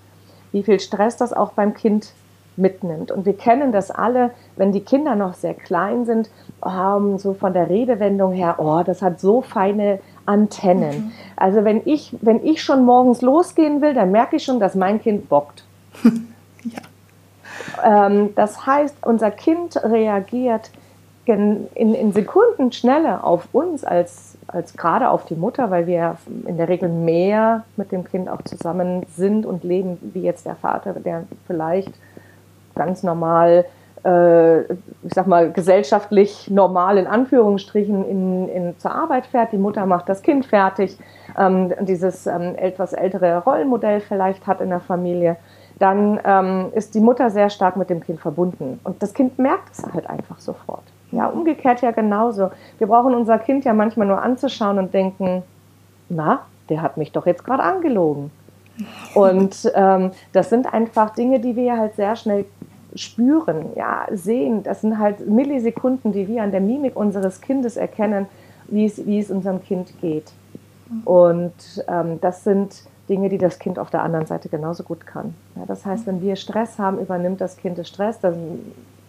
wie 0.51 0.63
viel 0.63 0.79
Stress 0.79 1.17
das 1.17 1.33
auch 1.33 1.53
beim 1.53 1.73
Kind 1.73 2.13
mitnimmt. 2.57 3.11
Und 3.11 3.25
wir 3.25 3.35
kennen 3.35 3.71
das 3.71 3.91
alle, 3.91 4.31
wenn 4.55 4.71
die 4.71 4.81
Kinder 4.81 5.15
noch 5.15 5.33
sehr 5.33 5.53
klein 5.53 6.05
sind, 6.05 6.29
um, 6.61 7.17
so 7.17 7.33
von 7.33 7.53
der 7.53 7.69
Redewendung 7.69 8.31
her, 8.31 8.55
oh, 8.59 8.81
das 8.85 9.01
hat 9.01 9.19
so 9.19 9.41
feine 9.41 9.99
Antennen. 10.25 11.05
Mhm. 11.05 11.11
Also 11.35 11.63
wenn 11.63 11.81
ich, 11.85 12.15
wenn 12.21 12.45
ich 12.45 12.63
schon 12.63 12.85
morgens 12.85 13.21
losgehen 13.21 13.81
will, 13.81 13.93
dann 13.93 14.11
merke 14.11 14.37
ich 14.37 14.43
schon, 14.43 14.59
dass 14.59 14.75
mein 14.75 15.01
Kind 15.01 15.29
bockt. 15.29 15.65
ja. 16.03 18.07
ähm, 18.07 18.33
das 18.35 18.65
heißt, 18.65 19.05
unser 19.05 19.31
Kind 19.31 19.75
reagiert 19.83 20.71
in, 21.33 21.95
in 21.95 22.11
Sekunden 22.13 22.71
schneller 22.71 23.23
auf 23.23 23.47
uns 23.51 23.83
als, 23.83 24.37
als 24.47 24.75
gerade 24.75 25.09
auf 25.09 25.25
die 25.25 25.35
Mutter, 25.35 25.71
weil 25.71 25.87
wir 25.87 26.17
in 26.45 26.57
der 26.57 26.69
Regel 26.69 26.89
mehr 26.89 27.63
mit 27.77 27.91
dem 27.91 28.03
Kind 28.03 28.29
auch 28.29 28.41
zusammen 28.43 29.03
sind 29.15 29.45
und 29.45 29.63
leben, 29.63 29.97
wie 30.13 30.21
jetzt 30.21 30.45
der 30.45 30.55
Vater, 30.55 30.93
der 30.93 31.23
vielleicht 31.47 31.93
ganz 32.75 33.03
normal 33.03 33.65
äh, 34.05 34.61
ich 34.61 35.13
sag 35.13 35.25
mal, 35.27 35.51
gesellschaftlich 35.51 36.49
normal 36.49 36.97
in 36.97 37.07
Anführungsstrichen 37.07 38.05
in, 38.07 38.49
in, 38.49 38.79
zur 38.79 38.91
Arbeit 38.91 39.25
fährt. 39.25 39.51
Die 39.51 39.57
Mutter 39.57 39.85
macht 39.85 40.07
das 40.07 40.21
Kind 40.21 40.45
fertig, 40.45 40.97
ähm, 41.37 41.73
dieses 41.81 42.27
ähm, 42.27 42.55
etwas 42.55 42.93
ältere 42.93 43.39
Rollenmodell 43.43 43.99
vielleicht 44.01 44.45
hat 44.45 44.61
in 44.61 44.69
der 44.69 44.79
Familie. 44.79 45.37
Dann 45.79 46.19
ähm, 46.23 46.67
ist 46.73 46.95
die 46.95 47.01
Mutter 47.01 47.31
sehr 47.31 47.49
stark 47.49 47.75
mit 47.75 47.89
dem 47.89 47.99
Kind 47.99 48.21
verbunden. 48.21 48.79
Und 48.83 49.01
das 49.01 49.13
Kind 49.13 49.39
merkt 49.39 49.73
es 49.73 49.85
halt 49.91 50.09
einfach 50.09 50.39
sofort. 50.39 50.83
Ja, 51.11 51.27
umgekehrt 51.27 51.81
ja 51.81 51.91
genauso. 51.91 52.51
Wir 52.77 52.87
brauchen 52.87 53.13
unser 53.13 53.37
Kind 53.39 53.65
ja 53.65 53.73
manchmal 53.73 54.07
nur 54.07 54.21
anzuschauen 54.21 54.79
und 54.79 54.93
denken, 54.93 55.43
na, 56.09 56.41
der 56.69 56.81
hat 56.81 56.97
mich 56.97 57.11
doch 57.11 57.25
jetzt 57.25 57.43
gerade 57.43 57.63
angelogen. 57.63 58.31
Und 59.13 59.71
ähm, 59.73 60.11
das 60.33 60.49
sind 60.49 60.73
einfach 60.73 61.11
Dinge, 61.11 61.39
die 61.39 61.55
wir 61.55 61.77
halt 61.77 61.95
sehr 61.95 62.17
schnell 62.17 62.45
spüren, 62.93 63.67
ja, 63.75 64.05
sehen. 64.11 64.63
Das 64.63 64.81
sind 64.81 64.99
halt 64.99 65.27
Millisekunden, 65.29 66.11
die 66.11 66.27
wir 66.27 66.43
an 66.43 66.51
der 66.51 66.59
Mimik 66.59 66.95
unseres 66.95 67.39
Kindes 67.39 67.77
erkennen, 67.77 68.25
wie 68.67 68.85
es, 68.85 69.05
wie 69.05 69.19
es 69.19 69.31
unserem 69.31 69.63
Kind 69.63 69.93
geht. 70.01 70.33
Und 71.03 71.53
ähm, 71.87 72.19
das 72.21 72.43
sind 72.43 72.83
Dinge, 73.09 73.29
die 73.29 73.37
das 73.37 73.59
Kind 73.59 73.79
auf 73.79 73.89
der 73.89 74.03
anderen 74.03 74.25
Seite 74.25 74.49
genauso 74.49 74.83
gut 74.83 75.05
kann. 75.05 75.35
Ja, 75.55 75.63
das 75.65 75.85
heißt, 75.85 76.07
wenn 76.07 76.21
wir 76.21 76.35
Stress 76.35 76.79
haben, 76.79 76.99
übernimmt 76.99 77.41
das 77.41 77.57
Kind 77.57 77.77
den 77.77 77.85
Stress. 77.85 78.19
Das 78.19 78.35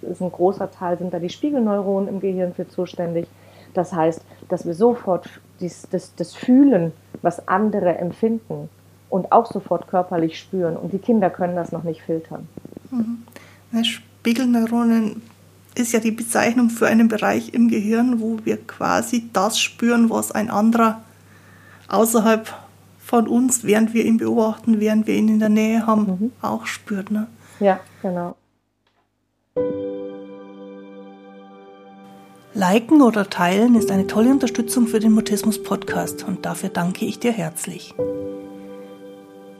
ist 0.03 0.21
ein 0.21 0.33
großer 0.33 0.71
Teil, 0.71 0.99
sind 0.99 1.13
da 1.13 1.19
die 1.19 1.29
Spiegelneuronen 1.29 2.09
im 2.09 2.21
Gehirn 2.21 2.55
für 2.55 2.69
zuständig. 2.69 3.27
Das 3.75 3.93
heißt, 3.93 4.23
dass 4.49 4.67
wir 4.67 4.75
sofort 4.75 5.29
dies, 5.61 5.87
das, 5.91 6.15
das 6.17 6.35
Fühlen, 6.35 6.93
was 7.23 7.47
andere 7.49 7.99
empfinden 7.99 8.69
und 9.11 9.33
auch 9.33 9.47
sofort 9.47 9.89
körperlich 9.89 10.39
spüren. 10.39 10.77
Und 10.77 10.93
die 10.93 10.99
Kinder 10.99 11.31
können 11.31 11.57
das 11.57 11.73
noch 11.73 11.83
nicht 11.83 12.03
filtern. 12.03 12.49
Mhm. 12.91 13.25
Spiegelneuronen 13.83 15.23
ist 15.75 15.93
ja 15.93 16.01
die 16.01 16.11
Bezeichnung 16.11 16.71
für 16.71 16.87
einen 16.87 17.09
Bereich 17.09 17.53
im 17.53 17.69
Gehirn, 17.69 18.21
wo 18.21 18.39
wir 18.45 18.57
quasi 18.57 19.29
das 19.33 19.61
spüren, 19.61 20.09
was 20.09 20.33
ein 20.33 20.51
anderer 20.51 21.03
außerhalb 21.89 22.53
von 22.99 23.29
uns, 23.29 23.63
während 23.63 23.95
wir 23.95 24.05
ihn 24.05 24.17
beobachten, 24.17 24.81
während 24.81 25.07
wir 25.07 25.15
ihn 25.15 25.29
in 25.29 25.39
der 25.39 25.49
Nähe 25.49 25.87
haben, 25.87 26.07
mhm. 26.07 26.33
auch 26.43 26.67
spürt. 26.67 27.11
Ne? 27.11 27.29
Ja, 27.61 27.79
genau. 28.03 28.35
Liken 32.57 33.03
oder 33.03 33.29
teilen 33.29 33.75
ist 33.75 33.91
eine 33.91 34.07
tolle 34.07 34.31
Unterstützung 34.31 34.87
für 34.87 34.99
den 34.99 35.13
Mutismus 35.13 35.63
Podcast 35.63 36.25
und 36.27 36.47
dafür 36.47 36.71
danke 36.71 37.05
ich 37.05 37.19
dir 37.19 37.31
herzlich. 37.31 37.95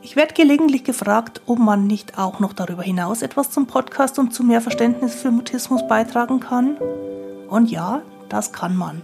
Ich 0.01 0.17
werde 0.17 0.33
gelegentlich 0.33 0.83
gefragt, 0.83 1.43
ob 1.45 1.59
man 1.59 1.87
nicht 1.87 2.19
auch 2.19 2.41
noch 2.41 2.55
darüber 2.55 2.83
hinaus 2.83 3.21
etwas 3.21 3.51
zum 3.51 3.67
Podcast 3.67 4.19
und 4.19 4.33
zu 4.33 4.43
mehr 4.45 4.63
Verständnis 4.63 5.15
für 5.15 5.31
Mutismus 5.31 5.87
beitragen 5.87 6.41
kann. 6.41 6.79
Und 7.51 7.71
ja, 7.71 8.01
das 8.31 8.55
kann 8.55 8.75
man. 8.75 9.03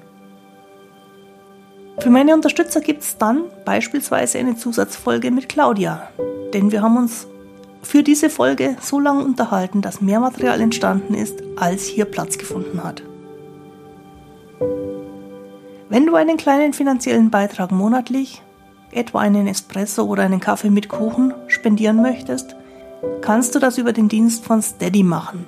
Für 1.98 2.08
meine 2.08 2.32
Unterstützer 2.32 2.80
gibt 2.80 3.02
es 3.02 3.18
dann 3.18 3.42
beispielsweise 3.66 4.38
eine 4.38 4.56
Zusatzfolge 4.56 5.30
mit 5.30 5.50
Claudia, 5.50 6.08
denn 6.54 6.72
wir 6.72 6.80
haben 6.80 6.96
uns 6.96 7.26
für 7.82 8.02
diese 8.02 8.30
Folge 8.30 8.74
so 8.80 8.98
lange 8.98 9.22
unterhalten, 9.22 9.82
dass 9.82 10.00
mehr 10.00 10.20
Material 10.20 10.62
entstanden 10.62 11.12
ist, 11.12 11.42
als 11.56 11.84
hier 11.84 12.06
Platz 12.06 12.38
gefunden 12.38 12.82
hat. 12.82 13.02
Wenn 15.92 16.06
du 16.06 16.14
einen 16.14 16.38
kleinen 16.38 16.72
finanziellen 16.72 17.30
Beitrag 17.30 17.70
monatlich 17.70 18.40
etwa 18.92 19.20
einen 19.20 19.46
Espresso 19.46 20.04
oder 20.04 20.22
einen 20.22 20.40
Kaffee 20.40 20.70
mit 20.70 20.88
Kuchen 20.88 21.34
spendieren 21.48 22.00
möchtest, 22.00 22.56
kannst 23.20 23.54
du 23.54 23.58
das 23.58 23.76
über 23.76 23.92
den 23.92 24.08
Dienst 24.08 24.42
von 24.42 24.62
Steady 24.62 25.02
machen. 25.02 25.44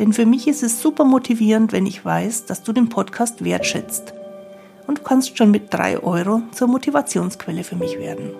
denn 0.02 0.14
für 0.14 0.26
mich 0.26 0.48
ist 0.48 0.64
es 0.64 0.82
super 0.82 1.04
motivierend, 1.04 1.74
wenn 1.74 1.86
ich 1.86 2.04
weiß, 2.04 2.48
dass 2.48 2.64
du 2.64 2.74
den 2.74 2.90
Podcast 2.90 3.44
wertschätzt. 3.44 4.16
Und 4.88 4.98
du 4.98 5.04
kannst 5.04 5.38
schon 5.38 5.52
mit 5.52 5.72
3 5.72 6.00
Euro 6.00 6.42
zur 6.54 6.68
Motivationsquelle 6.68 7.64
für 7.64 7.76
mich 7.76 8.00
werden. 8.00 8.32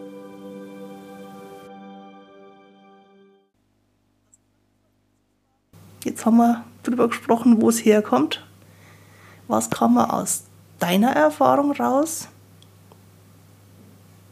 Jetzt 6.04 6.26
haben 6.26 6.38
wir 6.38 6.66
darüber 6.82 7.10
gesprochen, 7.10 7.62
wo 7.62 7.70
es 7.70 7.86
herkommt. 7.86 8.44
Was 9.48 9.70
kann 9.70 9.94
man 9.94 10.10
aus 10.10 10.46
deiner 10.80 11.12
Erfahrung 11.12 11.74
raus 11.74 12.28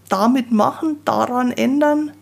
damit 0.09 0.51
machen, 0.51 0.97
daran 1.05 1.51
ändern, 1.51 2.13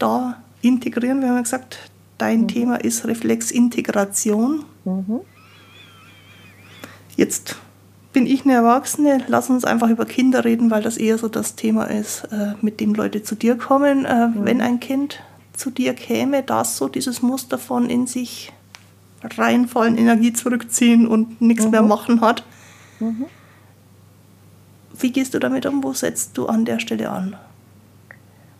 da 0.00 0.42
integrieren? 0.62 1.20
Wir 1.20 1.28
haben 1.28 1.36
ja 1.36 1.42
gesagt, 1.42 1.90
Dein 2.20 2.42
mhm. 2.42 2.48
Thema 2.48 2.76
ist 2.76 3.06
Reflexintegration. 3.06 4.66
Mhm. 4.84 5.20
Jetzt 7.16 7.56
bin 8.12 8.26
ich 8.26 8.44
eine 8.44 8.52
Erwachsene, 8.52 9.24
lass 9.26 9.48
uns 9.48 9.64
einfach 9.64 9.88
über 9.88 10.04
Kinder 10.04 10.44
reden, 10.44 10.70
weil 10.70 10.82
das 10.82 10.98
eher 10.98 11.16
so 11.16 11.28
das 11.28 11.54
Thema 11.54 11.84
ist, 11.84 12.24
äh, 12.24 12.52
mit 12.60 12.78
dem 12.80 12.94
Leute 12.94 13.22
zu 13.22 13.36
dir 13.36 13.56
kommen. 13.56 14.04
Äh, 14.04 14.28
mhm. 14.28 14.44
Wenn 14.44 14.60
ein 14.60 14.80
Kind 14.80 15.20
zu 15.54 15.70
dir 15.70 15.94
käme, 15.94 16.42
das 16.42 16.76
so 16.76 16.88
dieses 16.88 17.22
Muster 17.22 17.56
von 17.56 17.88
in 17.88 18.06
sich 18.06 18.52
reinfallen, 19.22 19.96
Energie 19.96 20.34
zurückziehen 20.34 21.08
und 21.08 21.40
nichts 21.40 21.64
mhm. 21.64 21.70
mehr 21.70 21.82
machen 21.82 22.20
hat. 22.20 22.44
Mhm. 22.98 23.24
Wie 24.98 25.10
gehst 25.10 25.32
du 25.32 25.38
damit 25.38 25.64
um? 25.64 25.82
Wo 25.82 25.94
setzt 25.94 26.36
du 26.36 26.48
an 26.48 26.66
der 26.66 26.80
Stelle 26.80 27.08
an? 27.08 27.34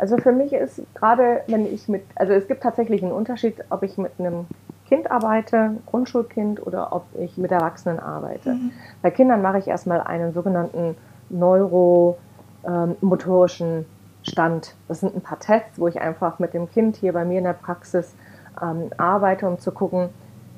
Also 0.00 0.16
für 0.16 0.32
mich 0.32 0.52
ist 0.54 0.82
gerade, 0.94 1.42
wenn 1.46 1.66
ich 1.66 1.86
mit, 1.86 2.02
also 2.14 2.32
es 2.32 2.48
gibt 2.48 2.62
tatsächlich 2.62 3.02
einen 3.02 3.12
Unterschied, 3.12 3.56
ob 3.68 3.82
ich 3.82 3.98
mit 3.98 4.12
einem 4.18 4.46
Kind 4.88 5.10
arbeite, 5.10 5.72
Grundschulkind, 5.84 6.66
oder 6.66 6.94
ob 6.94 7.04
ich 7.18 7.36
mit 7.36 7.50
Erwachsenen 7.50 8.00
arbeite. 8.00 8.54
Mhm. 8.54 8.72
Bei 9.02 9.10
Kindern 9.10 9.42
mache 9.42 9.58
ich 9.58 9.68
erstmal 9.68 10.00
einen 10.00 10.32
sogenannten 10.32 10.96
neuromotorischen 11.28 13.84
Stand. 14.22 14.74
Das 14.88 15.00
sind 15.00 15.14
ein 15.14 15.20
paar 15.20 15.38
Tests, 15.38 15.78
wo 15.78 15.86
ich 15.86 16.00
einfach 16.00 16.38
mit 16.38 16.54
dem 16.54 16.70
Kind 16.70 16.96
hier 16.96 17.12
bei 17.12 17.26
mir 17.26 17.36
in 17.36 17.44
der 17.44 17.52
Praxis 17.52 18.14
ähm, 18.62 18.88
arbeite, 18.96 19.46
um 19.46 19.58
zu 19.58 19.70
gucken, 19.70 20.08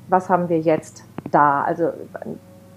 was 0.07 0.29
haben 0.29 0.47
wir 0.47 0.61
jetzt 0.61 1.03
da. 1.31 1.65
Also 1.65 1.91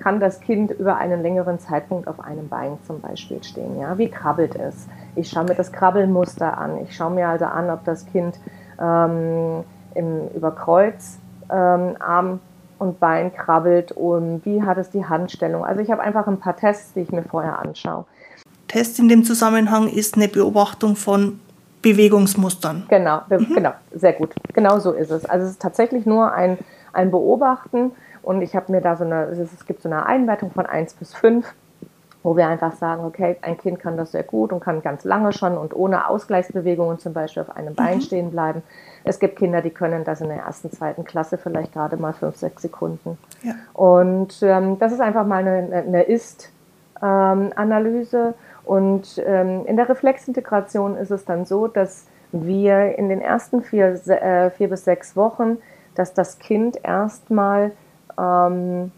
kann 0.07 0.21
das 0.21 0.39
Kind 0.39 0.71
über 0.71 0.99
einen 0.99 1.21
längeren 1.21 1.59
Zeitpunkt 1.59 2.07
auf 2.07 2.21
einem 2.21 2.49
Bein 2.49 2.79
zum 2.87 3.01
Beispiel 3.01 3.43
stehen. 3.43 3.77
Ja? 3.81 3.99
Wie 3.99 4.09
krabbelt 4.09 4.55
es? 4.55 4.87
Ich 5.17 5.29
schaue 5.29 5.43
mir 5.43 5.57
das 5.57 5.73
Krabbelmuster 5.73 6.57
an. 6.57 6.79
Ich 6.85 6.95
schaue 6.95 7.11
mir 7.11 7.27
also 7.27 7.47
an, 7.47 7.71
ob 7.71 7.85
das 7.85 8.07
Kind 8.07 8.39
ähm, 8.81 9.65
im, 9.97 10.29
über 10.33 10.53
Kreuz, 10.53 11.19
ähm, 11.51 11.97
Arm 11.99 12.39
und 12.79 13.01
Bein 13.01 13.35
krabbelt 13.35 13.91
und 13.91 14.43
wie 14.45 14.63
hat 14.63 14.79
es 14.79 14.91
die 14.91 15.05
Handstellung. 15.05 15.65
Also 15.65 15.81
ich 15.81 15.91
habe 15.91 16.03
einfach 16.03 16.29
ein 16.29 16.39
paar 16.39 16.55
Tests, 16.55 16.93
die 16.93 17.01
ich 17.01 17.11
mir 17.11 17.25
vorher 17.25 17.59
anschaue. 17.59 18.05
Test 18.69 19.01
in 19.01 19.09
dem 19.09 19.25
Zusammenhang 19.25 19.89
ist 19.89 20.15
eine 20.15 20.29
Beobachtung 20.29 20.95
von 20.95 21.41
Bewegungsmustern. 21.83 22.85
Genau, 22.89 23.23
mhm. 23.29 23.55
genau, 23.57 23.73
sehr 23.93 24.13
gut. 24.13 24.37
Genau 24.53 24.79
so 24.79 24.93
ist 24.93 25.11
es. 25.11 25.25
Also 25.25 25.47
es 25.47 25.53
ist 25.55 25.63
tatsächlich 25.63 26.07
nur 26.07 26.33
ein, 26.33 26.59
ein 26.93 27.11
Beobachten 27.11 27.91
und 28.27 28.43
ich 28.43 28.55
habe 28.57 28.73
mir 28.73 28.81
da 28.81 28.97
so 28.97 29.05
eine, 29.05 29.27
es 29.27 29.67
gibt 29.67 29.83
so 29.83 29.89
eine 29.89 30.05
Einwertung 30.05 30.51
von 30.51 30.67
1 30.67 30.95
bis 30.95 31.15
5, 31.15 31.47
wo 32.25 32.37
wir 32.37 32.49
einfach 32.49 32.73
sagen, 32.73 33.05
okay, 33.05 33.37
ein 33.41 33.57
Kind 33.57 33.79
kann 33.79 33.97
das 33.97 34.11
sehr 34.11 34.25
gut 34.25 34.53
und 34.53 34.59
kann 34.59 34.83
ganz 34.83 35.05
lange 35.05 35.33
schon 35.33 35.57
und 35.57 35.77
ohne 35.77 36.09
Ausgleichsbewegungen 36.09 36.99
zum 36.99 37.13
Beispiel 37.13 37.43
auf 37.43 37.55
einem 37.57 37.77
Bein 37.77 37.99
mhm. 37.99 38.01
stehen 38.01 38.33
bleiben. 38.33 38.65
Es 39.05 39.21
gibt 39.21 39.37
Kinder, 39.37 39.63
die 39.63 39.71
können 39.71 40.03
das 40.03 40.21
in 40.21 40.29
der 40.29 40.39
ersten, 40.39 40.73
zweiten 40.73 41.05
Klasse 41.05 41.39
vielleicht 41.39 41.73
gerade 41.73 41.97
mal 41.99 42.15
5, 42.15 42.35
6 42.35 42.63
Sekunden. 42.63 43.17
Ja. 43.45 43.55
Und 43.75 44.43
ähm, 44.43 44.81
das 44.81 44.91
ist 44.93 45.01
einfach 45.01 45.25
mal 45.25 45.47
eine, 45.47 45.85
eine 45.87 46.03
Ist-Analyse. 46.03 47.55
Ähm, 48.27 48.35
und 48.65 49.23
ähm, 49.25 49.67
in 49.67 49.77
der 49.77 49.89
Reflexintegration 49.89 50.97
ist 50.97 51.13
es 51.13 51.25
dann 51.25 51.45
so, 51.45 51.69
dass 51.69 52.09
wir 52.33 52.99
in 52.99 53.09
den 53.09 53.21
ersten 53.21 53.63
vier, 53.63 54.05
äh, 54.09 54.51
vier 54.51 54.69
bis 54.69 54.83
sechs 54.85 55.15
Wochen, 55.15 55.59
dass 55.95 56.13
das 56.13 56.41
Kind 56.41 56.81
erstmal 56.83 57.71
ähm, 58.19 58.93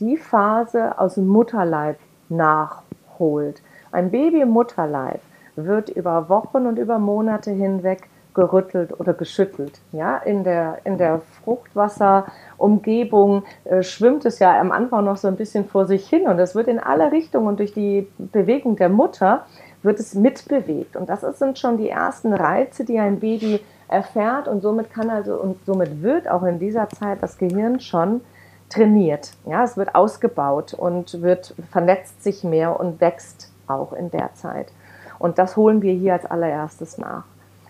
die 0.00 0.16
Phase 0.16 0.98
aus 0.98 1.14
dem 1.14 1.26
Mutterleib 1.26 1.98
nachholt. 2.28 3.62
Ein 3.92 4.10
Baby 4.10 4.40
im 4.40 4.50
Mutterleib 4.50 5.20
wird 5.54 5.90
über 5.90 6.28
Wochen 6.28 6.66
und 6.66 6.78
über 6.78 6.98
Monate 6.98 7.50
hinweg 7.50 8.08
gerüttelt 8.34 8.98
oder 8.98 9.12
geschüttelt. 9.12 9.80
Ja, 9.92 10.16
in 10.16 10.42
der, 10.44 10.78
in 10.84 10.96
der 10.96 11.20
Fruchtwasserumgebung 11.44 13.42
äh, 13.64 13.82
schwimmt 13.82 14.24
es 14.24 14.38
ja 14.38 14.58
am 14.58 14.72
Anfang 14.72 15.04
noch 15.04 15.18
so 15.18 15.28
ein 15.28 15.36
bisschen 15.36 15.66
vor 15.66 15.84
sich 15.86 16.08
hin 16.08 16.26
und 16.26 16.38
es 16.38 16.54
wird 16.54 16.68
in 16.68 16.78
alle 16.78 17.12
Richtungen 17.12 17.48
und 17.48 17.58
durch 17.58 17.74
die 17.74 18.08
Bewegung 18.18 18.76
der 18.76 18.88
Mutter 18.88 19.44
wird 19.82 20.00
es 20.00 20.14
mitbewegt. 20.14 20.96
Und 20.96 21.08
das 21.08 21.20
sind 21.38 21.58
schon 21.58 21.76
die 21.76 21.88
ersten 21.88 22.32
Reize, 22.32 22.84
die 22.84 22.98
ein 22.98 23.20
Baby 23.20 23.60
erfährt 23.88 24.48
und 24.48 24.62
somit 24.62 24.92
kann 24.92 25.10
also 25.10 25.34
und 25.34 25.64
somit 25.66 26.02
wird 26.02 26.28
auch 26.28 26.44
in 26.44 26.58
dieser 26.58 26.88
Zeit 26.88 27.22
das 27.22 27.36
Gehirn 27.36 27.78
schon 27.80 28.22
trainiert. 28.70 29.32
Ja, 29.44 29.64
es 29.64 29.76
wird 29.76 29.94
ausgebaut 29.94 30.72
und 30.72 31.20
wird 31.20 31.54
vernetzt 31.70 32.22
sich 32.22 32.42
mehr 32.42 32.80
und 32.80 33.00
wächst 33.00 33.52
auch 33.66 33.92
in 33.92 34.10
der 34.10 34.34
Zeit. 34.34 34.72
Und 35.18 35.38
das 35.38 35.56
holen 35.56 35.82
wir 35.82 35.92
hier 35.92 36.14
als 36.14 36.26
allererstes 36.26 36.98
nach. 36.98 37.24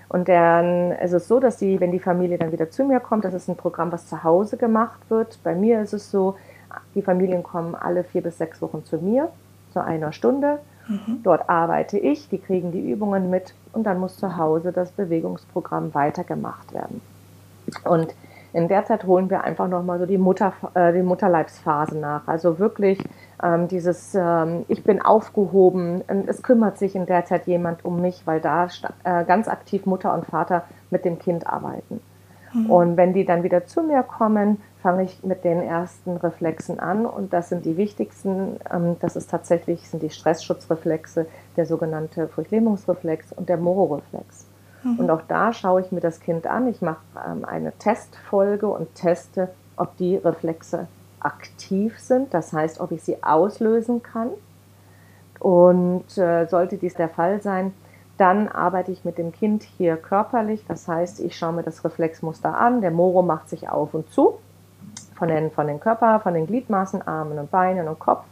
Und 0.09 0.29
dann 0.29 0.93
ist 0.93 1.13
es 1.13 1.27
so, 1.27 1.41
dass 1.41 1.57
die, 1.57 1.81
wenn 1.81 1.91
die 1.91 1.99
Familie 1.99 2.39
dann 2.39 2.53
wieder 2.53 2.71
zu 2.71 2.85
mir 2.85 3.01
kommt, 3.01 3.25
das 3.25 3.35
ist 3.35 3.49
ein 3.49 3.57
Programm, 3.57 3.91
was 3.93 4.07
zu 4.07 4.23
Hause 4.23 4.59
gemacht 4.59 5.01
wird. 5.09 5.39
Bei 5.43 5.55
mir 5.55 5.81
ist 5.81 5.95
es 5.95 6.11
so, 6.11 6.37
die 6.95 7.03
Familien 7.03 7.43
kommen 7.43 7.75
alle 7.75 8.05
vier 8.05 8.23
bis 8.23 8.39
sechs 8.39 8.61
Wochen 8.63 8.85
zu 8.85 8.99
mir, 8.99 9.29
zu 9.73 9.83
einer 9.83 10.13
Stunde. 10.13 10.59
Mhm. 10.89 11.21
Dort 11.23 11.49
arbeite 11.49 11.99
ich, 11.99 12.29
die 12.29 12.39
kriegen 12.39 12.73
die 12.73 12.91
Übungen 12.91 13.31
mit 13.31 13.55
und 13.73 13.85
dann 13.85 13.99
muss 13.99 14.17
zu 14.17 14.37
Hause 14.37 14.73
das 14.73 14.91
Bewegungsprogramm 14.93 15.95
weitergemacht 15.95 16.73
werden. 16.73 17.01
Und 17.85 18.15
in 18.53 18.69
der 18.69 18.85
Zeit 18.85 19.05
holen 19.05 19.31
wir 19.31 19.45
einfach 19.45 19.69
nochmal 19.69 19.99
so 19.99 20.07
die, 20.07 20.19
Mutter, 20.19 20.53
äh, 20.75 20.93
die 20.93 21.03
Mutterleibsphase 21.03 21.97
nach. 21.99 22.29
Also 22.29 22.59
wirklich 22.59 22.99
ähm, 23.43 23.69
dieses, 23.69 24.15
ähm, 24.15 24.65
ich 24.69 24.85
bin 24.85 25.01
aufgehoben, 25.01 26.03
es 26.27 26.43
kümmert 26.43 26.77
sich 26.79 26.95
in 26.95 27.07
der 27.07 27.25
Zeit 27.25 27.47
jemand 27.47 27.85
um 27.85 28.01
mich, 28.03 28.27
weil 28.27 28.41
da 28.41 28.69
äh, 29.05 29.25
ganz 29.25 29.49
aktiv 29.49 29.87
Mutter 29.87 30.13
und 30.13 30.27
Vater 30.27 30.65
mit 30.91 31.05
dem 31.05 31.19
Kind 31.19 31.47
arbeiten. 31.47 32.01
Mhm. 32.53 32.71
Und 32.71 32.97
wenn 32.97 33.13
die 33.13 33.25
dann 33.25 33.43
wieder 33.43 33.67
zu 33.67 33.83
mir 33.83 34.03
kommen, 34.03 34.59
fange 34.83 35.05
ich 35.05 35.23
mit 35.23 35.45
den 35.45 35.63
ersten 35.63 36.17
Reflexen 36.17 36.81
an 36.81 37.07
und 37.07 37.33
das 37.33 37.49
sind 37.49 37.65
die 37.65 37.77
wichtigsten. 37.77 38.57
Ähm, 38.73 38.97
das 39.01 39.17
ist 39.17 39.31
tatsächlich 39.31 39.89
sind 39.89 40.03
die 40.03 40.11
Stressschutzreflexe, 40.11 41.27
der 41.57 41.67
sogenannte 41.67 42.29
Furchtlähmungsreflex 42.29 43.33
und 43.33 43.49
der 43.49 43.57
Mororeflex. 43.57 44.47
Mhm. 44.83 44.99
Und 44.99 45.11
auch 45.11 45.23
da 45.29 45.53
schaue 45.53 45.81
ich 45.81 45.93
mir 45.93 46.01
das 46.01 46.21
Kind 46.21 46.47
an. 46.47 46.69
Ich 46.69 46.83
mache 46.83 47.03
ähm, 47.27 47.45
eine 47.45 47.73
Testfolge 47.73 48.69
und 48.69 48.95
teste, 48.95 49.49
ob 49.77 49.97
die 49.97 50.17
Reflexe 50.17 50.89
aktiv 51.21 51.99
sind. 51.99 52.35
Das 52.35 52.53
heißt, 52.53 52.81
ob 52.81 52.93
ich 52.93 53.03
sie 53.03 53.23
auslösen 53.23 54.03
kann. 54.03 54.31
Und 55.39 56.17
äh, 56.19 56.47
sollte 56.47 56.77
dies 56.77 56.95
der 56.95 57.09
Fall 57.09 57.43
sein, 57.43 57.73
dann 58.19 58.49
arbeite 58.49 58.93
ich 58.93 59.05
mit 59.05 59.19
dem 59.19 59.33
Kind 59.33 59.63
hier 59.63 59.97
körperlich. 59.97 60.65
Das 60.69 60.87
heißt, 60.87 61.21
ich 61.21 61.37
schaue 61.37 61.53
mir 61.55 61.63
das 61.63 61.85
Reflexmuster 61.85 62.57
an. 62.57 62.81
Der 62.81 62.91
Moro 62.91 63.23
macht 63.23 63.49
sich 63.49 63.69
auf 63.69 63.95
und 63.95 64.11
zu 64.11 64.39
von 65.15 65.29
den, 65.29 65.51
von 65.51 65.67
den 65.67 65.81
Körper, 65.81 66.21
von 66.21 66.35
den 66.35 66.47
Gliedmaßen, 66.47 67.07
Armen 67.07 67.39
und 67.39 67.51
Beinen 67.51 67.89
und 67.89 67.99
Kopf. 67.99 68.25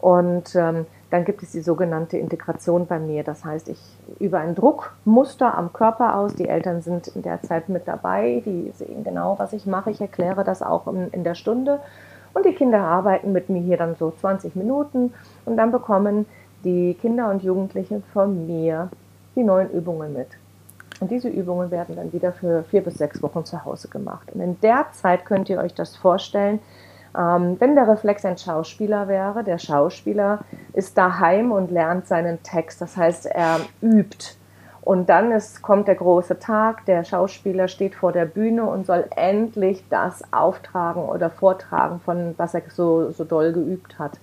Und 0.00 0.54
ähm, 0.54 0.86
dann 1.10 1.24
gibt 1.24 1.42
es 1.42 1.52
die 1.52 1.62
sogenannte 1.62 2.18
Integration 2.18 2.86
bei 2.86 2.98
mir. 2.98 3.24
Das 3.24 3.44
heißt, 3.44 3.68
ich 3.68 3.80
übe 4.20 4.38
ein 4.38 4.54
Druckmuster 4.54 5.56
am 5.56 5.72
Körper 5.72 6.16
aus. 6.16 6.34
Die 6.34 6.48
Eltern 6.48 6.82
sind 6.82 7.08
in 7.08 7.22
der 7.22 7.42
Zeit 7.42 7.68
mit 7.68 7.88
dabei. 7.88 8.42
Die 8.44 8.70
sehen 8.76 9.04
genau, 9.04 9.38
was 9.38 9.54
ich 9.54 9.66
mache. 9.66 9.90
Ich 9.90 10.00
erkläre 10.00 10.44
das 10.44 10.62
auch 10.62 10.86
in, 10.86 11.08
in 11.08 11.24
der 11.24 11.34
Stunde. 11.34 11.80
Und 12.34 12.44
die 12.44 12.52
Kinder 12.52 12.80
arbeiten 12.80 13.32
mit 13.32 13.48
mir 13.48 13.62
hier 13.62 13.78
dann 13.78 13.96
so 13.96 14.10
20 14.10 14.54
Minuten. 14.54 15.14
Und 15.46 15.56
dann 15.56 15.72
bekommen 15.72 16.26
die 16.62 16.94
Kinder 17.00 17.30
und 17.30 17.42
Jugendlichen 17.42 18.02
von 18.12 18.46
mir 18.46 18.90
die 19.38 19.44
neuen 19.44 19.70
Übungen 19.70 20.12
mit. 20.12 20.28
Und 21.00 21.10
diese 21.10 21.28
Übungen 21.28 21.70
werden 21.70 21.96
dann 21.96 22.12
wieder 22.12 22.32
für 22.32 22.64
vier 22.64 22.82
bis 22.82 22.94
sechs 22.94 23.22
Wochen 23.22 23.44
zu 23.44 23.64
Hause 23.64 23.88
gemacht. 23.88 24.30
Und 24.34 24.40
in 24.40 24.60
der 24.60 24.86
Zeit 24.92 25.24
könnt 25.24 25.48
ihr 25.48 25.58
euch 25.60 25.74
das 25.74 25.96
vorstellen, 25.96 26.58
ähm, 27.16 27.56
wenn 27.58 27.74
der 27.74 27.88
Reflex 27.88 28.24
ein 28.24 28.36
Schauspieler 28.36 29.08
wäre, 29.08 29.44
der 29.44 29.58
Schauspieler 29.58 30.40
ist 30.72 30.98
daheim 30.98 31.52
und 31.52 31.70
lernt 31.70 32.06
seinen 32.06 32.42
Text. 32.42 32.80
Das 32.80 32.96
heißt, 32.96 33.26
er 33.26 33.60
übt. 33.80 34.34
Und 34.80 35.08
dann 35.08 35.32
ist, 35.32 35.62
kommt 35.62 35.86
der 35.86 35.96
große 35.96 36.38
Tag, 36.38 36.86
der 36.86 37.04
Schauspieler 37.04 37.68
steht 37.68 37.94
vor 37.94 38.10
der 38.12 38.24
Bühne 38.24 38.64
und 38.64 38.86
soll 38.86 39.04
endlich 39.14 39.84
das 39.90 40.22
auftragen 40.32 41.02
oder 41.04 41.28
vortragen, 41.30 42.00
von 42.00 42.34
was 42.38 42.54
er 42.54 42.62
so, 42.68 43.10
so 43.10 43.24
doll 43.24 43.52
geübt 43.52 43.98
hat. 43.98 44.18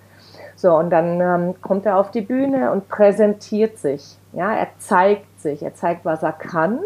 So, 0.66 0.76
und 0.76 0.90
dann 0.90 1.22
ähm, 1.22 1.62
kommt 1.62 1.86
er 1.86 1.96
auf 1.96 2.10
die 2.10 2.22
Bühne 2.22 2.72
und 2.72 2.90
präsentiert 2.90 3.78
sich. 3.78 4.18
Ja, 4.34 4.52
er 4.52 4.70
zeigt 4.80 5.40
sich, 5.40 5.62
er 5.62 5.76
zeigt, 5.76 6.06
was 6.06 6.24
er 6.24 6.32
kann. 6.32 6.80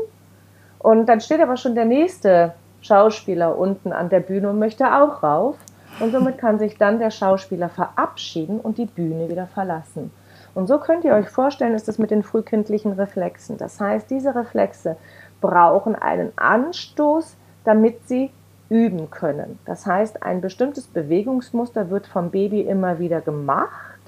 Und 0.80 1.06
dann 1.06 1.22
steht 1.22 1.39
aber 1.39 1.56
schon 1.56 1.76
der 1.76 1.86
nächste 1.86 2.56
Schauspieler 2.82 3.58
unten 3.58 3.94
an 3.94 4.10
der 4.10 4.20
Bühne 4.20 4.50
und 4.50 4.60
möchte 4.60 4.86
auch 4.86 5.24
rauf. 5.24 5.56
Und 6.02 6.12
somit 6.12 6.38
kann 6.38 6.60
sich 6.60 6.78
dann 6.78 7.00
der 7.00 7.10
Schauspieler 7.10 7.70
verabschieden 7.70 8.60
und 8.60 8.78
die 8.78 8.86
Bühne 8.86 9.30
wieder 9.30 9.48
verlassen. 9.48 10.12
Und 10.54 10.68
so 10.68 10.78
könnt 10.80 11.06
ihr 11.06 11.13
euch 11.13 11.30
vorstellen, 11.30 11.74
ist 11.74 11.88
es 11.88 11.98
mit 11.98 12.12
den 12.12 12.24
frühkindlichen 12.24 12.92
Reflexen. 12.92 13.58
Das 13.58 13.80
heißt, 13.80 14.12
diese 14.12 14.36
Reflexe 14.36 14.98
brauchen 15.39 15.96
einen 15.96 16.34
Anstoß, 16.36 17.38
damit 17.63 18.10
sie 18.10 18.32
üben 18.69 19.10
können. 19.10 19.60
Das 19.65 19.86
heißt, 19.86 20.23
ein 20.23 20.41
bestimmtes 20.41 20.88
Bewegungsmuster 20.88 21.89
wird 21.89 22.08
vom 22.08 22.29
Baby 22.29 22.62
immer 22.62 22.99
wieder 22.99 23.21
gemacht 23.21 23.99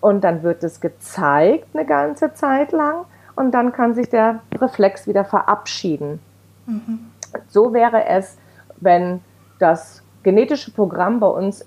und 0.00 0.24
dann 0.24 0.42
wird 0.42 0.64
es 0.64 0.80
gezeigt 0.80 1.68
eine 1.72 1.86
ganze 1.86 2.34
Zeit 2.34 2.72
lang 2.72 3.04
und 3.36 3.52
dann 3.52 3.72
kann 3.72 3.94
sich 3.94 4.08
der 4.08 4.40
Reflex 4.60 5.06
wieder 5.06 5.24
verabschieden. 5.24 6.18
Mhm. 6.66 7.10
So 7.48 7.72
wäre 7.72 8.06
es, 8.06 8.36
wenn 8.80 9.20
das 9.58 10.02
genetische 10.22 10.72
Programm 10.72 11.20
bei 11.20 11.28
uns 11.28 11.64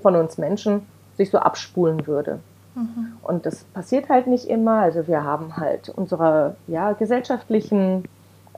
von 0.00 0.16
uns 0.16 0.38
Menschen 0.38 0.86
sich 1.16 1.30
so 1.30 1.38
abspulen 1.38 2.06
würde. 2.06 2.38
Mhm. 2.74 3.14
Und 3.22 3.46
das 3.46 3.64
passiert 3.64 4.08
halt 4.08 4.26
nicht 4.26 4.48
immer. 4.48 4.80
Also 4.80 5.06
wir 5.06 5.24
haben 5.24 5.56
halt 5.56 5.88
unsere 5.88 6.56
ja, 6.66 6.92
gesellschaftlichen 6.92 8.04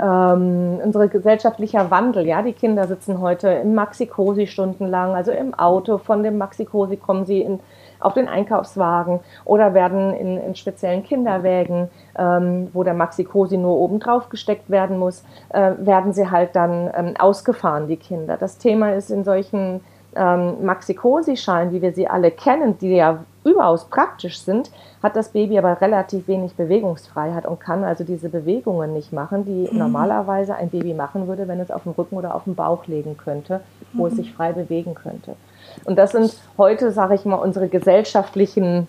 ähm, 0.00 0.80
unsere 0.82 1.08
gesellschaftlicher 1.08 1.90
Wandel. 1.90 2.26
Ja, 2.26 2.42
die 2.42 2.52
Kinder 2.52 2.86
sitzen 2.86 3.20
heute 3.20 3.48
im 3.48 3.74
Maxi-Cosi 3.74 4.46
stundenlang, 4.46 5.14
also 5.14 5.30
im 5.30 5.54
Auto. 5.54 5.98
Von 5.98 6.22
dem 6.22 6.38
Maxi-Cosi 6.38 6.96
kommen 6.96 7.24
sie 7.26 7.40
in, 7.40 7.60
auf 8.00 8.14
den 8.14 8.28
Einkaufswagen 8.28 9.20
oder 9.44 9.72
werden 9.74 10.12
in, 10.14 10.38
in 10.38 10.54
speziellen 10.56 11.04
Kinderwägen, 11.04 11.88
ähm, 12.18 12.68
wo 12.72 12.82
der 12.82 12.94
Maxi-Cosi 12.94 13.56
nur 13.56 13.76
oben 13.76 14.00
drauf 14.00 14.28
gesteckt 14.28 14.68
werden 14.68 14.98
muss, 14.98 15.24
äh, 15.50 15.72
werden 15.78 16.12
sie 16.12 16.30
halt 16.30 16.56
dann 16.56 16.90
ähm, 16.94 17.14
ausgefahren, 17.18 17.86
die 17.86 17.96
Kinder. 17.96 18.36
Das 18.36 18.58
Thema 18.58 18.94
ist 18.94 19.10
in 19.10 19.24
solchen 19.24 19.80
ähm, 20.16 20.64
Maxi-Cosi-Schalen, 20.64 21.72
wie 21.72 21.82
wir 21.82 21.92
sie 21.92 22.08
alle 22.08 22.30
kennen, 22.30 22.78
die 22.78 22.94
ja 22.94 23.24
überaus 23.44 23.84
praktisch 23.86 24.40
sind, 24.40 24.70
hat 25.02 25.16
das 25.16 25.28
Baby 25.30 25.58
aber 25.58 25.80
relativ 25.80 26.26
wenig 26.28 26.54
Bewegungsfreiheit 26.54 27.44
und 27.46 27.60
kann 27.60 27.84
also 27.84 28.04
diese 28.04 28.30
Bewegungen 28.30 28.94
nicht 28.94 29.12
machen, 29.12 29.44
die 29.44 29.70
mhm. 29.70 29.78
normalerweise 29.78 30.54
ein 30.54 30.70
Baby 30.70 30.94
machen 30.94 31.28
würde, 31.28 31.46
wenn 31.46 31.60
es 31.60 31.70
auf 31.70 31.82
dem 31.82 31.92
Rücken 31.92 32.16
oder 32.16 32.34
auf 32.34 32.44
dem 32.44 32.54
Bauch 32.54 32.86
legen 32.86 33.16
könnte, 33.16 33.60
wo 33.92 34.04
mhm. 34.04 34.08
es 34.08 34.16
sich 34.16 34.32
frei 34.32 34.52
bewegen 34.52 34.94
könnte. 34.94 35.36
Und 35.84 35.98
das 35.98 36.12
sind 36.12 36.34
heute, 36.56 36.90
sage 36.90 37.14
ich 37.14 37.24
mal, 37.24 37.36
unsere 37.36 37.68
gesellschaftlichen 37.68 38.86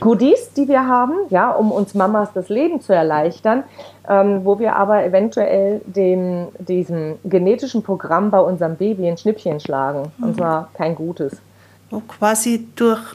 Goodies, 0.00 0.52
die 0.56 0.68
wir 0.68 0.86
haben, 0.86 1.14
ja, 1.30 1.50
um 1.50 1.70
uns 1.70 1.94
Mamas 1.94 2.30
das 2.34 2.48
Leben 2.48 2.80
zu 2.80 2.92
erleichtern, 2.92 3.64
ähm, 4.08 4.44
wo 4.44 4.58
wir 4.58 4.76
aber 4.76 5.04
eventuell 5.04 5.80
dem, 5.86 6.48
diesem 6.58 7.16
genetischen 7.24 7.82
Programm 7.82 8.30
bei 8.30 8.40
unserem 8.40 8.76
Baby 8.76 9.08
ein 9.08 9.18
Schnippchen 9.18 9.60
schlagen. 9.60 10.12
Mhm. 10.18 10.24
Und 10.24 10.36
zwar 10.36 10.70
kein 10.74 10.94
gutes. 10.94 11.40
Wo 11.90 12.00
quasi 12.00 12.66
durch 12.74 13.14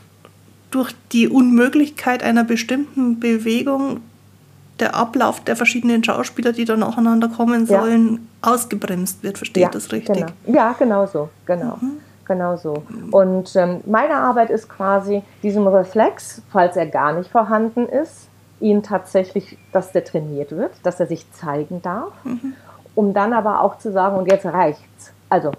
durch 0.71 0.93
die 1.11 1.27
Unmöglichkeit 1.27 2.23
einer 2.23 2.45
bestimmten 2.45 3.19
Bewegung 3.19 3.99
der 4.79 4.95
Ablauf 4.95 5.41
der 5.41 5.55
verschiedenen 5.55 6.03
Schauspieler, 6.03 6.53
die 6.53 6.65
da 6.65 6.75
nacheinander 6.75 7.27
kommen 7.27 7.67
sollen, 7.67 8.27
ja. 8.41 8.51
ausgebremst 8.53 9.21
wird. 9.21 9.37
Versteht 9.37 9.63
ja, 9.63 9.69
das 9.69 9.91
richtig? 9.91 10.15
Genau. 10.15 10.31
Ja, 10.47 10.73
genau 10.79 11.05
so. 11.05 11.29
Genau. 11.45 11.77
Mhm. 11.79 11.99
Genau 12.25 12.55
so. 12.55 12.83
Und 13.11 13.55
ähm, 13.55 13.81
meine 13.85 14.15
Arbeit 14.15 14.49
ist 14.49 14.69
quasi 14.69 15.23
diesem 15.43 15.67
Reflex, 15.67 16.41
falls 16.49 16.77
er 16.77 16.85
gar 16.85 17.13
nicht 17.13 17.29
vorhanden 17.29 17.87
ist, 17.87 18.29
ihn 18.59 18.83
tatsächlich, 18.83 19.57
dass 19.71 19.91
der 19.91 20.03
trainiert 20.03 20.51
wird, 20.51 20.71
dass 20.83 20.99
er 20.99 21.07
sich 21.07 21.31
zeigen 21.33 21.81
darf, 21.81 22.13
mhm. 22.23 22.53
um 22.95 23.13
dann 23.13 23.33
aber 23.33 23.61
auch 23.61 23.77
zu 23.79 23.91
sagen, 23.91 24.17
und 24.17 24.31
jetzt 24.31 24.45
reicht's. 24.45 25.13
Also, 25.29 25.51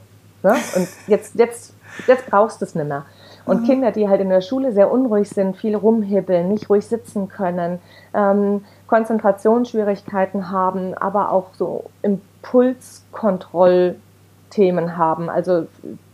ne? 0.43 0.55
und 0.77 0.89
jetzt, 1.09 1.35
jetzt 1.35 1.75
Jetzt 2.07 2.27
brauchst 2.27 2.61
du 2.61 2.65
es 2.65 2.75
nicht 2.75 2.89
mehr. 2.89 3.05
Und 3.45 3.63
mhm. 3.63 3.67
Kinder, 3.67 3.93
die 3.93 4.09
halt 4.09 4.21
in 4.21 4.29
der 4.29 4.41
Schule 4.41 4.73
sehr 4.73 4.91
unruhig 4.91 5.29
sind, 5.29 5.57
viel 5.57 5.77
rumhibbeln, 5.77 6.49
nicht 6.49 6.69
ruhig 6.71 6.87
sitzen 6.87 7.29
können, 7.29 7.79
ähm, 8.15 8.65
Konzentrationsschwierigkeiten 8.87 10.51
haben, 10.51 10.95
aber 10.95 11.31
auch 11.33 11.49
so 11.55 11.91
Impulskontrollthemen 12.03 14.97
haben, 14.97 15.29
also 15.29 15.67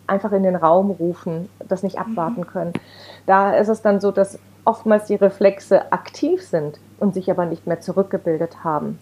einfach 0.08 0.32
in 0.32 0.42
den 0.42 0.56
Raum 0.56 0.90
rufen, 0.90 1.48
das 1.68 1.82
nicht 1.82 1.98
abwarten 1.98 2.40
mhm. 2.40 2.46
können. 2.46 2.72
Da 3.26 3.52
ist 3.54 3.68
es 3.68 3.82
dann 3.82 4.00
so, 4.00 4.10
dass 4.10 4.38
oftmals 4.64 5.06
die 5.06 5.14
Reflexe 5.14 5.92
aktiv 5.92 6.42
sind 6.42 6.78
und 6.98 7.14
sich 7.14 7.30
aber 7.30 7.46
nicht 7.46 7.66
mehr 7.66 7.80
zurückgebildet 7.80 8.64
haben. 8.64 8.98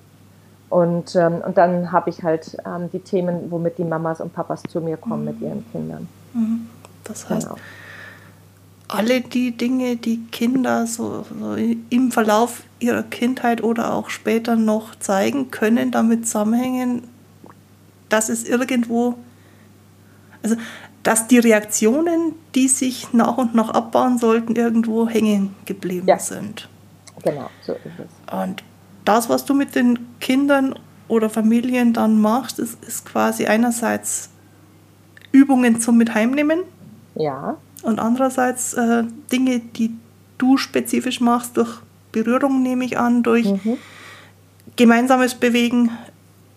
Und, 0.68 1.14
ähm, 1.14 1.42
und 1.46 1.56
dann 1.56 1.92
habe 1.92 2.10
ich 2.10 2.22
halt 2.22 2.56
ähm, 2.66 2.90
die 2.92 2.98
Themen, 2.98 3.50
womit 3.50 3.78
die 3.78 3.84
Mamas 3.84 4.20
und 4.20 4.32
Papas 4.32 4.62
zu 4.68 4.80
mir 4.80 4.96
kommen 4.96 5.20
mhm. 5.20 5.24
mit 5.24 5.40
ihren 5.40 5.70
Kindern. 5.70 6.08
Mhm. 6.34 6.68
Das 7.04 7.28
heißt, 7.30 7.48
genau. 7.48 7.58
alle 8.88 9.20
die 9.20 9.56
Dinge, 9.56 9.96
die 9.96 10.24
Kinder 10.26 10.86
so, 10.86 11.24
so, 11.38 11.54
im 11.54 12.10
Verlauf 12.10 12.64
ihrer 12.80 13.04
Kindheit 13.04 13.62
oder 13.62 13.94
auch 13.94 14.10
später 14.10 14.56
noch 14.56 14.96
zeigen, 14.96 15.50
können 15.50 15.92
damit 15.92 16.26
zusammenhängen, 16.26 17.04
dass 18.08 18.28
es 18.28 18.44
irgendwo, 18.44 19.14
also 20.42 20.56
dass 21.06 21.28
die 21.28 21.38
Reaktionen, 21.38 22.34
die 22.56 22.66
sich 22.66 23.12
nach 23.12 23.38
und 23.38 23.54
nach 23.54 23.68
abbauen 23.68 24.18
sollten, 24.18 24.56
irgendwo 24.56 25.08
hängen 25.08 25.54
geblieben 25.64 26.08
ja. 26.08 26.18
sind. 26.18 26.68
Genau, 27.22 27.48
so 27.62 27.74
ist 27.74 27.84
es. 27.84 28.34
Und 28.34 28.64
das, 29.04 29.28
was 29.28 29.44
du 29.44 29.54
mit 29.54 29.76
den 29.76 30.00
Kindern 30.18 30.76
oder 31.06 31.30
Familien 31.30 31.92
dann 31.92 32.20
machst, 32.20 32.58
ist, 32.58 32.82
ist 32.84 33.06
quasi 33.06 33.46
einerseits 33.46 34.30
Übungen 35.30 35.80
zum 35.80 35.96
mit 35.96 36.12
heimnehmen. 36.12 36.64
Ja. 37.14 37.56
Und 37.84 38.00
andererseits 38.00 38.74
äh, 38.74 39.04
Dinge, 39.30 39.60
die 39.60 39.94
du 40.38 40.56
spezifisch 40.56 41.20
machst, 41.20 41.56
durch 41.56 41.82
Berührung 42.10 42.64
nehme 42.64 42.84
ich 42.84 42.98
an, 42.98 43.22
durch 43.22 43.46
mhm. 43.46 43.78
gemeinsames 44.74 45.36
Bewegen. 45.36 45.92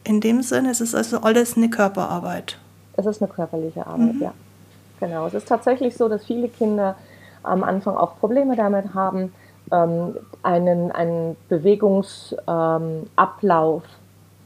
In 0.04 0.22
dem 0.22 0.42
Sinne, 0.42 0.72
es 0.72 0.82
ist 0.82 0.96
also 0.96 1.22
alles 1.22 1.56
eine 1.56 1.70
Körperarbeit. 1.70 2.58
Es 3.00 3.06
ist 3.06 3.22
eine 3.22 3.32
körperliche 3.32 3.88
Arbeit, 3.88 4.16
mhm. 4.16 4.22
ja. 4.22 4.34
Genau. 5.00 5.28
Es 5.28 5.34
ist 5.34 5.48
tatsächlich 5.48 5.96
so, 5.96 6.10
dass 6.10 6.26
viele 6.26 6.50
Kinder 6.50 6.96
am 7.42 7.64
Anfang 7.64 7.96
auch 7.96 8.20
Probleme 8.20 8.58
damit 8.58 8.94
haben, 8.94 9.32
ähm, 9.72 10.18
einen, 10.44 10.92
einen 10.92 11.38
Bewegungsablauf 11.48 13.84
ähm, 13.84 13.90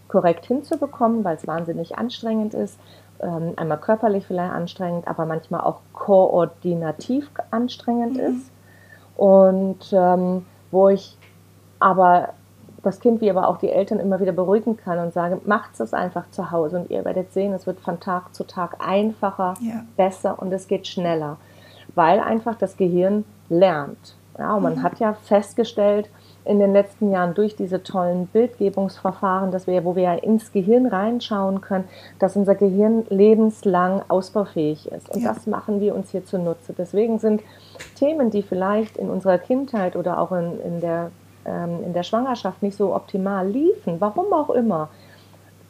korrekt 0.07 0.45
hinzubekommen, 0.45 1.23
weil 1.23 1.37
es 1.37 1.47
wahnsinnig 1.47 1.97
anstrengend 1.97 2.53
ist. 2.53 2.77
Ähm, 3.19 3.53
einmal 3.55 3.79
körperlich 3.79 4.27
vielleicht 4.27 4.53
anstrengend, 4.53 5.07
aber 5.07 5.25
manchmal 5.25 5.61
auch 5.61 5.79
koordinativ 5.93 7.31
anstrengend 7.49 8.17
mhm. 8.17 8.19
ist. 8.19 8.51
Und 9.15 9.91
ähm, 9.91 10.45
wo 10.69 10.89
ich 10.89 11.17
aber 11.79 12.29
das 12.83 12.99
Kind 12.99 13.21
wie 13.21 13.29
aber 13.29 13.47
auch 13.47 13.57
die 13.57 13.69
Eltern 13.69 13.99
immer 13.99 14.19
wieder 14.19 14.33
beruhigen 14.33 14.77
kann 14.77 14.99
und 14.99 15.13
sage, 15.13 15.39
macht 15.45 15.79
es 15.79 15.93
einfach 15.93 16.29
zu 16.31 16.51
Hause 16.51 16.79
und 16.79 16.89
ihr 16.91 17.03
werdet 17.05 17.33
sehen, 17.33 17.53
es 17.53 17.65
wird 17.65 17.79
von 17.79 17.99
Tag 17.99 18.35
zu 18.35 18.43
Tag 18.43 18.75
einfacher, 18.85 19.55
ja. 19.61 19.83
besser 19.97 20.39
und 20.39 20.51
es 20.51 20.67
geht 20.67 20.85
schneller, 20.87 21.37
weil 21.95 22.19
einfach 22.19 22.55
das 22.55 22.77
Gehirn 22.77 23.23
lernt. 23.49 24.15
Ja, 24.37 24.55
und 24.55 24.63
man 24.63 24.75
mhm. 24.75 24.83
hat 24.83 24.99
ja 24.99 25.13
festgestellt 25.13 26.09
in 26.45 26.59
den 26.59 26.73
letzten 26.73 27.11
Jahren 27.11 27.33
durch 27.35 27.55
diese 27.55 27.83
tollen 27.83 28.27
Bildgebungsverfahren, 28.27 29.51
dass 29.51 29.67
wir, 29.67 29.85
wo 29.85 29.95
wir 29.95 30.03
ja 30.03 30.13
ins 30.15 30.51
Gehirn 30.51 30.87
reinschauen 30.87 31.61
können, 31.61 31.85
dass 32.19 32.35
unser 32.35 32.55
Gehirn 32.55 33.05
lebenslang 33.09 34.01
ausbaufähig 34.07 34.91
ist. 34.91 35.09
Und 35.09 35.21
ja. 35.21 35.33
das 35.33 35.47
machen 35.47 35.79
wir 35.79 35.95
uns 35.95 36.11
hier 36.11 36.25
zunutze. 36.25 36.73
Deswegen 36.77 37.19
sind 37.19 37.41
Themen, 37.95 38.29
die 38.29 38.41
vielleicht 38.41 38.97
in 38.97 39.09
unserer 39.09 39.37
Kindheit 39.37 39.95
oder 39.95 40.19
auch 40.19 40.31
in, 40.31 40.59
in, 40.61 40.81
der, 40.81 41.11
ähm, 41.45 41.83
in 41.83 41.93
der 41.93 42.03
Schwangerschaft 42.03 42.61
nicht 42.61 42.77
so 42.77 42.95
optimal 42.95 43.47
liefen, 43.47 43.99
warum 43.99 44.31
auch 44.33 44.49
immer, 44.49 44.89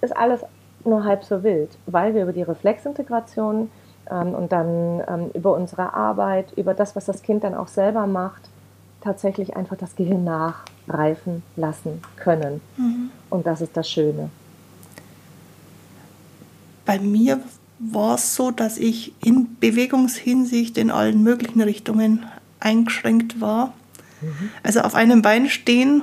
ist 0.02 0.16
alles 0.16 0.42
nur 0.86 1.04
halb 1.06 1.24
so 1.24 1.44
wild, 1.44 1.70
weil 1.86 2.14
wir 2.14 2.24
über 2.24 2.34
die 2.34 2.42
Reflexintegration 2.42 3.70
ähm, 4.10 4.36
und 4.36 4.52
dann 4.52 5.02
ähm, 5.08 5.32
über 5.34 5.54
unsere 5.54 5.94
Arbeit, 5.94 6.52
über 6.58 6.74
das, 6.74 6.96
was 6.96 7.06
das 7.06 7.22
Kind 7.22 7.44
dann 7.44 7.56
auch 7.56 7.68
selber 7.68 8.06
macht, 8.08 8.50
tatsächlich 9.02 9.56
einfach 9.56 9.78
das 9.78 9.96
Gehirn 9.96 10.24
nachreifen 10.24 11.44
lassen 11.56 12.02
können. 12.16 12.62
Mhm. 12.78 13.12
Und 13.30 13.46
das 13.46 13.62
ist 13.62 13.76
das 13.76 13.90
Schöne. 13.90 14.30
Bei 16.86 17.00
mir 17.00 17.40
war 17.80 18.16
es 18.16 18.36
so, 18.36 18.52
dass 18.52 18.78
ich 18.78 19.14
in 19.24 19.58
Bewegungshinsicht 19.60 20.78
in 20.78 20.92
allen 20.92 21.24
möglichen 21.24 21.62
Richtungen 21.62 22.26
eingeschränkt 22.60 23.42
war. 23.42 23.74
Mhm. 24.24 24.50
Also 24.64 24.82
auf 24.82 24.96
einem 24.96 25.22
Bein 25.22 25.50
stehen 25.50 26.02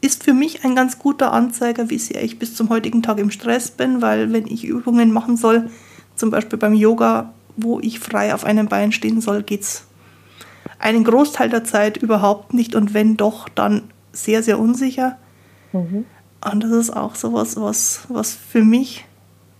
ist 0.00 0.24
für 0.24 0.32
mich 0.32 0.64
ein 0.64 0.74
ganz 0.74 0.98
guter 0.98 1.32
Anzeiger, 1.32 1.90
wie 1.90 1.98
sehr 1.98 2.22
ich 2.22 2.38
bis 2.38 2.54
zum 2.54 2.70
heutigen 2.70 3.02
Tag 3.02 3.18
im 3.18 3.30
Stress 3.30 3.70
bin, 3.70 4.00
weil 4.00 4.32
wenn 4.32 4.46
ich 4.46 4.64
Übungen 4.64 5.12
machen 5.12 5.36
soll, 5.36 5.70
zum 6.16 6.30
Beispiel 6.30 6.58
beim 6.58 6.74
Yoga, 6.74 7.32
wo 7.56 7.80
ich 7.80 8.00
frei 8.00 8.34
auf 8.34 8.44
einem 8.44 8.68
Bein 8.68 8.92
stehen 8.92 9.20
soll, 9.20 9.42
geht 9.42 9.62
es 9.62 9.84
einen 10.78 11.04
Großteil 11.04 11.50
der 11.50 11.64
Zeit 11.64 11.98
überhaupt 11.98 12.54
nicht 12.54 12.74
und 12.74 12.94
wenn 12.94 13.16
doch, 13.16 13.48
dann 13.48 13.82
sehr, 14.12 14.42
sehr 14.42 14.58
unsicher. 14.58 15.18
Mhm. 15.72 16.06
Und 16.50 16.64
das 16.64 16.70
ist 16.70 16.90
auch 16.96 17.14
so 17.14 17.34
was, 17.34 17.56
was, 17.56 18.06
was 18.08 18.34
für 18.34 18.64
mich 18.64 19.04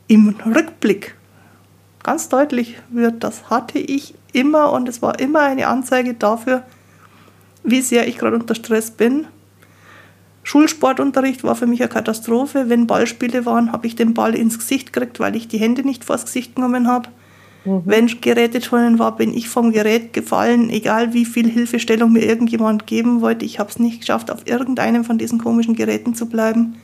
im 0.09 0.35
Rückblick 0.47 1.15
ganz 2.03 2.29
deutlich 2.31 2.79
wird. 2.91 3.23
Das 3.23 3.51
hatte 3.51 3.79
ich 3.79 4.15
immer 4.33 4.73
und 4.73 4.88
es 4.88 5.03
war 5.03 5.19
immer 5.19 5.40
eine 5.40 5.66
Anzeige 5.66 6.14
dafür, 6.14 6.62
wie 7.62 7.83
sehr 7.83 8.09
ich 8.09 8.19
gerade 8.19 8.37
unter 8.37 8.55
Stress 8.55 8.90
bin. 8.90 9.27
Schulsportunterricht 10.43 11.45
war 11.45 11.55
für 11.55 11.66
mich 11.66 11.81
eine 11.81 11.90
Katastrophe. 11.90 12.69
Wenn 12.69 12.87
Ballspiele 12.87 13.45
waren, 13.47 13.73
habe 13.73 13.87
ich 13.87 13.95
den 13.95 14.14
Ball 14.14 14.35
ins 14.35 14.59
Gesicht 14.59 14.93
gekriegt, 14.93 15.21
weil 15.21 15.37
ich 15.37 15.49
die 15.49 15.59
Hände 15.59 15.83
nicht 15.83 16.05
vors 16.05 16.25
Gesicht 16.25 16.57
genommen 16.57 16.88
habe. 16.88 17.09
Mhm. 17.64 17.83
Wenn 17.85 18.07
Geräteturnen 18.07 18.99
war, 18.99 19.16
bin 19.16 19.35
ich 19.35 19.49
vom 19.49 19.73
Gerät 19.73 20.12
gefallen, 20.12 20.71
egal 20.71 21.12
wie 21.12 21.25
viel 21.25 21.49
Hilfestellung 21.49 22.12
mir 22.12 22.25
irgendjemand 22.25 22.87
geben 22.87 23.21
wollte. 23.21 23.45
Ich 23.45 23.59
habe 23.59 23.71
es 23.71 23.79
nicht 23.79 24.01
geschafft, 24.01 24.31
auf 24.31 24.47
irgendeinem 24.47 25.05
von 25.05 25.19
diesen 25.19 25.38
komischen 25.38 25.75
Geräten 25.75 26.14
zu 26.14 26.27
bleiben. 26.27 26.77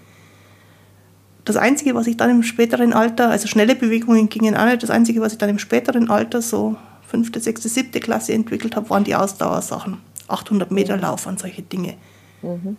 Das 1.45 1.57
Einzige, 1.57 1.95
was 1.95 2.09
ich 2.09 2.17
dann 2.17 2.31
im 2.31 2.43
späteren 2.43 2.93
Alter, 2.93 3.31
also 3.31 3.47
schnelle 3.47 3.77
Bewegungen 3.77 4.29
gingen 4.29 4.57
auch 4.57 4.67
nicht, 4.67 4.83
das 4.83 4.91
Einzige, 4.91 5.21
was 5.21 5.33
ich 5.33 5.39
dann 5.39 5.49
im 5.49 5.61
späteren 5.61 6.11
Alter, 6.11 6.43
so 6.43 6.77
fünfte, 7.17 7.41
sechste, 7.41 7.69
siebte 7.71 8.01
Klasse 8.01 8.35
entwickelt 8.35 8.77
habe, 8.77 8.91
waren 8.91 9.05
die 9.05 9.15
Ausdauersachen. 9.15 9.99
800 10.29 10.71
Meter 10.71 10.99
Lauf 10.99 11.27
und 11.27 11.39
solche 11.39 11.63
Dinge. 11.63 11.95
Mhm. 12.43 12.77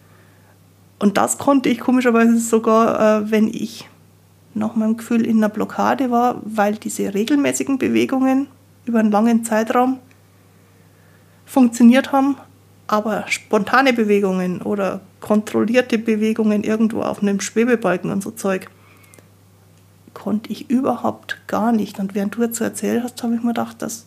Und 1.00 1.17
das 1.17 1.38
konnte 1.38 1.69
ich 1.69 1.80
komischerweise 1.80 2.38
sogar, 2.38 3.21
äh, 3.21 3.32
wenn 3.32 3.47
ich 3.47 3.89
nach 4.54 4.76
meinem 4.76 4.97
Gefühl 4.97 5.26
in 5.26 5.38
einer 5.38 5.50
Blockade 5.50 6.12
war, 6.12 6.41
weil 6.43 6.76
diese 6.76 7.13
regelmäßigen 7.13 7.78
Bewegungen 7.78 8.47
über 8.86 9.00
einen 9.00 9.12
langen 9.12 9.43
Zeitraum 9.43 10.00
funktioniert 11.45 12.12
haben, 12.12 12.36
aber 12.88 13.26
spontane 13.28 13.93
Bewegungen 13.93 14.62
oder 14.62 15.02
kontrollierte 15.19 15.97
Bewegungen 15.97 16.63
irgendwo 16.63 17.02
auf 17.02 17.21
einem 17.21 17.39
Schwebebalken 17.41 18.12
und 18.12 18.21
so 18.21 18.32
Zeug 18.32 18.69
konnte 20.13 20.52
ich 20.52 20.69
überhaupt 20.69 21.38
gar 21.47 21.71
nicht. 21.71 22.00
Und 22.00 22.15
während 22.15 22.36
du 22.36 22.41
jetzt 22.41 22.58
so 22.58 22.63
erzählt 22.63 23.04
hast, 23.04 23.21
habe 23.21 23.36
ich 23.36 23.41
mir 23.41 23.50
gedacht, 23.50 23.82
das 23.82 24.06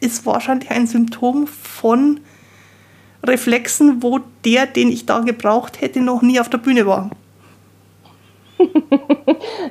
ist 0.00 0.26
wahrscheinlich 0.26 0.70
ein 0.70 0.86
Symptom 0.86 1.46
von 1.46 2.20
Reflexen, 3.24 4.02
wo 4.02 4.20
der, 4.44 4.66
den 4.66 4.88
ich 4.88 5.06
da 5.06 5.20
gebraucht 5.20 5.80
hätte, 5.80 6.00
noch 6.00 6.22
nie 6.22 6.40
auf 6.40 6.48
der 6.48 6.58
Bühne 6.58 6.86
war. 6.86 7.10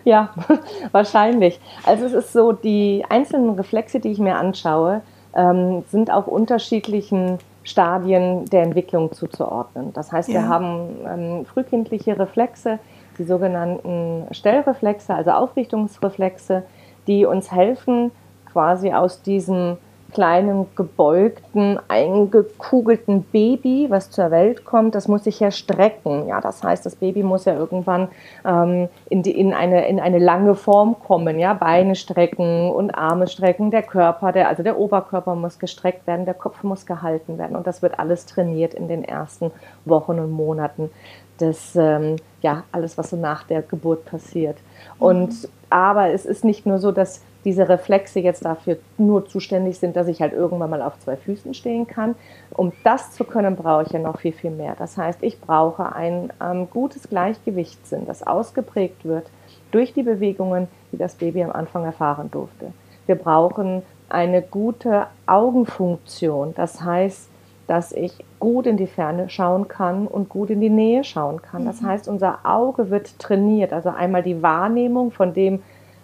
ja, 0.04 0.34
wahrscheinlich. 0.92 1.60
Also 1.86 2.06
es 2.06 2.14
ist 2.14 2.34
so, 2.34 2.52
die 2.52 3.04
einzelnen 3.10 3.52
Reflexe, 3.52 4.00
die 4.00 4.12
ich 4.12 4.20
mir 4.20 4.36
anschaue, 4.36 5.02
ähm, 5.36 5.84
sind 5.90 6.12
auch 6.12 6.28
unterschiedlichen 6.28 7.40
Stadien 7.64 8.46
der 8.46 8.64
Entwicklung 8.64 9.12
zuzuordnen. 9.12 9.92
Das 9.94 10.12
heißt, 10.12 10.30
ja. 10.30 10.36
wir 10.36 10.48
haben 10.48 10.90
ähm, 11.06 11.46
frühkindliche 11.46 12.18
Reflexe, 12.18 12.80
die 13.18 13.24
sogenannten 13.24 14.28
Stellreflexe, 14.32 15.14
also 15.14 15.32
Aufrichtungsreflexe, 15.32 16.64
die 17.08 17.26
uns 17.26 17.52
helfen, 17.52 18.12
quasi 18.52 18.94
aus 18.94 19.22
diesem 19.22 19.78
kleinen, 20.14 20.68
gebeugten, 20.76 21.80
eingekugelten 21.88 23.24
Baby, 23.24 23.88
was 23.90 24.10
zur 24.10 24.32
Welt 24.32 24.66
kommt, 24.66 24.96
das 24.96 25.08
muss 25.08 25.26
sich 25.26 25.40
ja 25.40 25.52
strecken. 25.52 26.28
Ja, 26.28 26.40
das 26.42 26.64
heißt, 26.64 26.86
das 26.86 26.96
Baby 26.96 27.24
muss 27.24 27.46
ja 27.46 27.56
irgendwann 27.56 28.08
ähm, 28.46 28.88
in, 29.10 29.24
die, 29.24 29.38
in, 29.38 29.54
eine, 29.54 29.88
in 29.88 30.00
eine 30.00 30.20
lange 30.20 30.56
Form 30.56 30.96
kommen. 31.00 31.40
Ja, 31.40 31.54
Beine 31.54 31.96
strecken 31.96 32.72
und 32.72 32.92
Arme 32.92 33.28
strecken, 33.28 33.70
der 33.72 33.84
Körper, 33.84 34.32
der, 34.32 34.48
also 34.48 34.64
der 34.64 34.80
Oberkörper 34.80 35.36
muss 35.36 35.60
gestreckt 35.60 36.08
werden, 36.08 36.26
der 36.26 36.34
Kopf 36.34 36.64
muss 36.64 36.86
gehalten 36.86 37.38
werden. 37.38 37.56
Und 37.56 37.68
das 37.68 37.82
wird 37.82 38.00
alles 38.00 38.26
trainiert 38.26 38.74
in 38.74 38.88
den 38.88 39.04
ersten 39.04 39.52
Wochen 39.86 40.20
und 40.20 40.32
Monaten. 40.32 40.90
Das, 41.38 41.76
ähm, 41.76 42.16
ja, 42.42 42.64
alles, 42.72 42.98
was 42.98 43.12
so 43.12 43.18
nach 43.18 43.44
der 43.44 43.62
Geburt 43.62 44.06
passiert. 44.06 44.58
Und, 44.98 45.48
aber 45.70 46.10
es 46.10 46.26
ist 46.26 46.44
nicht 46.44 46.66
nur 46.66 46.80
so, 46.80 46.92
dass 46.92 47.22
diese 47.46 47.70
Reflexe 47.70 48.20
jetzt 48.20 48.44
dafür 48.44 48.78
nur 48.98 49.28
zuständig 49.28 49.80
sind, 49.80 49.96
dass 49.96 50.08
ich 50.08 50.22
halt 50.22 50.34
irgendwann 50.34 50.70
mal 50.70 50.82
auf 50.82 51.00
zwei 51.00 51.16
Füßen 51.16 51.54
stehen 51.54 51.88
kann. 51.88 52.16
Um 52.52 52.74
das 52.84 53.12
zu 53.12 53.24
können, 53.24 53.56
brauche 53.56 53.84
ich 53.84 53.92
ja 53.92 54.00
noch 54.00 54.20
viel, 54.20 54.34
viel 54.34 54.52
mehr. 54.52 54.76
Das 54.78 54.98
heißt, 54.98 55.24
ich 55.24 55.40
brauche 55.40 55.96
ein 55.96 56.34
ähm, 56.42 56.70
gutes 56.70 57.08
Gleichgewichtssinn, 57.10 58.06
das 58.06 58.26
ausgeprägt 58.26 59.06
wird 59.06 59.30
durch 59.72 59.94
die 59.94 60.04
Bewegungen, 60.04 60.68
die 60.92 60.98
das 60.98 61.16
Baby 61.16 61.44
am 61.44 61.52
Anfang 61.52 61.86
erfahren 61.86 62.30
durfte. 62.32 62.74
Wir 63.06 63.16
brauchen 63.16 63.84
eine 64.10 64.42
gute 64.42 65.08
Augenfunktion. 65.26 66.54
Das 66.56 66.82
heißt, 66.82 67.30
dass 67.68 67.92
ich 67.92 68.24
gut 68.40 68.66
in 68.66 68.78
die 68.78 68.88
Ferne 68.88 69.30
schauen 69.30 69.68
kann 69.68 70.08
und 70.08 70.30
gut 70.30 70.50
in 70.50 70.62
die 70.62 70.70
Nähe 70.70 71.04
schauen 71.04 71.42
kann. 71.42 71.66
Das 71.66 71.82
mhm. 71.82 71.88
heißt, 71.88 72.08
unser 72.08 72.40
Auge 72.46 72.90
wird 72.90 73.20
trainiert. 73.20 73.74
Also 73.74 73.90
einmal 73.90 74.24
die 74.24 74.42
Wahrnehmung 74.42 75.12
von 75.12 75.34
dem, 75.34 75.62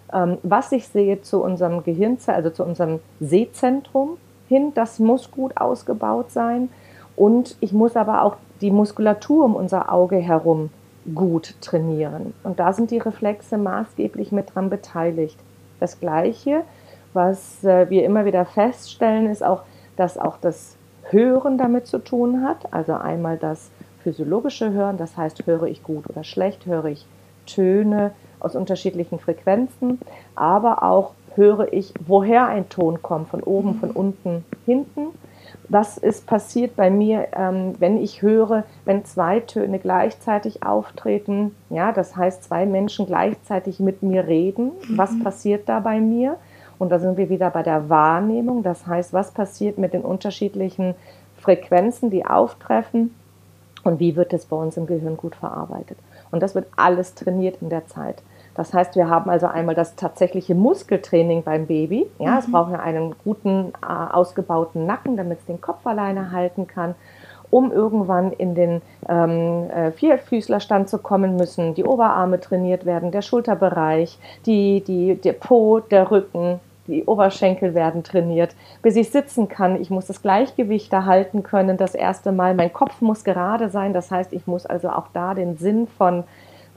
was 0.08 0.72
ich 0.72 0.86
sehe, 0.88 1.22
zu 1.22 1.42
unserem 1.42 1.82
Gehirn, 1.82 2.18
also 2.26 2.50
zu 2.50 2.64
unserem 2.64 3.00
Sehzentrum 3.20 4.18
hin. 4.48 4.72
Das 4.74 4.98
muss 4.98 5.30
gut 5.30 5.56
ausgebaut 5.56 6.30
sein. 6.30 6.68
Und 7.16 7.56
ich 7.60 7.72
muss 7.72 7.96
aber 7.96 8.22
auch 8.22 8.36
die 8.60 8.70
Muskulatur 8.70 9.44
um 9.44 9.56
unser 9.56 9.92
Auge 9.92 10.16
herum 10.16 10.70
gut 11.14 11.54
trainieren. 11.60 12.34
Und 12.42 12.60
da 12.60 12.72
sind 12.72 12.90
die 12.90 12.98
Reflexe 12.98 13.58
maßgeblich 13.58 14.32
mit 14.32 14.54
dran 14.54 14.70
beteiligt. 14.70 15.38
Das 15.80 16.00
Gleiche, 16.00 16.62
was 17.12 17.62
äh, 17.64 17.90
wir 17.90 18.04
immer 18.04 18.24
wieder 18.24 18.44
feststellen, 18.44 19.26
ist 19.26 19.44
auch, 19.44 19.62
dass 19.96 20.16
auch 20.18 20.38
das 20.38 20.76
Hören 21.10 21.58
damit 21.58 21.86
zu 21.86 21.98
tun 21.98 22.42
hat. 22.42 22.72
Also 22.72 22.94
einmal 22.94 23.36
das 23.36 23.70
physiologische 24.02 24.72
Hören, 24.72 24.96
das 24.96 25.16
heißt, 25.16 25.46
höre 25.46 25.64
ich 25.64 25.82
gut 25.82 26.08
oder 26.08 26.24
schlecht, 26.24 26.66
höre 26.66 26.86
ich 26.86 27.06
Töne 27.46 28.12
aus 28.44 28.54
unterschiedlichen 28.54 29.18
Frequenzen, 29.18 29.98
aber 30.34 30.82
auch 30.82 31.12
höre 31.34 31.72
ich, 31.72 31.92
woher 32.06 32.46
ein 32.46 32.68
Ton 32.68 33.02
kommt, 33.02 33.28
von 33.28 33.42
oben, 33.42 33.74
von 33.74 33.90
unten, 33.90 34.44
hinten. 34.64 35.08
Was 35.68 35.98
ist 35.98 36.26
passiert 36.26 36.76
bei 36.76 36.90
mir, 36.90 37.28
ähm, 37.34 37.74
wenn 37.78 37.96
ich 37.96 38.22
höre, 38.22 38.64
wenn 38.84 39.04
zwei 39.04 39.40
Töne 39.40 39.78
gleichzeitig 39.78 40.62
auftreten? 40.62 41.54
Ja, 41.70 41.92
das 41.92 42.16
heißt, 42.16 42.44
zwei 42.44 42.66
Menschen 42.66 43.06
gleichzeitig 43.06 43.80
mit 43.80 44.02
mir 44.02 44.26
reden. 44.26 44.72
Was 44.90 45.12
mhm. 45.12 45.24
passiert 45.24 45.68
da 45.68 45.80
bei 45.80 46.00
mir? 46.00 46.36
Und 46.78 46.90
da 46.90 46.98
sind 46.98 47.16
wir 47.16 47.30
wieder 47.30 47.50
bei 47.50 47.62
der 47.62 47.88
Wahrnehmung. 47.88 48.62
Das 48.62 48.86
heißt, 48.86 49.12
was 49.12 49.30
passiert 49.30 49.78
mit 49.78 49.94
den 49.94 50.02
unterschiedlichen 50.02 50.94
Frequenzen, 51.38 52.10
die 52.10 52.26
auftreffen 52.26 53.14
und 53.84 54.00
wie 54.00 54.16
wird 54.16 54.32
es 54.32 54.46
bei 54.46 54.56
uns 54.56 54.76
im 54.76 54.86
Gehirn 54.86 55.16
gut 55.16 55.34
verarbeitet. 55.36 55.98
Und 56.30 56.42
das 56.42 56.54
wird 56.54 56.66
alles 56.76 57.14
trainiert 57.14 57.58
in 57.60 57.68
der 57.68 57.86
Zeit. 57.86 58.22
Das 58.54 58.72
heißt, 58.72 58.94
wir 58.96 59.08
haben 59.08 59.30
also 59.30 59.46
einmal 59.46 59.74
das 59.74 59.96
tatsächliche 59.96 60.54
Muskeltraining 60.54 61.42
beim 61.42 61.66
Baby. 61.66 62.06
Ja, 62.18 62.32
mhm. 62.32 62.38
es 62.38 62.50
braucht 62.50 62.72
ja 62.72 62.80
einen 62.80 63.14
guten, 63.24 63.72
äh, 63.82 64.12
ausgebauten 64.12 64.86
Nacken, 64.86 65.16
damit 65.16 65.40
es 65.40 65.46
den 65.46 65.60
Kopf 65.60 65.86
alleine 65.86 66.30
halten 66.30 66.66
kann. 66.66 66.94
Um 67.50 67.70
irgendwann 67.70 68.32
in 68.32 68.54
den 68.54 68.82
ähm, 69.08 69.70
äh, 69.70 69.92
Vierfüßlerstand 69.92 70.88
zu 70.88 70.98
kommen, 70.98 71.36
müssen 71.36 71.74
die 71.74 71.84
Oberarme 71.84 72.40
trainiert 72.40 72.84
werden, 72.84 73.12
der 73.12 73.22
Schulterbereich, 73.22 74.18
die, 74.46 74.82
die, 74.82 75.14
der 75.14 75.34
Po, 75.34 75.78
der 75.78 76.10
Rücken, 76.10 76.58
die 76.86 77.04
Oberschenkel 77.04 77.74
werden 77.74 78.02
trainiert, 78.02 78.54
bis 78.82 78.96
ich 78.96 79.10
sitzen 79.10 79.48
kann. 79.48 79.80
Ich 79.80 79.90
muss 79.90 80.06
das 80.06 80.20
Gleichgewicht 80.20 80.92
erhalten 80.92 81.42
können. 81.42 81.76
Das 81.76 81.94
erste 81.94 82.32
Mal, 82.32 82.54
mein 82.54 82.72
Kopf 82.72 83.00
muss 83.00 83.24
gerade 83.24 83.68
sein. 83.68 83.92
Das 83.92 84.10
heißt, 84.10 84.32
ich 84.32 84.46
muss 84.46 84.66
also 84.66 84.90
auch 84.90 85.06
da 85.12 85.34
den 85.34 85.56
Sinn 85.56 85.86
von, 85.86 86.24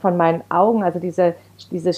von 0.00 0.16
meinen 0.16 0.42
Augen, 0.48 0.82
also 0.82 0.98
diese, 0.98 1.34
diese 1.70 1.92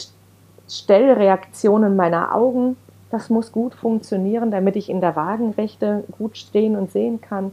Stellreaktionen 0.68 1.96
meiner 1.96 2.34
Augen, 2.34 2.76
das 3.10 3.28
muss 3.28 3.52
gut 3.52 3.74
funktionieren, 3.74 4.50
damit 4.50 4.76
ich 4.76 4.88
in 4.88 5.00
der 5.00 5.16
Wagenrechte 5.16 6.04
gut 6.16 6.36
stehen 6.36 6.76
und 6.76 6.92
sehen 6.92 7.20
kann. 7.20 7.52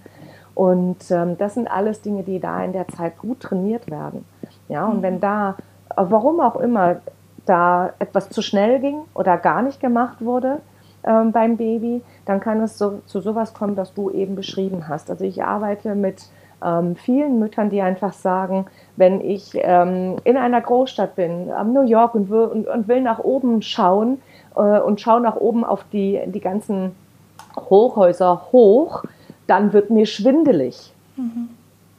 Und 0.53 1.11
ähm, 1.11 1.37
das 1.37 1.55
sind 1.55 1.69
alles 1.69 2.01
Dinge, 2.01 2.23
die 2.23 2.39
da 2.39 2.63
in 2.63 2.73
der 2.73 2.87
Zeit 2.87 3.17
gut 3.17 3.41
trainiert 3.41 3.89
werden. 3.89 4.25
Ja, 4.69 4.85
und 4.85 5.01
wenn 5.01 5.19
da, 5.19 5.55
warum 5.95 6.39
auch 6.39 6.55
immer, 6.55 6.97
da 7.45 7.93
etwas 7.99 8.29
zu 8.29 8.41
schnell 8.41 8.79
ging 8.79 9.01
oder 9.13 9.37
gar 9.37 9.61
nicht 9.61 9.79
gemacht 9.79 10.23
wurde 10.23 10.59
ähm, 11.03 11.31
beim 11.31 11.57
Baby, 11.57 12.01
dann 12.25 12.39
kann 12.39 12.61
es 12.61 12.77
so, 12.77 13.01
zu 13.05 13.21
sowas 13.21 13.53
kommen, 13.53 13.77
was 13.77 13.93
du 13.93 14.09
eben 14.09 14.35
beschrieben 14.35 14.87
hast. 14.87 15.09
Also 15.09 15.23
ich 15.23 15.43
arbeite 15.43 15.95
mit 15.95 16.23
ähm, 16.63 16.95
vielen 16.95 17.39
Müttern, 17.39 17.69
die 17.69 17.81
einfach 17.81 18.13
sagen, 18.13 18.65
wenn 18.95 19.21
ich 19.21 19.51
ähm, 19.55 20.17
in 20.23 20.37
einer 20.37 20.61
Großstadt 20.61 21.15
bin, 21.15 21.51
am 21.51 21.73
New 21.73 21.83
York 21.83 22.15
und 22.15 22.29
will, 22.29 22.45
und, 22.45 22.67
und 22.67 22.87
will 22.87 23.01
nach 23.01 23.19
oben 23.19 23.61
schauen 23.61 24.21
äh, 24.55 24.79
und 24.79 25.01
schaue 25.01 25.21
nach 25.21 25.35
oben 25.35 25.63
auf 25.63 25.85
die, 25.91 26.19
die 26.27 26.41
ganzen 26.41 26.95
Hochhäuser 27.69 28.47
hoch, 28.51 29.03
dann 29.45 29.73
wird 29.73 29.89
mir 29.89 30.05
schwindelig. 30.05 30.93
Mhm. 31.15 31.49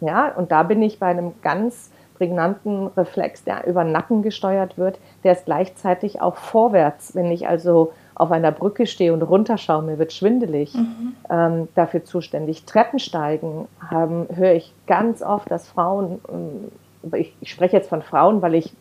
Ja, 0.00 0.32
und 0.36 0.52
da 0.52 0.62
bin 0.62 0.82
ich 0.82 0.98
bei 0.98 1.06
einem 1.06 1.32
ganz 1.42 1.90
prägnanten 2.16 2.88
Reflex, 2.96 3.44
der 3.44 3.66
über 3.66 3.84
Nacken 3.84 4.22
gesteuert 4.22 4.76
wird, 4.76 4.98
der 5.24 5.32
ist 5.32 5.46
gleichzeitig 5.46 6.20
auch 6.20 6.36
vorwärts. 6.36 7.14
Wenn 7.14 7.30
ich 7.30 7.48
also 7.48 7.92
auf 8.18 8.32
einer 8.32 8.52
Brücke 8.52 8.86
stehe 8.86 9.12
und 9.12 9.22
runterschaue, 9.22 9.82
mir 9.82 9.98
wird 9.98 10.12
schwindelig, 10.12 10.74
mhm. 10.74 11.14
ähm, 11.30 11.68
dafür 11.74 12.04
zuständig. 12.04 12.64
Treppensteigen 12.64 13.68
haben, 13.80 14.26
höre 14.34 14.54
ich 14.54 14.74
ganz 14.86 15.22
oft, 15.22 15.50
dass 15.50 15.68
Frauen, 15.68 16.20
ähm, 16.30 17.16
ich, 17.16 17.34
ich 17.40 17.50
spreche 17.50 17.76
jetzt 17.76 17.88
von 17.88 18.02
Frauen, 18.02 18.42
weil 18.42 18.54
ich 18.54 18.74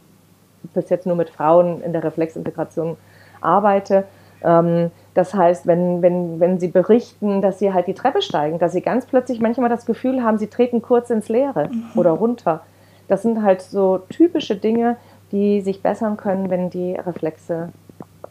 bis 0.73 0.89
jetzt 0.89 1.05
nur 1.05 1.15
mit 1.15 1.29
Frauen 1.29 1.81
in 1.81 1.93
der 1.93 2.03
Reflexintegration 2.03 2.97
arbeite, 3.39 4.05
ähm, 4.43 4.91
das 5.13 5.33
heißt, 5.33 5.65
wenn, 5.65 6.01
wenn, 6.01 6.39
wenn 6.39 6.59
sie 6.59 6.67
berichten, 6.67 7.41
dass 7.41 7.59
sie 7.59 7.73
halt 7.73 7.87
die 7.87 7.93
Treppe 7.93 8.21
steigen, 8.21 8.59
dass 8.59 8.71
sie 8.71 8.81
ganz 8.81 9.05
plötzlich 9.05 9.39
manchmal 9.39 9.69
das 9.69 9.85
Gefühl 9.85 10.23
haben, 10.23 10.37
sie 10.37 10.47
treten 10.47 10.81
kurz 10.81 11.09
ins 11.09 11.29
Leere 11.29 11.69
mhm. 11.69 11.91
oder 11.95 12.11
runter. 12.11 12.61
Das 13.07 13.21
sind 13.21 13.41
halt 13.41 13.61
so 13.61 13.99
typische 14.09 14.55
Dinge, 14.55 14.97
die 15.31 15.61
sich 15.61 15.81
bessern 15.81 16.17
können, 16.17 16.49
wenn 16.49 16.69
die 16.69 16.93
Reflexe 16.93 17.69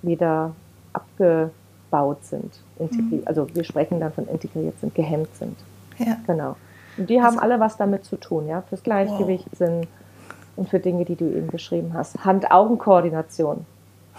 wieder 0.03 0.53
abgebaut 0.97 2.25
sind. 2.25 2.53
Mhm. 2.79 3.23
Also 3.25 3.47
wir 3.55 3.65
sprechen 3.65 4.01
dann 4.01 4.13
von 4.13 4.27
integriert 4.29 4.79
sind, 4.81 4.95
gehemmt 4.95 5.35
sind. 5.37 5.57
Ja. 5.99 6.17
Genau. 6.27 6.57
Und 6.97 7.11
die 7.11 7.21
haben 7.21 7.39
also, 7.39 7.41
alle 7.41 7.61
was 7.61 7.77
damit 7.77 8.05
zu 8.05 8.17
tun, 8.17 8.49
ja, 8.49 8.63
fürs 8.63 8.83
Gleichgewichtssinn 8.83 9.81
wow. 9.81 9.87
und 10.57 10.69
für 10.69 10.81
Dinge, 10.81 11.05
die 11.05 11.17
du 11.17 11.25
eben 11.27 11.49
beschrieben 11.49 11.93
hast. 11.95 12.25
Hand-Augen-Koordination 12.25 13.67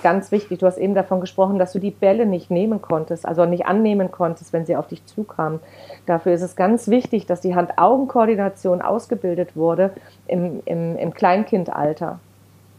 ganz 0.03 0.31
wichtig. 0.31 0.59
Du 0.59 0.65
hast 0.65 0.77
eben 0.77 0.93
davon 0.93 1.21
gesprochen, 1.21 1.59
dass 1.59 1.73
du 1.73 1.79
die 1.79 1.91
Bälle 1.91 2.25
nicht 2.25 2.51
nehmen 2.51 2.81
konntest, 2.81 3.25
also 3.25 3.45
nicht 3.45 3.65
annehmen 3.65 4.11
konntest, 4.11 4.53
wenn 4.53 4.65
sie 4.65 4.75
auf 4.75 4.87
dich 4.87 5.05
zukamen. 5.05 5.59
Dafür 6.05 6.33
ist 6.33 6.41
es 6.41 6.55
ganz 6.55 6.87
wichtig, 6.87 7.25
dass 7.25 7.41
die 7.41 7.55
Hand-Augen-Koordination 7.55 8.81
ausgebildet 8.81 9.55
wurde 9.55 9.91
im, 10.27 10.61
im, 10.65 10.97
im 10.97 11.13
Kleinkindalter. 11.13 12.19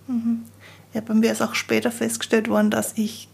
Mhm. 0.06 0.44
Ja, 0.94 1.00
bei 1.06 1.14
mir 1.14 1.32
ist 1.32 1.42
auch 1.42 1.54
später 1.54 1.90
festgestellt 1.90 2.48
worden, 2.48 2.70
dass 2.70 2.96
ich 2.96 3.28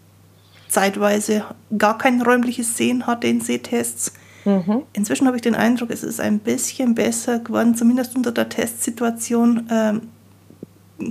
zeitweise 0.74 1.44
gar 1.78 1.96
kein 1.96 2.20
räumliches 2.20 2.76
Sehen 2.76 3.06
hatte 3.06 3.28
in 3.28 3.40
Sehtests. 3.40 4.12
Mhm. 4.44 4.82
Inzwischen 4.92 5.26
habe 5.26 5.36
ich 5.36 5.42
den 5.42 5.54
Eindruck, 5.54 5.90
es 5.90 6.02
ist 6.02 6.20
ein 6.20 6.40
bisschen 6.40 6.94
besser 6.94 7.38
geworden, 7.38 7.76
zumindest 7.76 8.16
unter 8.16 8.32
der 8.32 8.48
Testsituation. 8.48 9.68
Ähm, 9.70 10.02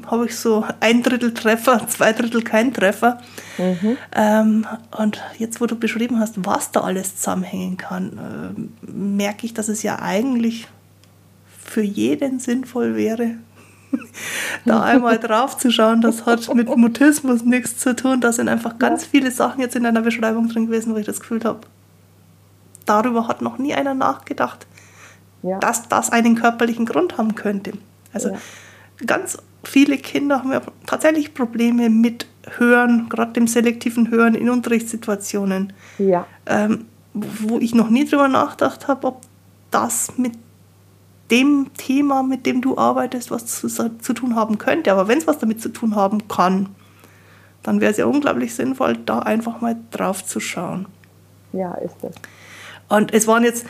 habe 0.07 0.25
ich 0.25 0.35
so 0.37 0.65
ein 0.79 1.01
Drittel 1.01 1.33
Treffer, 1.33 1.87
zwei 1.87 2.13
Drittel 2.13 2.41
kein 2.41 2.73
Treffer. 2.73 3.21
Mhm. 3.57 3.97
Ähm, 4.13 4.67
und 4.97 5.21
jetzt, 5.37 5.61
wo 5.61 5.65
du 5.65 5.77
beschrieben 5.77 6.19
hast, 6.19 6.45
was 6.45 6.71
da 6.71 6.81
alles 6.81 7.15
zusammenhängen 7.15 7.77
kann, 7.77 8.67
äh, 8.83 8.91
merke 8.91 9.45
ich, 9.45 9.53
dass 9.53 9.69
es 9.69 9.81
ja 9.81 9.99
eigentlich 9.99 10.67
für 11.65 11.81
jeden 11.81 12.39
sinnvoll 12.39 12.95
wäre, 12.95 13.35
da 14.65 14.81
einmal 14.81 15.19
drauf 15.19 15.57
zu 15.57 15.71
schauen. 15.71 16.01
Das 16.01 16.25
hat 16.25 16.53
mit 16.53 16.75
Mutismus 16.75 17.43
nichts 17.43 17.77
zu 17.77 17.95
tun. 17.95 18.21
Da 18.21 18.31
sind 18.31 18.49
einfach 18.49 18.79
ganz 18.79 19.05
viele 19.05 19.31
Sachen 19.31 19.61
jetzt 19.61 19.75
in 19.75 19.83
deiner 19.83 20.01
Beschreibung 20.01 20.49
drin 20.49 20.67
gewesen, 20.67 20.93
wo 20.93 20.97
ich 20.97 21.05
das 21.05 21.19
Gefühl 21.19 21.43
habe, 21.43 21.61
darüber 22.85 23.27
hat 23.27 23.41
noch 23.41 23.57
nie 23.57 23.73
einer 23.73 23.93
nachgedacht, 23.93 24.67
ja. 25.41 25.59
dass 25.59 25.87
das 25.87 26.11
einen 26.11 26.35
körperlichen 26.35 26.85
Grund 26.85 27.17
haben 27.17 27.35
könnte. 27.35 27.73
Also 28.13 28.29
ja. 28.29 28.37
ganz 29.05 29.37
viele 29.63 29.97
Kinder 29.97 30.39
haben 30.39 30.51
ja 30.51 30.61
tatsächlich 30.85 31.33
Probleme 31.33 31.89
mit 31.89 32.27
Hören, 32.57 33.07
gerade 33.09 33.33
dem 33.33 33.47
selektiven 33.47 34.11
Hören 34.11 34.35
in 34.35 34.49
Unterrichtssituationen. 34.49 35.73
Ja. 35.97 36.25
Ähm, 36.45 36.85
wo 37.13 37.59
ich 37.59 37.75
noch 37.75 37.89
nie 37.89 38.05
drüber 38.05 38.27
nachgedacht 38.27 38.87
habe, 38.87 39.07
ob 39.07 39.21
das 39.71 40.17
mit 40.17 40.33
dem 41.31 41.71
Thema, 41.77 42.23
mit 42.23 42.45
dem 42.45 42.61
du 42.61 42.77
arbeitest, 42.77 43.31
was 43.31 43.45
zu, 43.45 43.67
zu 43.67 44.13
tun 44.13 44.35
haben 44.35 44.57
könnte. 44.57 44.91
Aber 44.91 45.07
wenn 45.07 45.17
es 45.17 45.27
was 45.27 45.39
damit 45.39 45.61
zu 45.61 45.69
tun 45.69 45.95
haben 45.95 46.27
kann, 46.27 46.69
dann 47.63 47.79
wäre 47.81 47.91
es 47.91 47.97
ja 47.97 48.05
unglaublich 48.05 48.53
sinnvoll, 48.53 48.97
da 48.97 49.19
einfach 49.19 49.61
mal 49.61 49.77
drauf 49.91 50.25
zu 50.25 50.39
schauen. 50.39 50.85
Ja, 51.53 51.73
ist 51.75 51.95
es. 52.03 52.15
Und 52.89 53.13
es 53.13 53.25
waren 53.25 53.43
jetzt, 53.43 53.65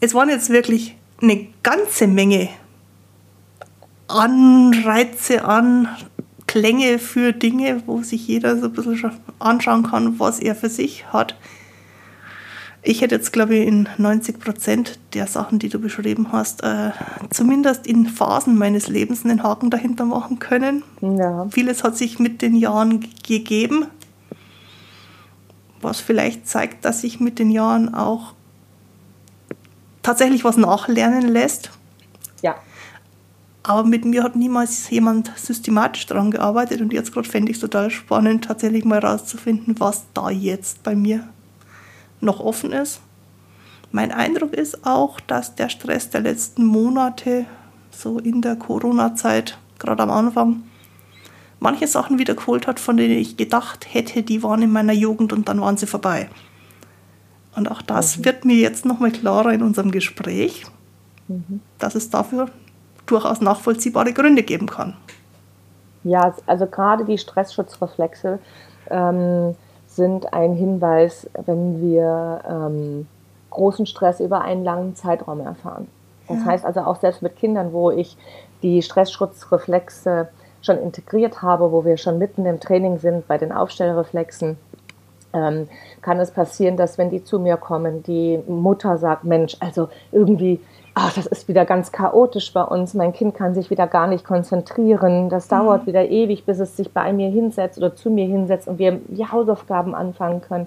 es 0.00 0.14
waren 0.14 0.28
jetzt 0.28 0.50
wirklich 0.50 0.96
eine 1.22 1.48
ganze 1.62 2.06
Menge 2.06 2.48
Anreize 4.08 5.44
an 5.44 5.88
Klänge 6.46 6.98
für 6.98 7.32
Dinge, 7.32 7.82
wo 7.86 8.02
sich 8.02 8.26
jeder 8.26 8.58
so 8.58 8.66
ein 8.66 8.72
bisschen 8.72 9.12
anschauen 9.38 9.84
kann, 9.84 10.18
was 10.18 10.40
er 10.40 10.56
für 10.56 10.68
sich 10.68 11.06
hat. 11.12 11.36
Ich 12.82 13.02
hätte 13.02 13.14
jetzt, 13.14 13.32
glaube 13.32 13.56
ich, 13.56 13.66
in 13.66 13.88
90 13.98 14.40
Prozent 14.40 14.98
der 15.12 15.26
Sachen, 15.26 15.58
die 15.58 15.68
du 15.68 15.78
beschrieben 15.78 16.32
hast, 16.32 16.62
äh, 16.62 16.92
zumindest 17.28 17.86
in 17.86 18.06
Phasen 18.06 18.56
meines 18.56 18.88
Lebens 18.88 19.24
einen 19.24 19.42
Haken 19.42 19.68
dahinter 19.68 20.06
machen 20.06 20.38
können. 20.38 20.82
Ja. 21.02 21.46
Vieles 21.50 21.84
hat 21.84 21.98
sich 21.98 22.18
mit 22.18 22.40
den 22.40 22.56
Jahren 22.56 23.06
gegeben, 23.26 23.86
was 25.82 26.00
vielleicht 26.00 26.48
zeigt, 26.48 26.86
dass 26.86 27.02
sich 27.02 27.20
mit 27.20 27.38
den 27.38 27.50
Jahren 27.50 27.94
auch 27.94 28.32
tatsächlich 30.02 30.44
was 30.44 30.56
nachlernen 30.56 31.28
lässt. 31.28 31.70
Ja. 32.42 32.56
Aber 33.62 33.84
mit 33.84 34.06
mir 34.06 34.22
hat 34.22 34.36
niemals 34.36 34.88
jemand 34.88 35.30
systematisch 35.36 36.06
daran 36.06 36.30
gearbeitet 36.30 36.80
und 36.80 36.94
jetzt 36.94 37.12
gerade 37.12 37.28
fände 37.28 37.50
ich 37.50 37.58
es 37.58 37.60
total 37.60 37.90
spannend, 37.90 38.44
tatsächlich 38.44 38.86
mal 38.86 39.00
rauszufinden, 39.00 39.78
was 39.78 40.04
da 40.14 40.30
jetzt 40.30 40.82
bei 40.82 40.96
mir 40.96 41.28
noch 42.20 42.40
offen 42.40 42.72
ist. 42.72 43.00
Mein 43.92 44.12
Eindruck 44.12 44.54
ist 44.54 44.86
auch, 44.86 45.18
dass 45.20 45.56
der 45.56 45.68
Stress 45.68 46.10
der 46.10 46.20
letzten 46.20 46.64
Monate, 46.64 47.46
so 47.90 48.18
in 48.18 48.40
der 48.40 48.56
Corona-Zeit, 48.56 49.58
gerade 49.78 50.02
am 50.02 50.10
Anfang, 50.10 50.62
manche 51.58 51.86
Sachen 51.86 52.18
wiederholt 52.18 52.66
hat, 52.66 52.78
von 52.78 52.96
denen 52.96 53.18
ich 53.18 53.36
gedacht 53.36 53.86
hätte, 53.92 54.22
die 54.22 54.42
waren 54.42 54.62
in 54.62 54.70
meiner 54.70 54.92
Jugend 54.92 55.32
und 55.32 55.48
dann 55.48 55.60
waren 55.60 55.76
sie 55.76 55.86
vorbei. 55.86 56.28
Und 57.56 57.70
auch 57.70 57.82
das 57.82 58.18
mhm. 58.18 58.24
wird 58.24 58.44
mir 58.44 58.56
jetzt 58.56 58.84
nochmal 58.84 59.10
klarer 59.10 59.52
in 59.52 59.62
unserem 59.62 59.90
Gespräch, 59.90 60.64
mhm. 61.28 61.60
dass 61.78 61.94
es 61.94 62.10
dafür 62.10 62.48
durchaus 63.06 63.40
nachvollziehbare 63.40 64.12
Gründe 64.12 64.42
geben 64.42 64.66
kann. 64.66 64.96
Ja, 66.04 66.34
also 66.46 66.66
gerade 66.66 67.04
die 67.04 67.18
Stressschutzreflexe 67.18 68.38
ähm, 68.90 69.54
sind 70.00 70.32
ein 70.32 70.54
Hinweis, 70.54 71.28
wenn 71.44 71.82
wir 71.82 72.40
ähm, 72.48 73.06
großen 73.50 73.84
Stress 73.84 74.18
über 74.18 74.40
einen 74.40 74.64
langen 74.64 74.96
Zeitraum 74.96 75.40
erfahren. 75.40 75.88
Das 76.26 76.38
ja. 76.38 76.44
heißt 76.46 76.64
also 76.64 76.80
auch 76.80 76.96
selbst 76.96 77.20
mit 77.20 77.36
Kindern, 77.36 77.74
wo 77.74 77.90
ich 77.90 78.16
die 78.62 78.80
Stressschutzreflexe 78.80 80.28
schon 80.62 80.78
integriert 80.78 81.42
habe, 81.42 81.70
wo 81.70 81.84
wir 81.84 81.98
schon 81.98 82.18
mitten 82.18 82.46
im 82.46 82.60
Training 82.60 82.98
sind 82.98 83.28
bei 83.28 83.36
den 83.36 83.52
Aufstellreflexen, 83.52 84.56
ähm, 85.34 85.68
kann 86.00 86.18
es 86.18 86.30
passieren, 86.30 86.78
dass 86.78 86.96
wenn 86.96 87.10
die 87.10 87.22
zu 87.22 87.38
mir 87.38 87.58
kommen, 87.58 88.02
die 88.02 88.38
Mutter 88.48 88.96
sagt, 88.96 89.24
Mensch, 89.24 89.56
also 89.60 89.90
irgendwie, 90.12 90.60
ach, 91.00 91.14
das 91.14 91.26
ist 91.26 91.48
wieder 91.48 91.64
ganz 91.64 91.92
chaotisch 91.92 92.52
bei 92.52 92.62
uns, 92.62 92.94
mein 92.94 93.12
Kind 93.12 93.34
kann 93.34 93.54
sich 93.54 93.70
wieder 93.70 93.86
gar 93.86 94.06
nicht 94.06 94.24
konzentrieren, 94.24 95.30
das 95.30 95.46
mhm. 95.46 95.56
dauert 95.56 95.86
wieder 95.86 96.06
ewig, 96.08 96.44
bis 96.44 96.58
es 96.58 96.76
sich 96.76 96.92
bei 96.92 97.12
mir 97.12 97.30
hinsetzt 97.30 97.78
oder 97.78 97.94
zu 97.94 98.10
mir 98.10 98.26
hinsetzt 98.26 98.68
und 98.68 98.78
wir 98.78 99.00
die 99.08 99.26
Hausaufgaben 99.26 99.94
anfangen 99.94 100.42
können. 100.42 100.66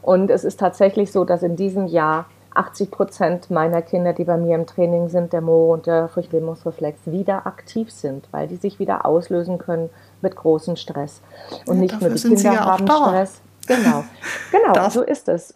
Und 0.00 0.30
es 0.30 0.44
ist 0.44 0.58
tatsächlich 0.58 1.12
so, 1.12 1.24
dass 1.24 1.42
in 1.42 1.56
diesem 1.56 1.86
Jahr 1.86 2.26
80 2.54 2.90
Prozent 2.90 3.50
meiner 3.50 3.82
Kinder, 3.82 4.12
die 4.12 4.24
bei 4.24 4.36
mir 4.36 4.54
im 4.54 4.66
Training 4.66 5.08
sind, 5.08 5.32
der 5.32 5.42
Mo 5.42 5.72
und 5.72 5.86
der 5.86 6.08
Furchtlähmungsreflex, 6.08 7.00
wieder 7.04 7.46
aktiv 7.46 7.90
sind, 7.90 8.26
weil 8.30 8.48
die 8.48 8.56
sich 8.56 8.78
wieder 8.78 9.04
auslösen 9.04 9.58
können 9.58 9.90
mit 10.22 10.34
großem 10.34 10.76
Stress. 10.76 11.20
Und 11.66 11.76
ja, 11.76 11.82
nicht 11.82 12.00
nur 12.00 12.10
die 12.10 12.20
Kinder 12.20 12.52
ja 12.54 12.64
haben 12.64 12.86
Stress. 12.86 13.40
Genau, 13.66 14.04
genau, 14.50 14.72
das, 14.72 14.94
so 14.94 15.02
ist 15.02 15.28
es. 15.28 15.54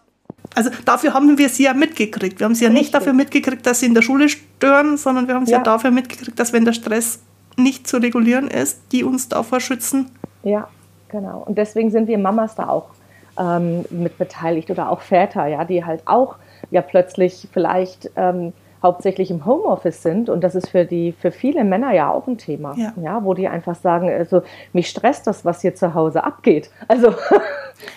Also 0.55 0.71
dafür 0.85 1.15
haben 1.15 1.39
wir 1.39 1.49
sie 1.49 1.65
ja 1.65 1.75
mitgekriegt. 1.75 2.41
Wir 2.41 2.45
haben 2.45 2.55
sie 2.55 2.65
ja 2.65 2.71
Richtig. 2.71 2.87
nicht 2.87 2.95
dafür 2.95 3.13
mitgekriegt, 3.13 3.67
dass 3.67 3.81
sie 3.81 3.87
in 3.87 3.95
der 3.95 4.03
Schule 4.03 4.29
stören, 4.29 4.97
sondern 4.97 5.29
wir 5.29 5.35
haben 5.35 5.47
sie 5.47 5.53
ja. 5.53 5.59
ja 5.59 5.65
dafür 5.65 5.91
mitgekriegt, 5.91 6.39
dass 6.39 6.53
wenn 6.53 6.65
der 6.65 6.73
Stress 6.73 7.21
nicht 7.57 7.87
zu 7.87 7.99
regulieren 7.99 8.49
ist, 8.49 8.81
die 8.93 9.05
uns 9.05 9.29
davor 9.29 9.61
schützen. 9.61 10.11
Ja, 10.43 10.69
genau. 11.09 11.43
Und 11.47 11.59
deswegen 11.59 11.91
sind 11.91 12.09
wir 12.09 12.19
Mamas 12.19 12.55
da 12.55 12.69
auch 12.69 12.89
ähm, 13.39 13.85
mit 13.91 14.19
beteiligt 14.19 14.71
oder 14.71 14.91
auch 14.91 15.01
Väter, 15.01 15.47
ja, 15.47 15.65
die 15.65 15.85
halt 15.85 16.03
auch 16.07 16.37
ja 16.71 16.83
plötzlich 16.83 17.49
vielleicht 17.53 18.11
ähm, 18.17 18.53
hauptsächlich 18.83 19.31
im 19.31 19.47
Homeoffice 19.47 20.03
sind 20.03 20.29
und 20.29 20.43
das 20.43 20.55
ist 20.55 20.71
für 20.71 20.85
die 20.85 21.13
für 21.13 21.31
viele 21.31 21.65
Männer 21.65 21.93
ja 21.93 22.11
auch 22.11 22.27
ein 22.27 22.39
Thema, 22.39 22.75
ja. 22.77 22.93
ja, 23.03 23.25
wo 23.25 23.35
die 23.35 23.49
einfach 23.49 23.77
sagen, 23.77 24.11
also 24.11 24.43
mich 24.73 24.89
stresst 24.89 25.27
das, 25.27 25.45
was 25.45 25.61
hier 25.61 25.75
zu 25.75 25.95
Hause 25.95 26.25
abgeht. 26.25 26.71
Also 26.89 27.15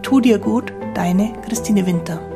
Tu 0.00 0.20
dir 0.20 0.38
gut, 0.38 0.72
deine 0.94 1.34
Christine 1.46 1.84
Winter. 1.84 2.27